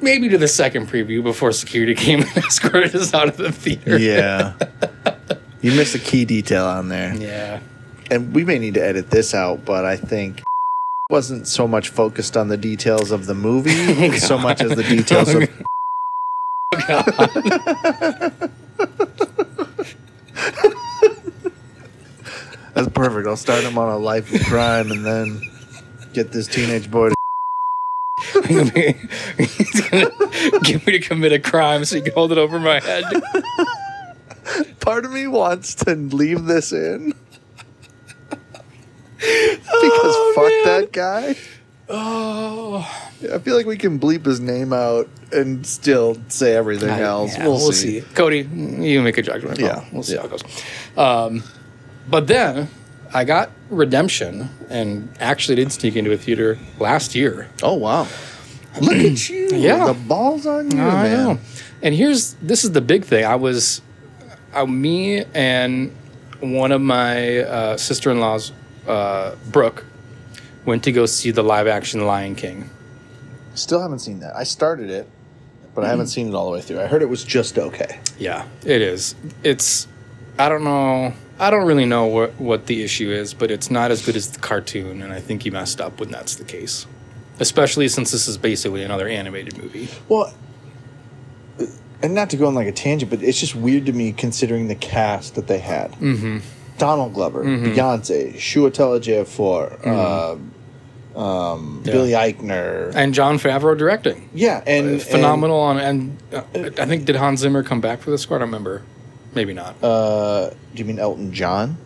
maybe 0.00 0.28
to 0.28 0.38
the 0.38 0.48
second 0.48 0.88
preview 0.88 1.22
before 1.22 1.52
security 1.52 1.94
came 2.06 2.22
and 2.22 2.36
escorted 2.36 2.94
us 2.94 3.12
out 3.14 3.28
of 3.28 3.36
the 3.36 3.52
theater. 3.52 3.98
yeah. 3.98 4.54
You 5.62 5.72
missed 5.72 5.94
a 5.94 5.98
key 5.98 6.24
detail 6.24 6.64
on 6.64 6.88
there. 6.88 7.14
Yeah. 7.14 7.60
and 8.10 8.34
we 8.34 8.44
may 8.44 8.58
need 8.58 8.74
to 8.74 8.84
edit 8.84 9.10
this 9.10 9.34
out, 9.34 9.64
but 9.64 9.84
I 9.84 9.96
think 9.96 10.42
wasn't 11.10 11.46
so 11.46 11.66
much 11.66 11.88
focused 11.88 12.36
on 12.36 12.48
the 12.48 12.56
details 12.56 13.10
of 13.10 13.26
the 13.26 13.34
movie 13.34 13.72
oh, 13.74 14.12
so 14.12 14.38
much 14.38 14.62
as 14.62 14.76
the 14.76 14.84
details 14.84 15.34
oh, 15.34 15.40
of 18.40 18.50
That's 22.80 22.94
perfect. 22.94 23.28
I'll 23.28 23.36
start 23.36 23.62
him 23.62 23.76
on 23.76 23.90
a 23.90 23.98
life 23.98 24.34
of 24.34 24.40
crime 24.46 24.90
and 24.90 25.04
then 25.04 25.42
get 26.14 26.32
this 26.32 26.46
teenage 26.46 26.90
boy 26.90 27.10
to 27.10 27.14
He's 29.36 29.80
gonna 29.90 30.10
get 30.62 30.86
me 30.86 30.92
to 30.94 31.00
commit 31.00 31.32
a 31.32 31.38
crime 31.38 31.84
so 31.84 31.96
he 31.96 32.02
can 32.02 32.14
hold 32.14 32.32
it 32.32 32.38
over 32.38 32.58
my 32.58 32.80
head. 32.80 33.04
part 34.80 35.04
of 35.04 35.12
me 35.12 35.26
wants 35.26 35.74
to 35.74 35.94
leave 35.94 36.44
this 36.44 36.72
in. 36.72 37.12
because 39.18 40.34
fuck 40.34 40.52
that 40.64 40.88
guy. 40.92 41.36
Oh, 41.90 42.78
I 43.30 43.38
feel 43.40 43.56
like 43.58 43.66
we 43.66 43.76
can 43.76 44.00
bleep 44.00 44.24
his 44.24 44.40
name 44.40 44.72
out 44.72 45.06
and 45.32 45.66
still 45.66 46.16
say 46.28 46.54
everything 46.54 46.88
else. 46.88 47.36
Yeah, 47.36 47.46
we'll, 47.46 47.72
see. 47.72 48.00
Cody, 48.14 48.38
you 48.38 49.02
make 49.02 49.18
a 49.18 49.22
judgment. 49.22 49.58
call. 49.58 49.68
Yeah, 49.68 49.84
we'll 49.92 50.02
see 50.02 50.14
yeah. 50.14 50.20
how 50.20 50.26
it 50.28 50.30
goes. 50.30 50.42
Um, 50.96 51.44
but 52.08 52.26
then 52.26 52.68
I 53.12 53.24
got 53.24 53.50
Redemption 53.70 54.48
and 54.68 55.08
actually 55.20 55.56
did 55.56 55.72
sneak 55.72 55.96
into 55.96 56.12
a 56.12 56.16
theater 56.16 56.58
last 56.78 57.14
year. 57.14 57.48
Oh 57.62 57.74
wow! 57.74 58.06
Look 58.80 58.96
at 58.96 59.28
you. 59.28 59.48
Yeah. 59.52 59.86
the 59.86 59.94
balls 59.94 60.46
on 60.46 60.70
you, 60.70 60.80
I 60.80 61.02
man. 61.04 61.12
know. 61.24 61.38
And 61.82 61.94
here's 61.94 62.34
this 62.34 62.64
is 62.64 62.72
the 62.72 62.80
big 62.80 63.04
thing. 63.04 63.24
I 63.24 63.36
was, 63.36 63.80
uh, 64.52 64.66
me 64.66 65.24
and 65.34 65.94
one 66.40 66.72
of 66.72 66.80
my 66.80 67.38
uh, 67.38 67.76
sister 67.76 68.10
in 68.10 68.20
laws, 68.20 68.52
uh, 68.86 69.34
Brooke, 69.50 69.84
went 70.64 70.84
to 70.84 70.92
go 70.92 71.06
see 71.06 71.30
the 71.30 71.42
live 71.42 71.66
action 71.66 72.04
Lion 72.06 72.34
King. 72.34 72.68
Still 73.54 73.80
haven't 73.80 73.98
seen 74.00 74.20
that. 74.20 74.36
I 74.36 74.44
started 74.44 74.90
it, 74.90 75.08
but 75.74 75.84
I 75.84 75.88
haven't 75.88 76.06
seen 76.08 76.28
it 76.28 76.34
all 76.34 76.46
the 76.46 76.52
way 76.52 76.60
through. 76.60 76.80
I 76.80 76.86
heard 76.86 77.02
it 77.02 77.08
was 77.08 77.24
just 77.24 77.58
okay. 77.58 78.00
Yeah, 78.18 78.46
it 78.64 78.80
is. 78.80 79.14
It's 79.42 79.86
I 80.40 80.48
don't 80.48 80.64
know. 80.64 81.12
I 81.38 81.50
don't 81.50 81.66
really 81.66 81.86
know 81.86 82.06
what 82.06 82.38
what 82.40 82.66
the 82.66 82.82
issue 82.82 83.10
is, 83.10 83.34
but 83.34 83.50
it's 83.50 83.70
not 83.70 83.90
as 83.90 84.04
good 84.04 84.16
as 84.16 84.30
the 84.30 84.38
cartoon, 84.40 85.02
and 85.02 85.12
I 85.12 85.20
think 85.20 85.42
he 85.42 85.50
messed 85.50 85.80
up 85.80 86.00
when 86.00 86.10
that's 86.10 86.34
the 86.36 86.44
case. 86.44 86.86
Especially 87.38 87.88
since 87.88 88.10
this 88.10 88.28
is 88.28 88.36
basically 88.36 88.82
another 88.82 89.08
animated 89.08 89.56
movie. 89.56 89.88
Well, 90.08 90.32
and 92.02 92.14
not 92.14 92.30
to 92.30 92.36
go 92.36 92.46
on 92.46 92.54
like 92.54 92.66
a 92.68 92.72
tangent, 92.72 93.10
but 93.10 93.22
it's 93.22 93.38
just 93.40 93.54
weird 93.54 93.86
to 93.86 93.92
me 93.92 94.12
considering 94.12 94.68
the 94.68 94.74
cast 94.74 95.34
that 95.34 95.46
they 95.46 95.58
had. 95.58 95.92
Mm-hmm. 95.92 96.38
Donald 96.78 97.12
Glover, 97.12 97.44
Beyonce, 97.44 98.34
Chiwetel 98.36 99.00
Ejiofor, 99.00 99.86
um, 99.86 101.22
um, 101.22 101.82
Yeah. 101.84 101.92
Billy 101.92 102.10
Eichner. 102.12 102.92
And 102.94 103.12
Jon 103.12 103.38
Favreau 103.38 103.76
directing. 103.76 104.30
yeah, 104.32 104.62
and 104.66 105.02
Phenomenal 105.02 105.58
on 105.60 105.78
and 105.78 106.16
uh, 106.32 106.42
I 106.54 106.86
think 106.86 107.04
did 107.04 107.16
Hans 107.16 107.40
Zimmer 107.40 107.62
come 107.62 107.80
back 107.82 108.00
for 108.00 108.10
the 108.10 108.16
score? 108.18 108.36
I 108.38 108.40
don't 108.40 108.48
remember. 108.48 108.82
Maybe 109.34 109.52
not. 109.54 109.76
Uh, 109.82 110.50
do 110.50 110.54
you 110.74 110.84
mean 110.84 110.98
Elton 110.98 111.32
John? 111.32 111.76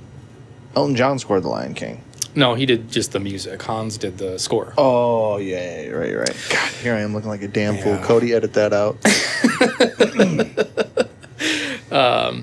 Elton 0.76 0.96
John 0.96 1.18
scored 1.18 1.42
The 1.42 1.48
Lion 1.48 1.74
King. 1.74 2.02
no, 2.34 2.54
he 2.54 2.66
did 2.66 2.90
just 2.90 3.12
the 3.12 3.20
music. 3.20 3.62
Hans 3.62 3.96
did 3.98 4.18
the 4.18 4.38
score. 4.38 4.72
Oh 4.78 5.36
yeah, 5.36 5.82
yeah, 5.82 5.88
right, 5.90 6.16
right. 6.16 6.46
God, 6.50 6.70
here 6.82 6.94
I 6.94 7.00
am 7.00 7.12
looking 7.14 7.28
like 7.28 7.42
a 7.42 7.48
damn 7.48 7.76
fool. 7.78 7.92
Yeah. 7.94 8.04
Cody, 8.04 8.32
edit 8.34 8.54
that 8.54 8.72
out. 8.72 8.96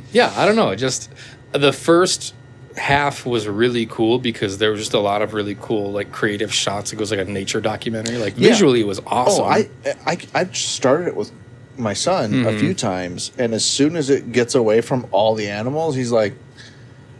yeah, 0.13 0.33
I 0.35 0.45
don't 0.45 0.55
know. 0.55 0.75
Just 0.75 1.09
the 1.51 1.73
first 1.73 2.33
half 2.77 3.25
was 3.25 3.47
really 3.47 3.85
cool 3.87 4.17
because 4.17 4.57
there 4.57 4.71
was 4.71 4.79
just 4.79 4.93
a 4.93 4.99
lot 4.99 5.21
of 5.21 5.33
really 5.33 5.55
cool 5.59 5.91
like 5.91 6.11
creative 6.11 6.53
shots. 6.53 6.93
It 6.93 6.99
was 6.99 7.11
like 7.11 7.19
a 7.19 7.25
nature 7.25 7.59
documentary. 7.61 8.17
Like 8.17 8.35
Yeah. 8.37 8.49
visually, 8.49 8.81
it 8.81 8.87
was 8.87 9.01
awesome. 9.05 9.43
Oh, 9.45 9.47
I, 9.47 9.69
I, 10.05 10.17
I 10.33 10.45
started 10.53 11.07
it 11.07 11.15
with 11.15 11.31
my 11.77 11.93
son 11.93 12.31
Mm-hmm. 12.31 12.47
a 12.47 12.59
few 12.59 12.73
times, 12.73 13.31
and 13.37 13.53
as 13.53 13.65
soon 13.65 13.95
as 13.95 14.09
it 14.09 14.31
gets 14.31 14.55
away 14.55 14.81
from 14.81 15.07
all 15.11 15.35
the 15.35 15.47
animals, 15.47 15.95
he's 15.95 16.11
like, 16.11 16.33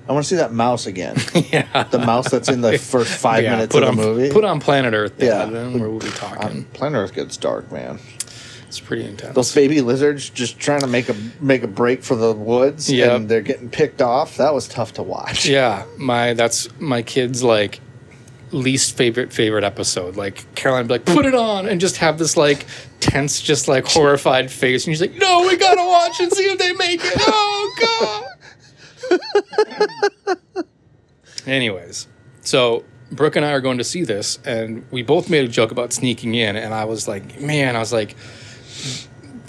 "I 0.07 0.11
want 0.13 0.25
to 0.25 0.29
see 0.29 0.35
that 0.37 0.53
mouse 0.53 0.85
again." 0.87 1.17
yeah. 1.51 1.83
the 1.83 1.99
mouse 1.99 2.29
that's 2.29 2.49
in 2.49 2.61
the 2.61 2.77
first 2.77 3.11
five 3.19 3.43
Yeah, 3.43 3.51
minutes 3.55 3.73
put 3.73 3.83
of 3.83 3.89
on, 3.89 3.95
the 3.97 4.03
movie. 4.03 4.31
Put 4.31 4.43
on 4.43 4.59
Planet 4.59 4.93
Earth. 4.93 5.13
Yeah. 5.17 5.45
Then 5.45 5.79
we'll 5.79 5.99
be 5.99 6.07
talking. 6.09 6.47
Um, 6.49 6.63
Planet 6.73 6.97
Earth 6.99 7.13
gets 7.13 7.37
dark, 7.37 7.71
man. 7.71 7.99
it's 8.67 8.79
pretty 8.79 9.05
intense. 9.05 9.35
Those 9.35 9.53
baby 9.53 9.81
lizards 9.81 10.29
just 10.29 10.59
trying 10.59 10.81
to 10.81 10.87
make 10.87 11.09
a 11.09 11.15
make 11.39 11.63
a 11.63 11.67
break 11.67 12.03
for 12.03 12.15
the 12.15 12.33
woods, 12.33 12.91
Yep. 12.91 13.11
and 13.11 13.29
they're 13.29 13.41
getting 13.41 13.69
picked 13.69 14.01
off. 14.01 14.37
That 14.37 14.53
was 14.53 14.67
tough 14.67 14.93
to 14.93 15.03
watch. 15.03 15.45
yeah, 15.45 15.85
my 15.97 16.33
that's 16.33 16.67
my 16.79 17.01
kid's 17.01 17.43
like 17.43 17.79
least 18.51 18.97
favorite 18.97 19.31
favorite 19.33 19.63
episode. 19.63 20.15
Like 20.15 20.53
Caroline 20.55 20.83
would 20.83 20.87
be 20.87 20.93
like, 20.93 21.05
put 21.05 21.25
it 21.25 21.35
on, 21.35 21.67
and 21.67 21.79
just 21.81 21.97
have 21.97 22.17
this 22.17 22.35
like 22.37 22.65
tense, 22.99 23.41
just 23.41 23.67
like 23.67 23.85
horrified 23.85 24.51
face, 24.51 24.85
and 24.85 24.93
she's 24.93 25.01
like, 25.01 25.15
no, 25.15 25.41
we 25.47 25.57
gotta 25.57 25.83
watch 25.83 26.19
and 26.19 26.31
see 26.31 26.43
if 26.43 26.57
they 26.57 26.73
make 26.73 27.01
it. 27.03 27.13
Oh 27.19 28.27
god. 29.09 30.65
Anyways, 31.47 32.07
so 32.41 32.85
Brooke 33.11 33.35
and 33.35 33.45
I 33.45 33.51
are 33.51 33.61
going 33.61 33.77
to 33.79 33.83
see 33.83 34.03
this, 34.03 34.37
and 34.45 34.85
we 34.91 35.01
both 35.01 35.29
made 35.29 35.43
a 35.43 35.47
joke 35.47 35.71
about 35.71 35.91
sneaking 35.91 36.35
in, 36.35 36.55
and 36.55 36.73
I 36.73 36.85
was 36.85 37.07
like, 37.07 37.41
man, 37.41 37.75
I 37.75 37.79
was 37.79 37.91
like, 37.91 38.15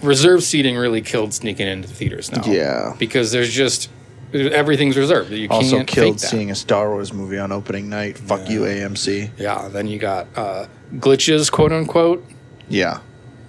reserve 0.02 0.42
seating 0.42 0.76
really 0.76 1.00
killed 1.02 1.32
sneaking 1.34 1.68
into 1.68 1.88
theaters 1.88 2.32
now. 2.32 2.42
Yeah. 2.44 2.94
because 2.98 3.30
there's 3.30 3.52
just 3.52 3.88
everything's 4.34 4.96
reserved. 4.96 5.30
You 5.30 5.48
Also 5.48 5.76
can't 5.78 5.88
killed 5.88 6.20
seeing 6.20 6.50
a 6.50 6.54
Star 6.54 6.90
Wars 6.90 7.12
movie 7.12 7.38
on 7.38 7.52
opening 7.52 7.88
night. 7.88 8.18
Fuck 8.18 8.48
you, 8.48 8.62
AMC. 8.62 9.30
Yeah, 9.38 9.68
then 9.68 9.86
you 9.86 9.98
got 9.98 10.26
uh, 10.36 10.66
glitches, 10.94 11.50
quote 11.50 11.72
unquote. 11.72 12.24
Yeah. 12.68 13.00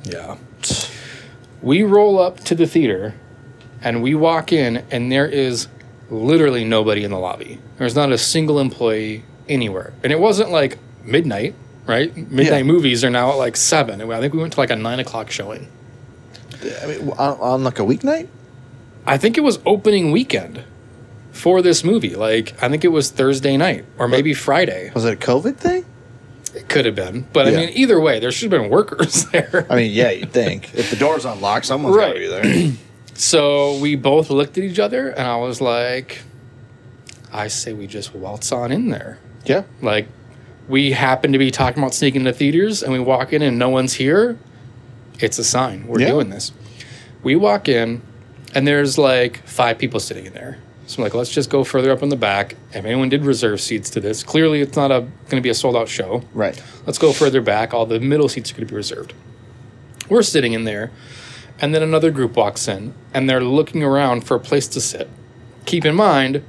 Yeah. 0.03 0.37
We 1.61 1.83
roll 1.83 2.19
up 2.19 2.39
to 2.41 2.55
the 2.55 2.67
theater 2.67 3.15
and 3.81 4.01
we 4.03 4.15
walk 4.15 4.51
in, 4.51 4.83
and 4.91 5.11
there 5.11 5.27
is 5.27 5.67
literally 6.09 6.63
nobody 6.65 7.03
in 7.03 7.11
the 7.11 7.19
lobby. 7.19 7.59
There's 7.77 7.95
not 7.95 8.11
a 8.11 8.17
single 8.17 8.59
employee 8.59 9.23
anywhere. 9.49 9.93
And 10.03 10.11
it 10.11 10.19
wasn't 10.19 10.51
like 10.51 10.77
midnight, 11.03 11.55
right? 11.85 12.15
Midnight 12.15 12.59
Yeah. 12.59 12.63
movies 12.63 13.03
are 13.03 13.09
now 13.09 13.31
at 13.31 13.35
like 13.35 13.55
seven. 13.57 14.01
I 14.11 14.19
think 14.19 14.33
we 14.33 14.39
went 14.39 14.53
to 14.53 14.59
like 14.59 14.69
a 14.69 14.75
nine 14.75 14.99
o'clock 14.99 15.31
showing. 15.31 15.67
I 16.81 16.85
mean, 16.87 17.09
on, 17.11 17.37
on 17.39 17.63
like 17.63 17.79
a 17.79 17.83
weeknight. 17.83 18.27
I 19.05 19.17
think 19.17 19.37
it 19.37 19.41
was 19.41 19.59
opening 19.65 20.11
weekend 20.11 20.63
for 21.33 21.61
this 21.61 21.83
movie. 21.83 22.15
Like, 22.15 22.53
I 22.63 22.69
think 22.69 22.85
it 22.85 22.89
was 22.93 23.09
Thursday 23.11 23.57
night 23.57 23.83
or 23.97 24.07
maybe 24.07 24.33
Friday. 24.33 24.91
Was 24.95 25.03
it 25.03 25.13
a 25.13 25.17
COVID 25.17 25.57
thing? 25.57 25.85
It 26.55 26.69
could 26.69 26.85
have 26.85 26.95
been. 26.95 27.25
But 27.33 27.47
I 27.47 27.51
mean, 27.51 27.69
either 27.73 27.99
way, 27.99 28.19
there 28.19 28.31
should 28.31 28.51
have 28.51 28.61
been 28.61 28.69
workers 28.71 29.25
there. 29.31 29.65
I 29.69 29.75
mean, 29.75 29.91
yeah, 29.91 30.11
you'd 30.11 30.31
think 30.31 30.73
if 30.75 30.89
the 30.89 30.95
door's 30.95 31.25
unlocked, 31.25 31.65
someone's 31.65 31.95
Right. 31.97 32.13
gotta 32.13 32.19
be 32.19 32.27
there. 32.27 32.71
So 33.15 33.77
we 33.77 33.95
both 33.95 34.31
looked 34.31 34.57
at 34.57 34.63
each 34.63 34.79
other, 34.79 35.09
and 35.09 35.27
I 35.27 35.35
was 35.35 35.61
like, 35.61 36.23
I 37.31 37.47
say 37.47 37.71
we 37.71 37.85
just 37.85 38.15
waltz 38.15 38.51
on 38.51 38.71
in 38.71 38.89
there. 38.89 39.19
yeah. 39.45 39.63
Like, 39.83 40.07
we 40.67 40.93
happen 40.93 41.31
to 41.33 41.37
be 41.37 41.51
talking 41.51 41.83
about 41.83 41.93
sneaking 41.93 42.21
into 42.21 42.33
theaters, 42.33 42.81
and 42.81 42.91
we 42.91 42.97
walk 42.99 43.31
in 43.31 43.43
and 43.43 43.59
no 43.59 43.69
one's 43.69 43.93
here. 43.93 44.39
It's 45.19 45.37
a 45.37 45.43
sign. 45.43 45.85
We're 45.85 45.99
Yeah. 46.01 46.07
doing 46.09 46.29
this. 46.31 46.53
We 47.21 47.35
walk 47.35 47.67
in, 47.69 48.01
and 48.55 48.65
there's 48.67 48.97
like 48.97 49.45
five 49.47 49.77
people 49.77 49.99
sitting 49.99 50.25
in 50.25 50.33
there. 50.33 50.57
So 50.85 50.97
I'm 50.97 51.03
like, 51.03 51.13
let's 51.13 51.29
just 51.29 51.49
go 51.49 51.63
further 51.63 51.91
up 51.91 52.03
in 52.03 52.09
the 52.09 52.17
back. 52.17 52.55
If 52.71 52.85
anyone 52.85 53.09
did 53.09 53.25
reserve 53.25 53.61
seats 53.61 53.89
to 53.91 53.99
this, 53.99 54.23
clearly 54.23 54.61
it's 54.61 54.75
not 54.75 54.89
going 54.89 55.11
to 55.29 55.41
be 55.41 55.49
a 55.49 55.53
sold 55.53 55.75
out 55.75 55.87
show. 55.87 56.23
Right. 56.33 56.61
Let's 56.85 56.97
go 56.97 57.13
further 57.13 57.41
back. 57.41 57.73
All 57.73 57.85
the 57.85 57.99
middle 57.99 58.27
seats 58.27 58.51
are 58.51 58.55
going 58.55 58.67
to 58.67 58.71
be 58.71 58.75
reserved. 58.75 59.13
We're 60.09 60.23
sitting 60.23 60.53
in 60.53 60.65
there, 60.65 60.91
and 61.59 61.73
then 61.73 61.81
another 61.81 62.11
group 62.11 62.35
walks 62.35 62.67
in, 62.67 62.93
and 63.13 63.29
they're 63.29 63.43
looking 63.43 63.81
around 63.81 64.25
for 64.25 64.35
a 64.35 64.39
place 64.39 64.67
to 64.69 64.81
sit. 64.81 65.09
Keep 65.65 65.85
in 65.85 65.95
mind, 65.95 66.43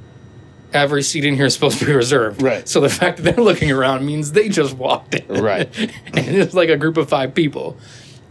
every 0.73 1.01
seat 1.01 1.23
in 1.23 1.35
here 1.35 1.45
is 1.45 1.53
supposed 1.53 1.79
to 1.79 1.85
be 1.85 1.93
reserved. 1.93 2.41
Right. 2.41 2.67
So 2.67 2.81
the 2.81 2.89
fact 2.89 3.17
that 3.17 3.23
they're 3.35 3.43
looking 3.43 3.71
around 3.71 4.05
means 4.05 4.33
they 4.33 4.49
just 4.49 4.75
walked 4.75 5.15
in. 5.15 5.41
Right. 5.41 5.69
and 6.07 6.17
it's 6.17 6.53
like 6.53 6.69
a 6.69 6.77
group 6.77 6.97
of 6.97 7.07
five 7.07 7.33
people. 7.33 7.77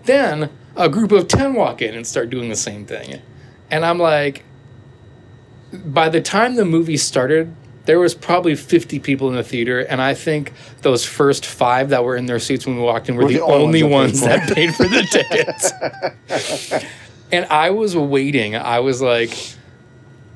Then 0.05 0.51
a 0.77 0.89
group 0.89 1.13
of 1.13 1.29
10 1.29 1.55
walk 1.55 1.81
in 1.81 1.95
and 1.95 2.07
start 2.07 2.29
doing 2.31 2.51
the 2.51 2.57
same 2.57 2.85
thing. 2.85 3.21
And 3.71 3.85
I'm 3.85 3.99
like, 3.99 4.45
by 5.85 6.09
the 6.09 6.21
time 6.21 6.57
the 6.57 6.65
movie 6.65 6.97
started, 6.97 7.55
there 7.85 8.01
was 8.01 8.15
probably 8.15 8.55
50 8.55 8.99
people 9.01 9.29
in 9.29 9.35
the 9.35 9.43
theater, 9.43 9.81
and 9.81 10.01
I 10.01 10.15
think 10.15 10.53
those 10.83 11.05
first 11.05 11.45
five 11.45 11.91
that 11.91 12.03
were 12.03 12.17
in 12.17 12.27
their 12.27 12.39
seats 12.39 12.67
when 12.67 12.77
we 12.77 12.83
walked 12.83 13.09
in 13.09 13.17
were, 13.17 13.29
the, 13.29 13.41
only 13.41 13.83
ones 13.83 14.21
that 14.23 14.55
paid 14.55 14.75
for 14.75 14.85
the 14.85 15.03
tickets. 15.03 16.85
and 17.33 17.45
I 17.47 17.71
was 17.71 17.95
waiting. 17.95 18.57
I 18.57 18.81
was 18.81 19.03
like, 19.03 19.37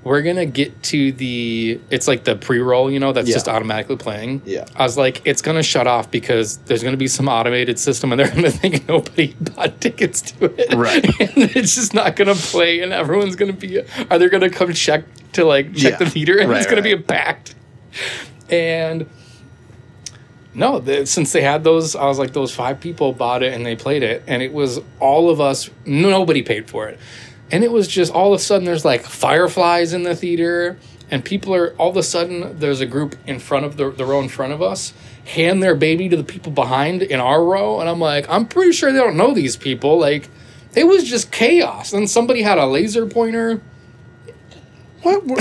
we're 0.05 0.23
gonna 0.23 0.47
get 0.47 0.83
to 0.85 1.13
the. 1.13 1.81
It's 1.91 2.09
like 2.09 2.25
the 2.25 2.37
pre-roll, 2.37 2.91
you 2.91 2.99
know, 3.01 3.13
that's 3.13 3.29
Yeah. 3.29 3.35
just 3.35 3.49
automatically 3.49 3.97
playing. 3.97 4.43
Yeah. 4.47 4.65
I 4.77 4.85
was 4.85 4.97
like, 4.97 5.21
it's 5.27 5.43
gonna 5.43 5.63
shut 5.63 5.87
off 5.87 6.11
because 6.11 6.57
there's 6.59 6.83
gonna 6.83 6.97
be 6.97 7.09
some 7.09 7.29
automated 7.29 7.79
system, 7.79 8.13
and 8.13 8.19
they're 8.21 8.29
gonna 8.35 8.51
think 8.51 8.89
nobody 8.89 9.35
bought 9.41 9.81
tickets 9.81 10.23
to 10.33 10.47
it. 10.57 10.73
Right. 10.75 11.05
and 11.21 11.57
it's 11.57 11.75
just 11.75 11.93
not 11.95 12.17
gonna 12.17 12.35
play, 12.37 12.81
and 12.81 12.93
everyone's 12.93 13.37
gonna 13.37 13.53
be. 13.53 13.81
Are 14.11 14.19
they 14.19 14.29
gonna 14.29 14.51
come 14.51 14.73
check 14.73 15.05
to 15.33 15.45
like 15.45 15.75
check 15.75 15.93
Yeah. 15.93 15.99
the 15.99 16.11
theater, 16.11 16.39
and 16.39 16.49
Right, 16.51 16.59
it's 16.63 16.71
gonna 16.71 16.81
be 16.83 16.93
a 16.93 16.99
packed. 16.99 17.55
And 18.49 19.07
no, 20.55 20.79
the, 20.81 21.07
since 21.07 21.33
they 21.33 21.43
had 21.43 21.63
those, 21.65 21.95
I 21.95 22.07
was 22.07 22.19
like, 22.19 22.33
those 22.33 22.53
five 22.55 22.81
people 22.81 23.13
bought 23.13 23.43
it 23.43 23.53
and 23.53 23.65
they 23.65 23.77
played 23.77 24.03
it, 24.03 24.23
and 24.27 24.43
it 24.43 24.53
was 24.53 24.81
all 25.01 25.31
of 25.31 25.41
us. 25.41 25.71
Nobody 25.85 26.43
paid 26.43 26.69
for 26.69 26.89
it, 26.89 26.99
and 27.51 27.65
it 27.65 27.73
was 27.73 27.89
just 27.89 28.13
all 28.13 28.33
of 28.33 28.41
a 28.41 28.43
sudden 28.43 28.65
there's 28.65 28.85
like 28.85 29.03
fireflies 29.03 29.93
in 29.93 30.03
the 30.03 30.15
theater, 30.15 30.79
and 31.11 31.25
people 31.25 31.55
are 31.55 31.75
all 31.77 31.91
of 31.91 31.97
a 31.97 32.03
sudden 32.03 32.59
there's 32.59 32.81
a 32.81 32.87
group 32.87 33.17
in 33.27 33.39
front 33.39 33.65
of 33.65 33.77
the, 33.77 33.91
the 33.91 34.05
row 34.05 34.21
in 34.21 34.29
front 34.29 34.53
of 34.53 34.63
us 34.63 34.93
hand 35.25 35.63
their 35.63 35.75
baby 35.75 36.09
to 36.09 36.17
the 36.17 36.25
people 36.25 36.53
behind 36.53 37.03
in 37.03 37.21
our 37.21 37.45
row, 37.45 37.81
and 37.81 37.89
I'm 37.89 38.01
like, 38.01 38.29
I'm 38.29 38.47
pretty 38.47 38.73
sure 38.73 38.91
they 38.93 38.99
don't 38.99 39.17
know 39.17 39.35
these 39.35 39.57
people. 39.57 39.99
Like, 39.99 40.29
it 40.75 40.85
was 40.85 41.05
just 41.05 41.31
chaos. 41.31 41.93
And 41.93 42.09
somebody 42.09 42.43
had 42.43 42.59
a 42.59 42.67
laser 42.67 43.07
pointer. 43.07 43.61
What? 45.03 45.23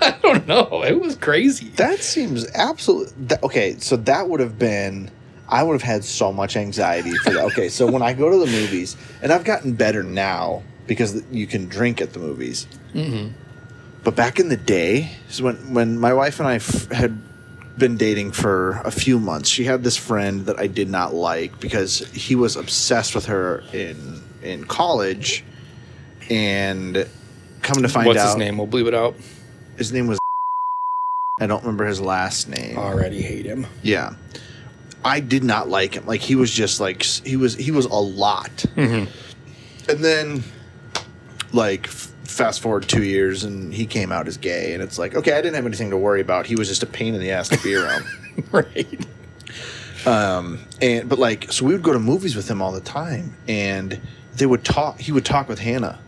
I 0.00 0.18
don't 0.22 0.46
know. 0.46 0.82
It 0.84 1.00
was 1.00 1.16
crazy. 1.16 1.68
that 1.76 2.00
seems 2.00 2.46
absolute. 2.54 3.12
That, 3.28 3.42
okay, 3.42 3.76
so 3.78 3.96
that 3.96 4.28
would 4.28 4.40
have 4.40 4.58
been. 4.58 5.10
I 5.50 5.62
would 5.62 5.72
have 5.72 5.82
had 5.82 6.04
so 6.04 6.30
much 6.30 6.56
anxiety 6.56 7.14
for 7.18 7.30
that. 7.30 7.44
Okay, 7.46 7.70
so 7.70 7.90
when 7.90 8.02
I 8.02 8.12
go 8.12 8.28
to 8.28 8.36
the 8.36 8.50
movies, 8.50 8.96
and 9.22 9.32
I've 9.32 9.44
gotten 9.44 9.72
better 9.72 10.02
now 10.02 10.62
because 10.88 11.22
you 11.30 11.46
can 11.46 11.68
drink 11.68 12.00
at 12.00 12.12
the 12.14 12.18
movies. 12.18 12.66
Mm-hmm. 12.94 13.28
But 14.02 14.16
back 14.16 14.40
in 14.40 14.48
the 14.48 14.56
day, 14.56 15.12
so 15.28 15.44
when 15.44 15.72
when 15.72 15.98
my 16.00 16.12
wife 16.12 16.40
and 16.40 16.48
I 16.48 16.56
f- 16.56 16.90
had 16.90 17.22
been 17.78 17.96
dating 17.96 18.32
for 18.32 18.80
a 18.84 18.90
few 18.90 19.20
months, 19.20 19.48
she 19.48 19.62
had 19.64 19.84
this 19.84 19.96
friend 19.96 20.46
that 20.46 20.58
I 20.58 20.66
did 20.66 20.88
not 20.90 21.14
like 21.14 21.60
because 21.60 22.00
he 22.10 22.34
was 22.34 22.56
obsessed 22.56 23.14
with 23.14 23.26
her 23.26 23.62
in 23.72 24.20
in 24.42 24.64
college, 24.64 25.44
and 26.30 27.06
come 27.62 27.82
to 27.82 27.88
find 27.88 28.06
What's 28.06 28.18
out, 28.20 28.28
his 28.28 28.36
name? 28.36 28.58
We'll 28.58 28.66
bleep 28.66 28.86
it 28.88 28.94
out. 28.94 29.14
his 29.76 29.92
name 29.92 30.06
was. 30.08 30.18
I 31.40 31.46
don't 31.46 31.60
remember 31.62 31.84
his 31.86 32.00
last 32.00 32.48
name. 32.48 32.76
Already 32.76 33.22
hate 33.22 33.46
him. 33.46 33.66
Yeah. 33.82 34.14
I 35.04 35.20
did 35.20 35.44
not 35.44 35.68
like 35.68 35.94
him. 35.94 36.04
Like 36.06 36.20
he 36.20 36.34
was 36.34 36.50
just 36.50 36.80
like 36.80 37.02
he 37.02 37.36
was 37.36 37.54
he 37.54 37.70
was 37.70 37.84
a 37.84 37.94
lot. 37.94 38.64
And 38.76 39.08
then 39.86 40.42
like 41.52 41.86
f- 41.86 42.12
fast 42.24 42.60
forward 42.60 42.88
2 42.88 43.02
years 43.02 43.44
and 43.44 43.72
he 43.72 43.86
came 43.86 44.12
out 44.12 44.28
as 44.28 44.36
gay 44.36 44.74
and 44.74 44.82
it's 44.82 44.98
like 44.98 45.14
okay, 45.14 45.32
I 45.32 45.40
didn't 45.40 45.54
have 45.56 45.66
anything 45.66 45.90
to 45.90 45.96
worry 45.96 46.20
about. 46.20 46.46
He 46.46 46.56
was 46.56 46.68
just 46.68 46.82
a 46.82 46.86
pain 46.86 47.14
in 47.14 47.20
the 47.20 47.30
ass 47.30 47.48
to 47.48 47.58
be 47.62 47.74
around. 47.74 48.04
right. 48.52 49.06
um 50.06 50.60
and 50.80 51.08
but 51.08 51.18
like 51.18 51.50
so 51.50 51.64
we 51.64 51.72
would 51.72 51.82
go 51.82 51.92
to 51.92 51.98
movies 51.98 52.36
with 52.36 52.48
him 52.48 52.62
all 52.62 52.72
the 52.72 52.80
time 52.80 53.34
and 53.48 54.00
they 54.36 54.46
would 54.46 54.64
talk 54.64 55.00
he 55.00 55.10
would 55.12 55.24
talk 55.24 55.48
with 55.48 55.58
Hannah. 55.58 55.98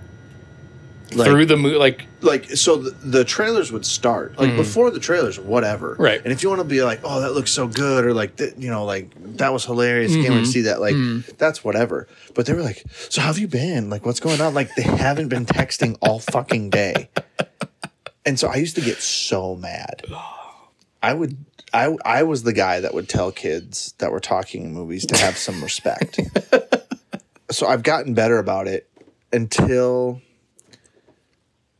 Like, 1.12 1.28
Through 1.28 1.46
the 1.46 1.56
movie, 1.56 1.76
like 1.76 2.06
like 2.20 2.50
so 2.50 2.76
the, 2.76 2.90
the 2.90 3.24
trailers 3.24 3.72
would 3.72 3.84
start 3.84 4.38
like 4.38 4.50
mm. 4.50 4.56
before 4.56 4.90
the 4.90 5.00
trailers 5.00 5.40
whatever. 5.40 5.96
Right. 5.98 6.20
and 6.22 6.32
if 6.32 6.42
you 6.42 6.48
want 6.48 6.60
to 6.60 6.68
be 6.68 6.82
like 6.82 7.00
oh 7.02 7.20
that 7.20 7.32
looks 7.32 7.50
so 7.50 7.66
good 7.66 8.04
or 8.04 8.14
like 8.14 8.36
th- 8.36 8.54
you 8.58 8.70
know 8.70 8.84
like 8.84 9.10
that 9.36 9.52
was 9.52 9.64
hilarious 9.64 10.12
can't 10.12 10.28
wait 10.28 10.28
to 10.28 10.34
mm-hmm. 10.34 10.44
see 10.44 10.60
that 10.62 10.80
like 10.80 10.94
mm. 10.94 11.24
that's 11.36 11.64
whatever. 11.64 12.06
But 12.34 12.46
they 12.46 12.52
were 12.52 12.62
like 12.62 12.84
so 13.08 13.20
how 13.20 13.28
have 13.28 13.38
you 13.38 13.48
been? 13.48 13.90
Like 13.90 14.06
what's 14.06 14.20
going 14.20 14.40
on? 14.40 14.54
Like 14.54 14.74
they 14.76 14.82
haven't 14.82 15.28
been 15.28 15.46
texting 15.46 15.96
all 16.00 16.20
fucking 16.20 16.70
day. 16.70 17.08
And 18.26 18.38
so 18.38 18.48
i 18.48 18.56
used 18.56 18.76
to 18.76 18.82
get 18.82 18.98
so 18.98 19.56
mad. 19.56 20.04
I 21.02 21.14
would 21.14 21.36
I, 21.72 21.96
I 22.04 22.22
was 22.24 22.42
the 22.42 22.52
guy 22.52 22.80
that 22.80 22.94
would 22.94 23.08
tell 23.08 23.32
kids 23.32 23.94
that 23.98 24.12
were 24.12 24.20
talking 24.20 24.64
in 24.64 24.72
movies 24.74 25.06
to 25.06 25.16
have 25.16 25.36
some 25.36 25.62
respect. 25.62 26.20
So 27.50 27.66
i've 27.66 27.82
gotten 27.82 28.14
better 28.14 28.38
about 28.38 28.68
it 28.68 28.88
until 29.32 30.22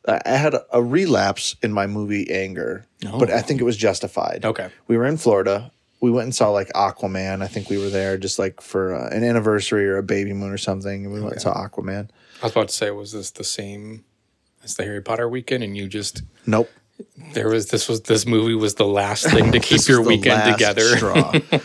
I 0.07 0.37
had 0.37 0.55
a, 0.73 0.83
relapse 0.83 1.57
in 1.63 1.73
my 1.73 1.87
movie 1.87 2.31
anger, 2.31 2.87
but 3.03 3.31
I 3.31 3.43
think 3.43 3.61
it 3.61 3.65
was 3.65 3.77
justified. 3.77 4.45
Okay. 4.45 4.71
We 4.89 4.97
were 4.97 5.07
in 5.07 5.17
Florida. 5.19 5.71
We 6.01 6.11
went 6.11 6.25
and 6.25 6.35
saw 6.35 6.49
like 6.51 6.69
Aquaman. 6.73 7.43
I 7.43 7.47
think 7.47 7.69
we 7.69 7.77
were 7.77 7.91
there 7.91 8.17
just 8.17 8.39
like 8.39 8.63
for 8.63 8.95
uh, 8.95 9.09
an 9.15 9.23
anniversary 9.23 9.87
or 9.87 9.99
a 9.99 10.03
baby 10.03 10.33
moon 10.33 10.51
or 10.51 10.59
something. 10.59 11.05
And 11.05 11.13
we 11.13 11.21
went 11.21 11.35
and 11.35 11.43
saw 11.43 11.53
Aquaman. 11.55 12.09
I 12.43 12.47
was 12.47 12.53
about 12.53 12.69
to 12.69 12.75
say, 12.75 12.91
was 12.91 13.13
this 13.13 13.31
the 13.31 13.45
same 13.45 14.05
as 14.65 14.75
the 14.77 14.85
Harry 14.85 15.03
Potter 15.03 15.29
weekend? 15.29 15.63
And 15.63 15.77
you 15.77 15.87
just 15.89 16.23
Nope. 16.47 16.71
there 17.35 17.49
was 17.51 17.69
this 17.69 17.87
was 17.87 18.01
this 18.03 18.25
movie 18.27 18.55
was 18.55 18.77
the 18.77 18.87
last 18.87 19.27
thing 19.27 19.53
to 19.53 19.61
keep 19.69 19.87
your 19.87 20.01
weekend 20.01 20.51
together. 20.51 20.83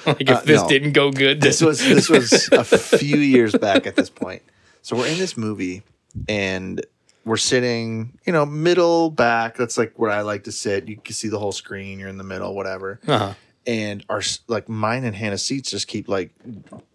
like 0.06 0.20
if 0.22 0.30
Uh, 0.30 0.42
this 0.42 0.62
no. 0.62 0.68
didn't 0.68 0.92
go 0.92 1.12
good, 1.12 1.40
this 1.40 1.62
was 1.62 1.80
this 1.96 2.10
was 2.10 2.50
a 2.52 2.66
few 2.66 3.16
years 3.18 3.54
back 3.56 3.88
at 3.88 3.96
this 3.96 4.10
point. 4.10 4.42
So 4.82 4.98
we're 4.98 5.08
in 5.08 5.18
this 5.18 5.38
movie 5.38 5.84
and 6.28 6.86
we're 7.26 7.38
sitting, 7.38 8.18
you 8.26 8.32
know, 8.32 8.46
middle 8.46 9.10
back. 9.10 9.58
That's 9.58 9.78
like 9.78 9.94
where 9.98 10.12
I 10.12 10.22
like 10.22 10.44
to 10.46 10.52
sit. 10.52 10.88
You 10.88 10.98
can 10.98 11.14
see 11.14 11.28
the 11.28 11.40
whole 11.40 11.52
screen. 11.52 12.00
You're 12.00 12.10
in 12.10 12.18
the 12.18 12.24
middle, 12.24 12.54
whatever. 12.56 13.00
uh-huh. 13.08 13.34
and 13.68 14.06
our 14.10 14.22
like 14.48 14.70
mine 14.70 15.04
and 15.04 15.16
Hannah's 15.16 15.44
seats 15.44 15.72
just 15.72 15.88
keep 15.88 16.08
like 16.08 16.32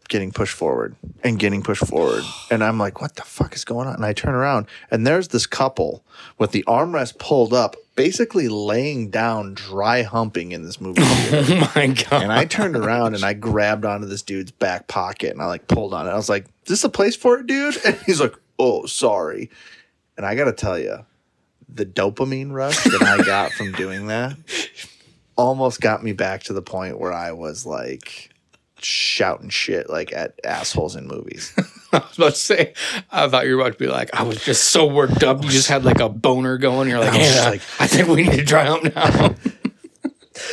getting 0.09 0.33
pushed 0.33 0.55
forward 0.55 0.97
and 1.23 1.39
getting 1.39 1.63
pushed 1.63 1.87
forward. 1.87 2.25
And 2.53 2.65
I'm 2.65 2.79
like, 2.81 3.01
what 3.01 3.15
the 3.15 3.23
fuck 3.23 3.55
is 3.55 3.65
going 3.65 3.87
on? 3.87 3.95
And 3.95 4.05
I 4.05 4.13
turn 4.13 4.35
around 4.35 4.67
and 4.91 5.07
there's 5.07 5.29
this 5.29 5.47
couple 5.47 6.05
with 6.37 6.51
the 6.51 6.65
armrest 6.67 7.19
pulled 7.19 7.53
up, 7.53 7.77
basically 7.95 8.49
laying 8.49 9.09
down, 9.11 9.55
dry 9.55 10.03
humping 10.03 10.51
in 10.51 10.65
this 10.65 10.81
movie. 10.81 11.03
Oh 11.33 11.73
my 11.77 11.87
god! 11.89 12.23
and 12.25 12.33
I 12.33 12.45
turned 12.45 12.75
around 12.77 13.15
and 13.15 13.25
I 13.25 13.35
grabbed 13.35 13.85
onto 13.85 14.07
this 14.09 14.23
dude's 14.23 14.51
back 14.51 14.89
pocket 14.89 15.31
and 15.33 15.41
I 15.41 15.47
like 15.47 15.69
pulled 15.69 15.95
on 15.95 16.07
it. 16.09 16.11
I 16.11 16.17
was 16.17 16.29
like, 16.29 16.45
is 16.65 16.69
this 16.69 16.85
a 16.85 16.89
place 16.89 17.15
for 17.17 17.39
it, 17.39 17.47
dude? 17.47 17.77
And 17.87 17.97
he's 18.05 18.21
like, 18.21 18.35
oh, 18.59 18.87
sorry. 18.87 19.49
And 20.21 20.27
I 20.27 20.35
got 20.35 20.45
to 20.45 20.53
tell 20.53 20.79
you, 20.79 20.99
the 21.67 21.87
dopamine 21.87 22.53
rush 22.53 22.85
that 22.85 23.01
I 23.03 23.25
got 23.25 23.53
from 23.53 23.73
doing 23.73 24.09
that 24.09 24.37
almost 25.37 25.81
got 25.81 26.05
me 26.05 26.13
back 26.13 26.43
to 26.43 26.53
the 26.53 26.61
point 26.61 27.01
where 27.01 27.11
I 27.11 27.33
was 27.33 27.65
like 27.65 28.29
shouting 28.83 29.49
shit 29.49 29.89
like 29.89 30.13
at 30.13 30.39
assholes 30.45 30.95
in 30.95 31.07
movies. 31.07 31.55
I 31.95 32.01
was 32.01 32.19
about 32.19 32.31
to 32.35 32.39
say, 32.39 32.75
I 33.11 33.29
thought 33.29 33.47
you 33.47 33.57
were 33.57 33.63
about 33.63 33.73
to 33.73 33.79
be 33.79 33.87
like, 33.87 34.11
I 34.15 34.23
was 34.25 34.45
just 34.45 34.65
so 34.65 34.87
worked 34.87 35.23
up. 35.23 35.43
You 35.43 35.49
just 35.49 35.69
had 35.69 35.87
like 35.87 36.01
a 36.01 36.11
boner 36.11 36.59
going. 36.59 36.91
You're 36.91 36.99
like, 37.01 37.15
I 37.15 37.49
like- 37.53 37.63
I 37.79 37.87
think 37.87 38.09
we 38.09 38.25
need 38.25 38.37
to 38.37 38.45
dry 38.45 38.69
up 38.69 38.85
now. 38.95 39.35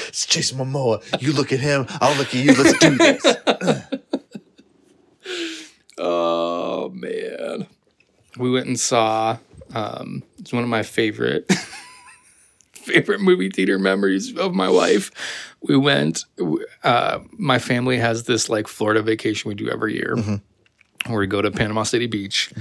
It's 0.07 0.26
Jason 0.26 0.59
Momoa. 0.59 1.22
You 1.22 1.34
look 1.34 1.51
at 1.51 1.59
him, 1.59 1.88
I'll 1.89 2.18
look 2.18 2.28
at 2.30 2.36
you. 2.36 2.53
Let's 2.53 2.78
do 2.80 2.97
this. 2.97 3.26
oh 5.97 6.89
man, 6.89 7.68
we 8.38 8.49
went 8.49 8.68
and 8.68 8.80
saw. 8.80 9.38
Um, 9.78 10.23
it's 10.39 10.51
one 10.51 10.63
of 10.63 10.69
my 10.69 10.82
favorite 10.84 11.51
favorite 12.73 13.21
movie 13.21 13.49
theater 13.49 13.78
memories 13.78 14.36
of 14.36 14.55
my 14.55 14.67
life. 14.67 15.11
We 15.61 15.78
went. 15.78 16.25
Uh, 16.84 17.19
my 17.34 17.59
family 17.59 17.97
has 17.97 18.23
this 18.23 18.49
like 18.49 18.67
Florida 18.67 19.01
vacation 19.01 19.49
we 19.49 19.55
do 19.55 19.69
every 19.69 19.95
year, 19.95 20.15
where 21.05 21.19
we 21.19 21.28
go 21.28 21.41
to 21.41 21.51
Panama 21.51 21.84
City 21.84 22.07
Beach. 22.07 22.51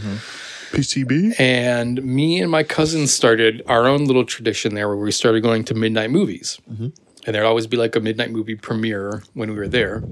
PCB? 0.73 1.39
And 1.39 2.03
me 2.03 2.41
and 2.43 2.51
my 2.51 2.65
cousins 2.65 3.13
started 3.13 3.63
our 3.67 3.87
own 3.87 4.05
little 4.05 4.25
tradition 4.25 4.75
there 4.75 4.89
where 4.89 4.97
we 4.97 5.13
started 5.13 5.43
going 5.43 5.65
to 5.65 5.75
midnight 5.75 6.11
movies. 6.11 6.59
Mm-hmm. 6.71 6.89
And 7.25 7.35
there'd 7.35 7.47
always 7.47 7.67
be 7.67 7.77
like 7.77 7.97
a 7.97 8.01
midnight 8.01 8.31
movie 8.31 8.57
premiere 8.57 9.23
when 9.35 9.51
we 9.51 9.57
were 9.57 9.69
there. 9.69 10.03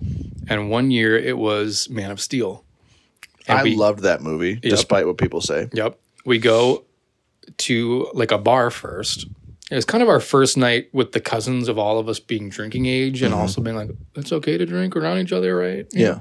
And 0.49 0.71
one 0.71 0.91
year 0.91 1.19
it 1.19 1.37
was 1.39 1.91
Man 1.91 2.11
of 2.11 2.21
Steel. 2.21 2.65
And 3.47 3.59
I 3.59 3.63
we, 3.63 3.77
loved 3.77 4.01
that 4.01 4.23
movie, 4.23 4.55
despite 4.57 5.07
what 5.07 5.19
people 5.19 5.41
say. 5.41 5.69
Yep. 5.73 5.99
We 6.25 6.39
go 6.39 6.85
to 7.59 8.11
like 8.15 8.31
a 8.31 8.39
bar 8.39 8.71
first. 8.71 9.27
It 9.71 9.75
was 9.75 9.85
kind 9.85 10.03
of 10.03 10.09
our 10.09 10.21
first 10.21 10.57
night 10.57 10.89
with 10.93 11.13
the 11.13 11.21
cousins 11.21 11.69
of 11.69 11.79
all 11.79 11.99
of 11.99 12.09
us 12.09 12.21
being 12.21 12.51
drinking 12.51 12.87
age 12.87 13.23
and 13.23 13.33
mm-hmm. 13.33 13.41
also 13.41 13.63
being 13.63 13.77
like, 13.77 13.91
it's 14.15 14.33
okay 14.33 14.59
to 14.59 14.67
drink 14.67 14.95
around 14.95 15.19
each 15.19 15.33
other, 15.33 15.57
right? 15.57 15.87
You 15.93 16.05
know? 16.05 16.11
Yeah. 16.13 16.21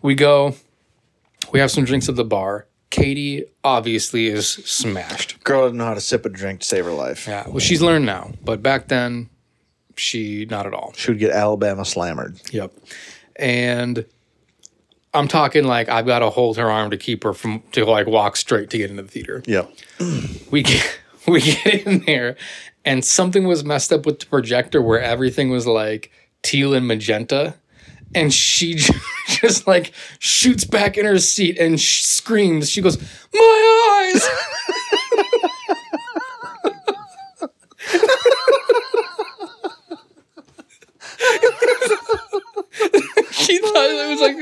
We 0.00 0.14
go, 0.14 0.54
we 1.52 1.58
have 1.58 1.70
some 1.70 1.84
drinks 1.84 2.08
at 2.08 2.16
the 2.16 2.24
bar. 2.24 2.66
Katie 2.90 3.44
obviously 3.64 4.28
is 4.28 4.48
smashed. 4.48 5.42
Girl 5.42 5.62
doesn't 5.62 5.76
know 5.76 5.86
how 5.86 5.94
to 5.94 6.00
sip 6.00 6.24
a 6.24 6.28
drink 6.28 6.60
to 6.60 6.66
save 6.66 6.84
her 6.84 6.92
life. 6.92 7.26
Yeah, 7.26 7.48
well, 7.48 7.58
she's 7.58 7.82
learned 7.82 8.06
now, 8.06 8.32
but 8.44 8.62
back 8.62 8.88
then, 8.88 9.28
she 9.96 10.46
not 10.48 10.66
at 10.66 10.72
all. 10.74 10.92
She 10.96 11.10
would 11.10 11.18
get 11.18 11.32
Alabama 11.32 11.84
slammered. 11.84 12.40
Yep. 12.52 12.72
And 13.36 14.06
I'm 15.16 15.28
talking 15.28 15.64
like 15.64 15.88
I've 15.88 16.06
got 16.06 16.20
to 16.20 16.30
hold 16.30 16.56
her 16.58 16.70
arm 16.70 16.90
to 16.90 16.96
keep 16.96 17.24
her 17.24 17.32
from 17.32 17.62
to 17.72 17.84
like 17.84 18.06
walk 18.06 18.36
straight 18.36 18.70
to 18.70 18.78
get 18.78 18.90
into 18.90 19.02
the 19.02 19.08
theater. 19.08 19.42
Yeah. 19.46 19.66
We 20.50 20.62
get 20.62 21.00
we 21.26 21.40
get 21.40 21.86
in 21.86 22.04
there, 22.04 22.36
and 22.84 23.04
something 23.04 23.48
was 23.48 23.64
messed 23.64 23.92
up 23.92 24.06
with 24.06 24.20
the 24.20 24.26
projector 24.26 24.80
where 24.80 25.00
everything 25.00 25.50
was 25.50 25.66
like 25.66 26.12
teal 26.42 26.72
and 26.72 26.86
magenta. 26.86 27.56
And 28.14 28.32
she 28.32 28.74
just 29.26 29.66
like 29.66 29.92
shoots 30.20 30.64
back 30.64 30.96
in 30.96 31.04
her 31.04 31.18
seat 31.18 31.58
and 31.58 31.80
sh- 31.80 32.02
screams. 32.02 32.70
She 32.70 32.80
goes, 32.80 32.96
"My 33.34 34.12
eyes!" 34.14 34.22
she 43.32 43.58
thought 43.58 43.72
it 43.74 44.10
was 44.10 44.20
like 44.20 44.36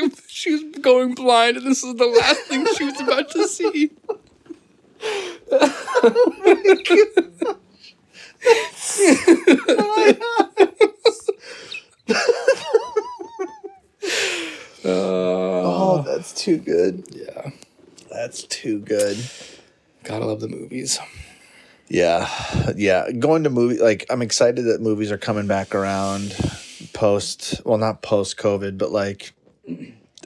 she 0.45 0.53
was 0.53 0.62
going 0.82 1.14
blind, 1.14 1.57
and 1.57 1.66
this 1.66 1.82
is 1.82 1.95
the 1.95 2.05
last 2.05 2.42
thing 2.42 2.66
she 2.76 2.84
was 2.84 3.01
about 3.01 3.30
to 3.30 3.49
see. 3.49 3.90
oh 14.84 15.62
oh, 16.05 16.05
that's 16.07 16.34
too 16.34 16.59
good. 16.59 17.05
Yeah. 17.11 17.51
That's 18.11 18.42
too 18.42 18.80
good. 18.80 19.16
Gotta 20.03 20.26
love 20.26 20.40
the 20.40 20.49
movies. 20.49 20.99
Yeah. 21.88 22.28
Yeah. 22.76 23.11
Going 23.12 23.45
to 23.45 23.51
movie 23.51 23.78
like 23.78 24.05
I'm 24.11 24.20
excited 24.20 24.66
that 24.66 24.82
movies 24.82 25.11
are 25.11 25.16
coming 25.16 25.47
back 25.47 25.74
around 25.74 26.36
post 26.92 27.62
well 27.64 27.78
not 27.78 28.03
post 28.03 28.36
COVID, 28.36 28.76
but 28.76 28.92
like 28.92 29.32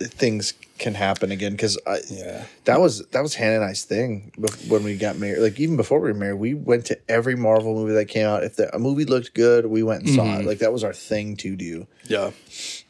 things 0.00 0.54
can 0.78 0.94
happen 0.94 1.32
again 1.32 1.52
because 1.52 1.78
I 1.86 1.98
Yeah. 2.08 2.44
that 2.64 2.80
was 2.80 3.04
that 3.06 3.20
was 3.22 3.34
Hannah 3.34 3.56
and 3.56 3.64
I's 3.64 3.84
thing 3.84 4.32
when 4.68 4.84
we 4.84 4.96
got 4.96 5.18
married. 5.18 5.40
Like 5.40 5.58
even 5.58 5.76
before 5.76 6.00
we 6.00 6.08
were 6.08 6.18
married, 6.18 6.38
we 6.38 6.54
went 6.54 6.86
to 6.86 6.98
every 7.08 7.34
Marvel 7.34 7.74
movie 7.74 7.94
that 7.94 8.06
came 8.06 8.26
out. 8.26 8.44
If 8.44 8.56
the, 8.56 8.74
a 8.74 8.78
movie 8.78 9.04
looked 9.04 9.34
good, 9.34 9.66
we 9.66 9.82
went 9.82 10.04
and 10.04 10.14
saw 10.14 10.22
it. 10.22 10.38
Mm-hmm. 10.38 10.46
Like 10.46 10.58
that 10.58 10.72
was 10.72 10.84
our 10.84 10.92
thing 10.92 11.36
to 11.38 11.56
do. 11.56 11.86
Yeah. 12.04 12.30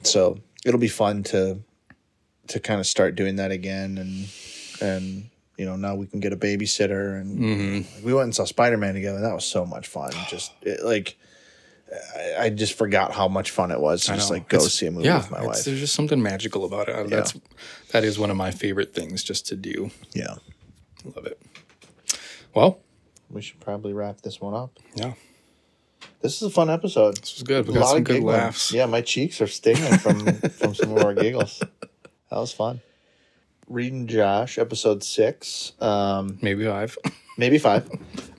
So 0.02 0.38
it'll 0.64 0.80
be 0.80 0.88
fun 0.88 1.22
to 1.24 1.60
to 2.48 2.60
kind 2.60 2.80
of 2.80 2.86
start 2.86 3.14
doing 3.14 3.36
that 3.36 3.50
again, 3.50 3.98
and 3.98 4.28
and 4.80 5.30
you 5.56 5.64
know 5.64 5.76
now 5.76 5.94
we 5.94 6.06
can 6.06 6.20
get 6.20 6.32
a 6.32 6.36
babysitter, 6.36 7.20
and 7.20 7.38
mm-hmm. 7.38 8.04
we 8.04 8.12
went 8.12 8.24
and 8.24 8.34
saw 8.34 8.44
Spider 8.44 8.76
Man 8.76 8.94
together. 8.94 9.16
and 9.16 9.24
That 9.24 9.34
was 9.34 9.46
so 9.46 9.64
much 9.64 9.86
fun. 9.88 10.12
Just 10.28 10.52
it, 10.62 10.84
like. 10.84 11.16
I, 12.16 12.44
I 12.44 12.50
just 12.50 12.74
forgot 12.74 13.12
how 13.12 13.28
much 13.28 13.50
fun 13.50 13.70
it 13.70 13.80
was 13.80 14.04
to 14.06 14.14
just 14.14 14.30
like 14.30 14.48
go 14.48 14.56
It's- 14.58 14.74
see 14.74 14.86
a 14.86 14.90
movie 14.90 15.06
yeah, 15.06 15.18
with 15.18 15.30
my 15.30 15.44
wife. 15.46 15.64
There's 15.64 15.80
just 15.80 15.94
something 15.94 16.22
magical 16.22 16.64
about 16.64 16.88
it. 16.88 17.08
That's 17.10 17.34
that 17.92 18.04
is 18.04 18.18
one 18.18 18.30
of 18.30 18.36
my 18.36 18.50
favorite 18.50 18.94
things 18.94 19.22
just 19.22 19.46
to 19.48 19.56
do. 19.56 19.90
Yeah, 20.14 20.34
Love 21.04 21.26
it. 21.26 21.40
Well, 22.54 22.80
we 23.30 23.40
should 23.42 23.60
probably 23.60 23.92
wrap 23.92 24.20
this 24.22 24.40
one 24.40 24.54
up. 24.54 24.78
yeah, 24.94 25.14
This 26.20 26.36
is 26.36 26.42
a 26.42 26.50
fun 26.50 26.68
episode. 26.70 27.16
this 27.18 27.34
was 27.34 27.42
good. 27.42 27.66
We 27.66 27.72
A 27.72 27.74
got 27.74 27.80
lot 27.80 27.88
some 27.90 27.98
of 27.98 28.04
good 28.04 28.12
giggling. 28.14 28.36
laughs. 28.36 28.72
Yeah, 28.72 28.86
my 28.86 29.00
cheeks 29.00 29.40
are 29.40 29.46
stinging 29.46 29.98
from 29.98 30.26
from 30.50 30.74
some 30.74 30.96
of 30.96 31.02
our 31.04 31.14
giggles. 31.14 31.58
That 32.30 32.38
was 32.38 32.52
fun. 32.52 32.80
Reading 33.68 34.06
Josh, 34.06 34.58
episode 34.58 35.02
six, 35.04 35.72
um, 35.80 36.38
Maybe 36.42 36.64
five. 36.66 36.96
maybe 37.38 37.56
five. 37.58 37.88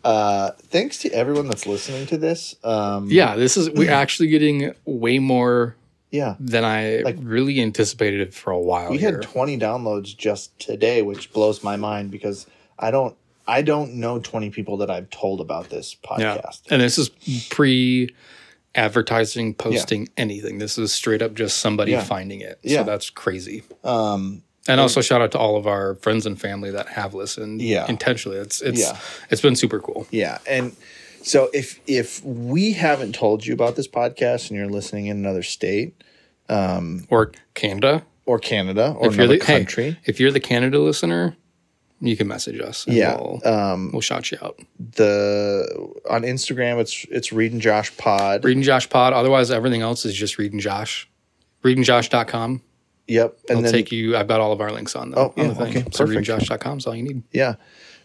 Uh, 0.03 0.51
thanks 0.67 0.99
to 0.99 1.09
everyone 1.11 1.47
that's 1.47 1.65
listening 1.65 2.05
to 2.07 2.17
this. 2.17 2.55
Um, 2.63 3.07
yeah, 3.09 3.35
this 3.35 3.57
is 3.57 3.69
we're 3.71 3.91
actually 3.91 4.29
getting 4.29 4.73
way 4.85 5.17
more 5.19 5.75
yeah. 6.11 6.35
than 6.39 6.63
I 6.63 6.97
Like- 6.99 7.17
really 7.19 7.59
anticipated 7.59 8.33
for 8.33 8.51
a 8.51 8.59
while. 8.59 8.91
We 8.91 8.97
here. 8.99 9.13
had 9.13 9.21
twenty 9.23 9.57
downloads 9.57 10.15
just 10.15 10.57
today, 10.59 11.01
which 11.01 11.33
blows 11.33 11.63
my 11.63 11.75
mind 11.75 12.11
because 12.11 12.45
I 12.77 12.91
don't 12.91 13.15
I 13.47 13.61
don't 13.63 13.95
know 13.95 14.19
twenty 14.19 14.51
people 14.51 14.77
that 14.77 14.89
I've 14.91 15.09
told 15.09 15.41
about 15.41 15.69
this 15.69 15.95
yeah, 16.17 16.37
podcast. 16.37 16.61
and 16.69 16.81
this 16.81 16.97
is 16.97 17.09
pre 17.49 18.13
advertising, 18.75 19.53
posting 19.55 20.07
anything. 20.15 20.59
This 20.59 20.77
is 20.77 20.93
straight 20.93 21.21
up 21.21 21.33
just 21.33 21.57
somebody 21.57 21.91
Yeah. 21.91 22.03
finding 22.03 22.41
it. 22.41 22.59
Yeah. 22.61 22.79
So 22.79 22.83
that's 22.85 23.09
crazy. 23.09 23.63
Um, 23.83 24.43
And 24.69 24.79
also 24.79 25.01
shout 25.01 25.21
out 25.21 25.31
to 25.33 25.37
all 25.39 25.57
of 25.57 25.67
our 25.67 25.95
friends 25.95 26.25
and 26.25 26.39
family 26.39 26.71
that 26.71 26.87
have 26.89 27.13
listened. 27.13 27.61
Yeah. 27.61 27.85
intentionally. 27.89 28.37
It's 28.37 28.61
it's 28.61 28.79
Yeah. 28.79 28.97
it's 29.29 29.41
been 29.41 29.55
super 29.55 29.79
cool. 29.79 30.07
Yeah, 30.11 30.37
and 30.47 30.75
so 31.21 31.49
if 31.53 31.79
if 31.87 32.23
we 32.23 32.73
haven't 32.73 33.13
told 33.15 33.45
you 33.45 33.53
about 33.53 33.75
this 33.75 33.87
podcast 33.87 34.49
and 34.49 34.57
you're 34.57 34.69
listening 34.69 35.07
in 35.07 35.17
another 35.17 35.43
state 35.43 35.93
Or 36.49 37.31
Canada. 37.55 38.03
or 38.25 38.39
Canada 38.39 38.95
or 38.97 39.07
If 39.07 39.15
you're 39.15 39.23
another 39.25 39.39
the 39.39 39.45
hey, 39.45 39.57
country, 39.59 39.97
if 40.05 40.19
you're 40.19 40.31
the 40.31 40.39
Canada 40.39 40.79
listener, 40.79 41.35
you 42.01 42.15
can 42.15 42.27
message 42.27 42.61
us. 42.61 42.85
and 42.87 42.95
yeah, 42.95 43.15
we'll, 43.17 43.41
um, 43.45 43.89
we'll 43.91 44.01
shout 44.01 44.31
you 44.31 44.37
out. 44.41 44.57
the 44.95 45.65
on 46.09 46.21
Instagram 46.21 46.79
it's 46.79 47.05
it's 47.11 47.33
reading 47.33 47.59
Josh 47.59 47.95
Pod. 47.97 48.45
Reading 48.45 48.63
Josh 48.63 48.87
Pod. 48.89 49.11
Otherwise, 49.13 49.51
everything 49.51 49.81
else 49.81 50.05
is 50.05 50.13
just 50.15 50.37
reading 50.37 50.59
Josh. 50.59 51.09
Readingjosh.com. 51.63 52.61
Yep, 53.09 53.37
and 53.49 53.57
I'll 53.57 53.63
then 53.63 53.71
take 53.73 53.91
you. 53.91 54.15
I've 54.15 54.27
got 54.27 54.39
all 54.39 54.51
of 54.53 54.61
our 54.61 54.71
links 54.71 54.95
on, 54.95 55.11
the, 55.11 55.17
Oh, 55.17 55.33
on 55.35 55.45
yeah, 55.45 55.47
the 55.47 55.55
thing. 55.55 55.67
okay, 55.77 55.79
so 55.91 56.05
perfect. 56.05 56.29
is 56.29 56.87
all 56.87 56.95
you 56.95 57.03
need. 57.03 57.23
yeah, 57.31 57.55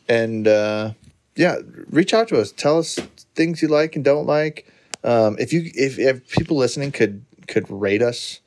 and 0.09 0.49
uh, 0.49 0.93
yeah, 1.37 1.57
reach 1.91 2.13
out 2.15 2.29
to 2.29 2.41
us. 2.41 2.51
Tell 2.53 2.79
us 2.79 2.99
things 3.35 3.61
you 3.63 3.69
like 3.69 3.97
and 3.97 4.05
don't 4.05 4.27
like. 4.27 4.67
Um, 5.05 5.37
if 5.39 5.53
you 5.53 5.71
if, 5.75 5.99
if 5.99 6.27
people 6.31 6.57
listening 6.57 6.91
could 6.93 7.25
could 7.49 7.71
rate 7.71 8.01
us 8.03 8.41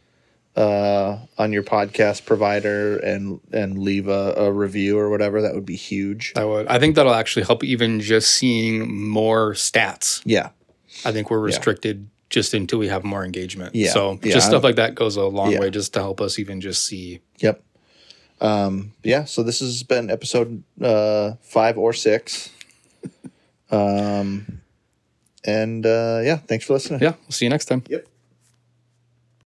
uh, 0.56 1.20
on 1.38 1.54
your 1.54 1.62
podcast 1.64 2.26
provider 2.26 2.98
and 2.98 3.40
and 3.52 3.78
leave 3.78 4.08
a, 4.08 4.34
a 4.38 4.52
review 4.52 4.98
or 4.98 5.10
whatever, 5.10 5.42
that 5.42 5.54
would 5.54 5.66
be 5.66 5.76
huge. 5.76 6.34
I 6.36 6.44
would. 6.46 6.68
I 6.68 6.80
think 6.80 6.96
that'll 6.96 7.14
actually 7.14 7.46
help. 7.46 7.64
Even 7.64 8.00
just 8.00 8.32
seeing 8.32 9.08
more 9.10 9.54
stats. 9.54 10.22
Yeah, 10.26 10.50
I 11.06 11.12
think 11.12 11.30
we're 11.30 11.40
restricted 11.40 12.10
just 12.30 12.54
until 12.54 12.80
we 12.80 12.88
have 12.90 13.04
more 13.04 13.24
engagement. 13.24 13.74
Yeah, 13.76 13.92
So 13.92 14.20
yeah, 14.24 14.34
just 14.34 14.48
stuff 14.48 14.64
like 14.64 14.76
that 14.76 14.96
goes 14.96 15.16
a 15.16 15.24
long 15.26 15.52
Yeah. 15.52 15.60
way 15.60 15.70
just 15.70 15.94
to 15.94 16.00
help 16.00 16.20
us 16.22 16.40
even 16.40 16.60
just 16.62 16.86
see. 16.86 17.22
Yep. 17.40 17.64
Um, 18.42 18.94
yeah, 19.04 19.24
so 19.26 19.42
this 19.44 19.60
has 19.62 19.82
been 19.84 20.12
episode 20.12 20.62
uh, 20.82 21.34
five 21.42 21.78
or 21.78 21.94
six. 21.94 22.50
Um, 23.70 24.62
and 25.44 25.86
uh, 25.86 26.22
yeah, 26.24 26.38
thanks 26.38 26.64
for 26.66 26.74
listening. 26.74 27.02
Yeah. 27.02 27.16
We'll 27.24 27.32
see 27.32 27.46
you 27.46 27.50
next 27.50 27.66
time. 27.66 27.84
Yep. 27.90 28.08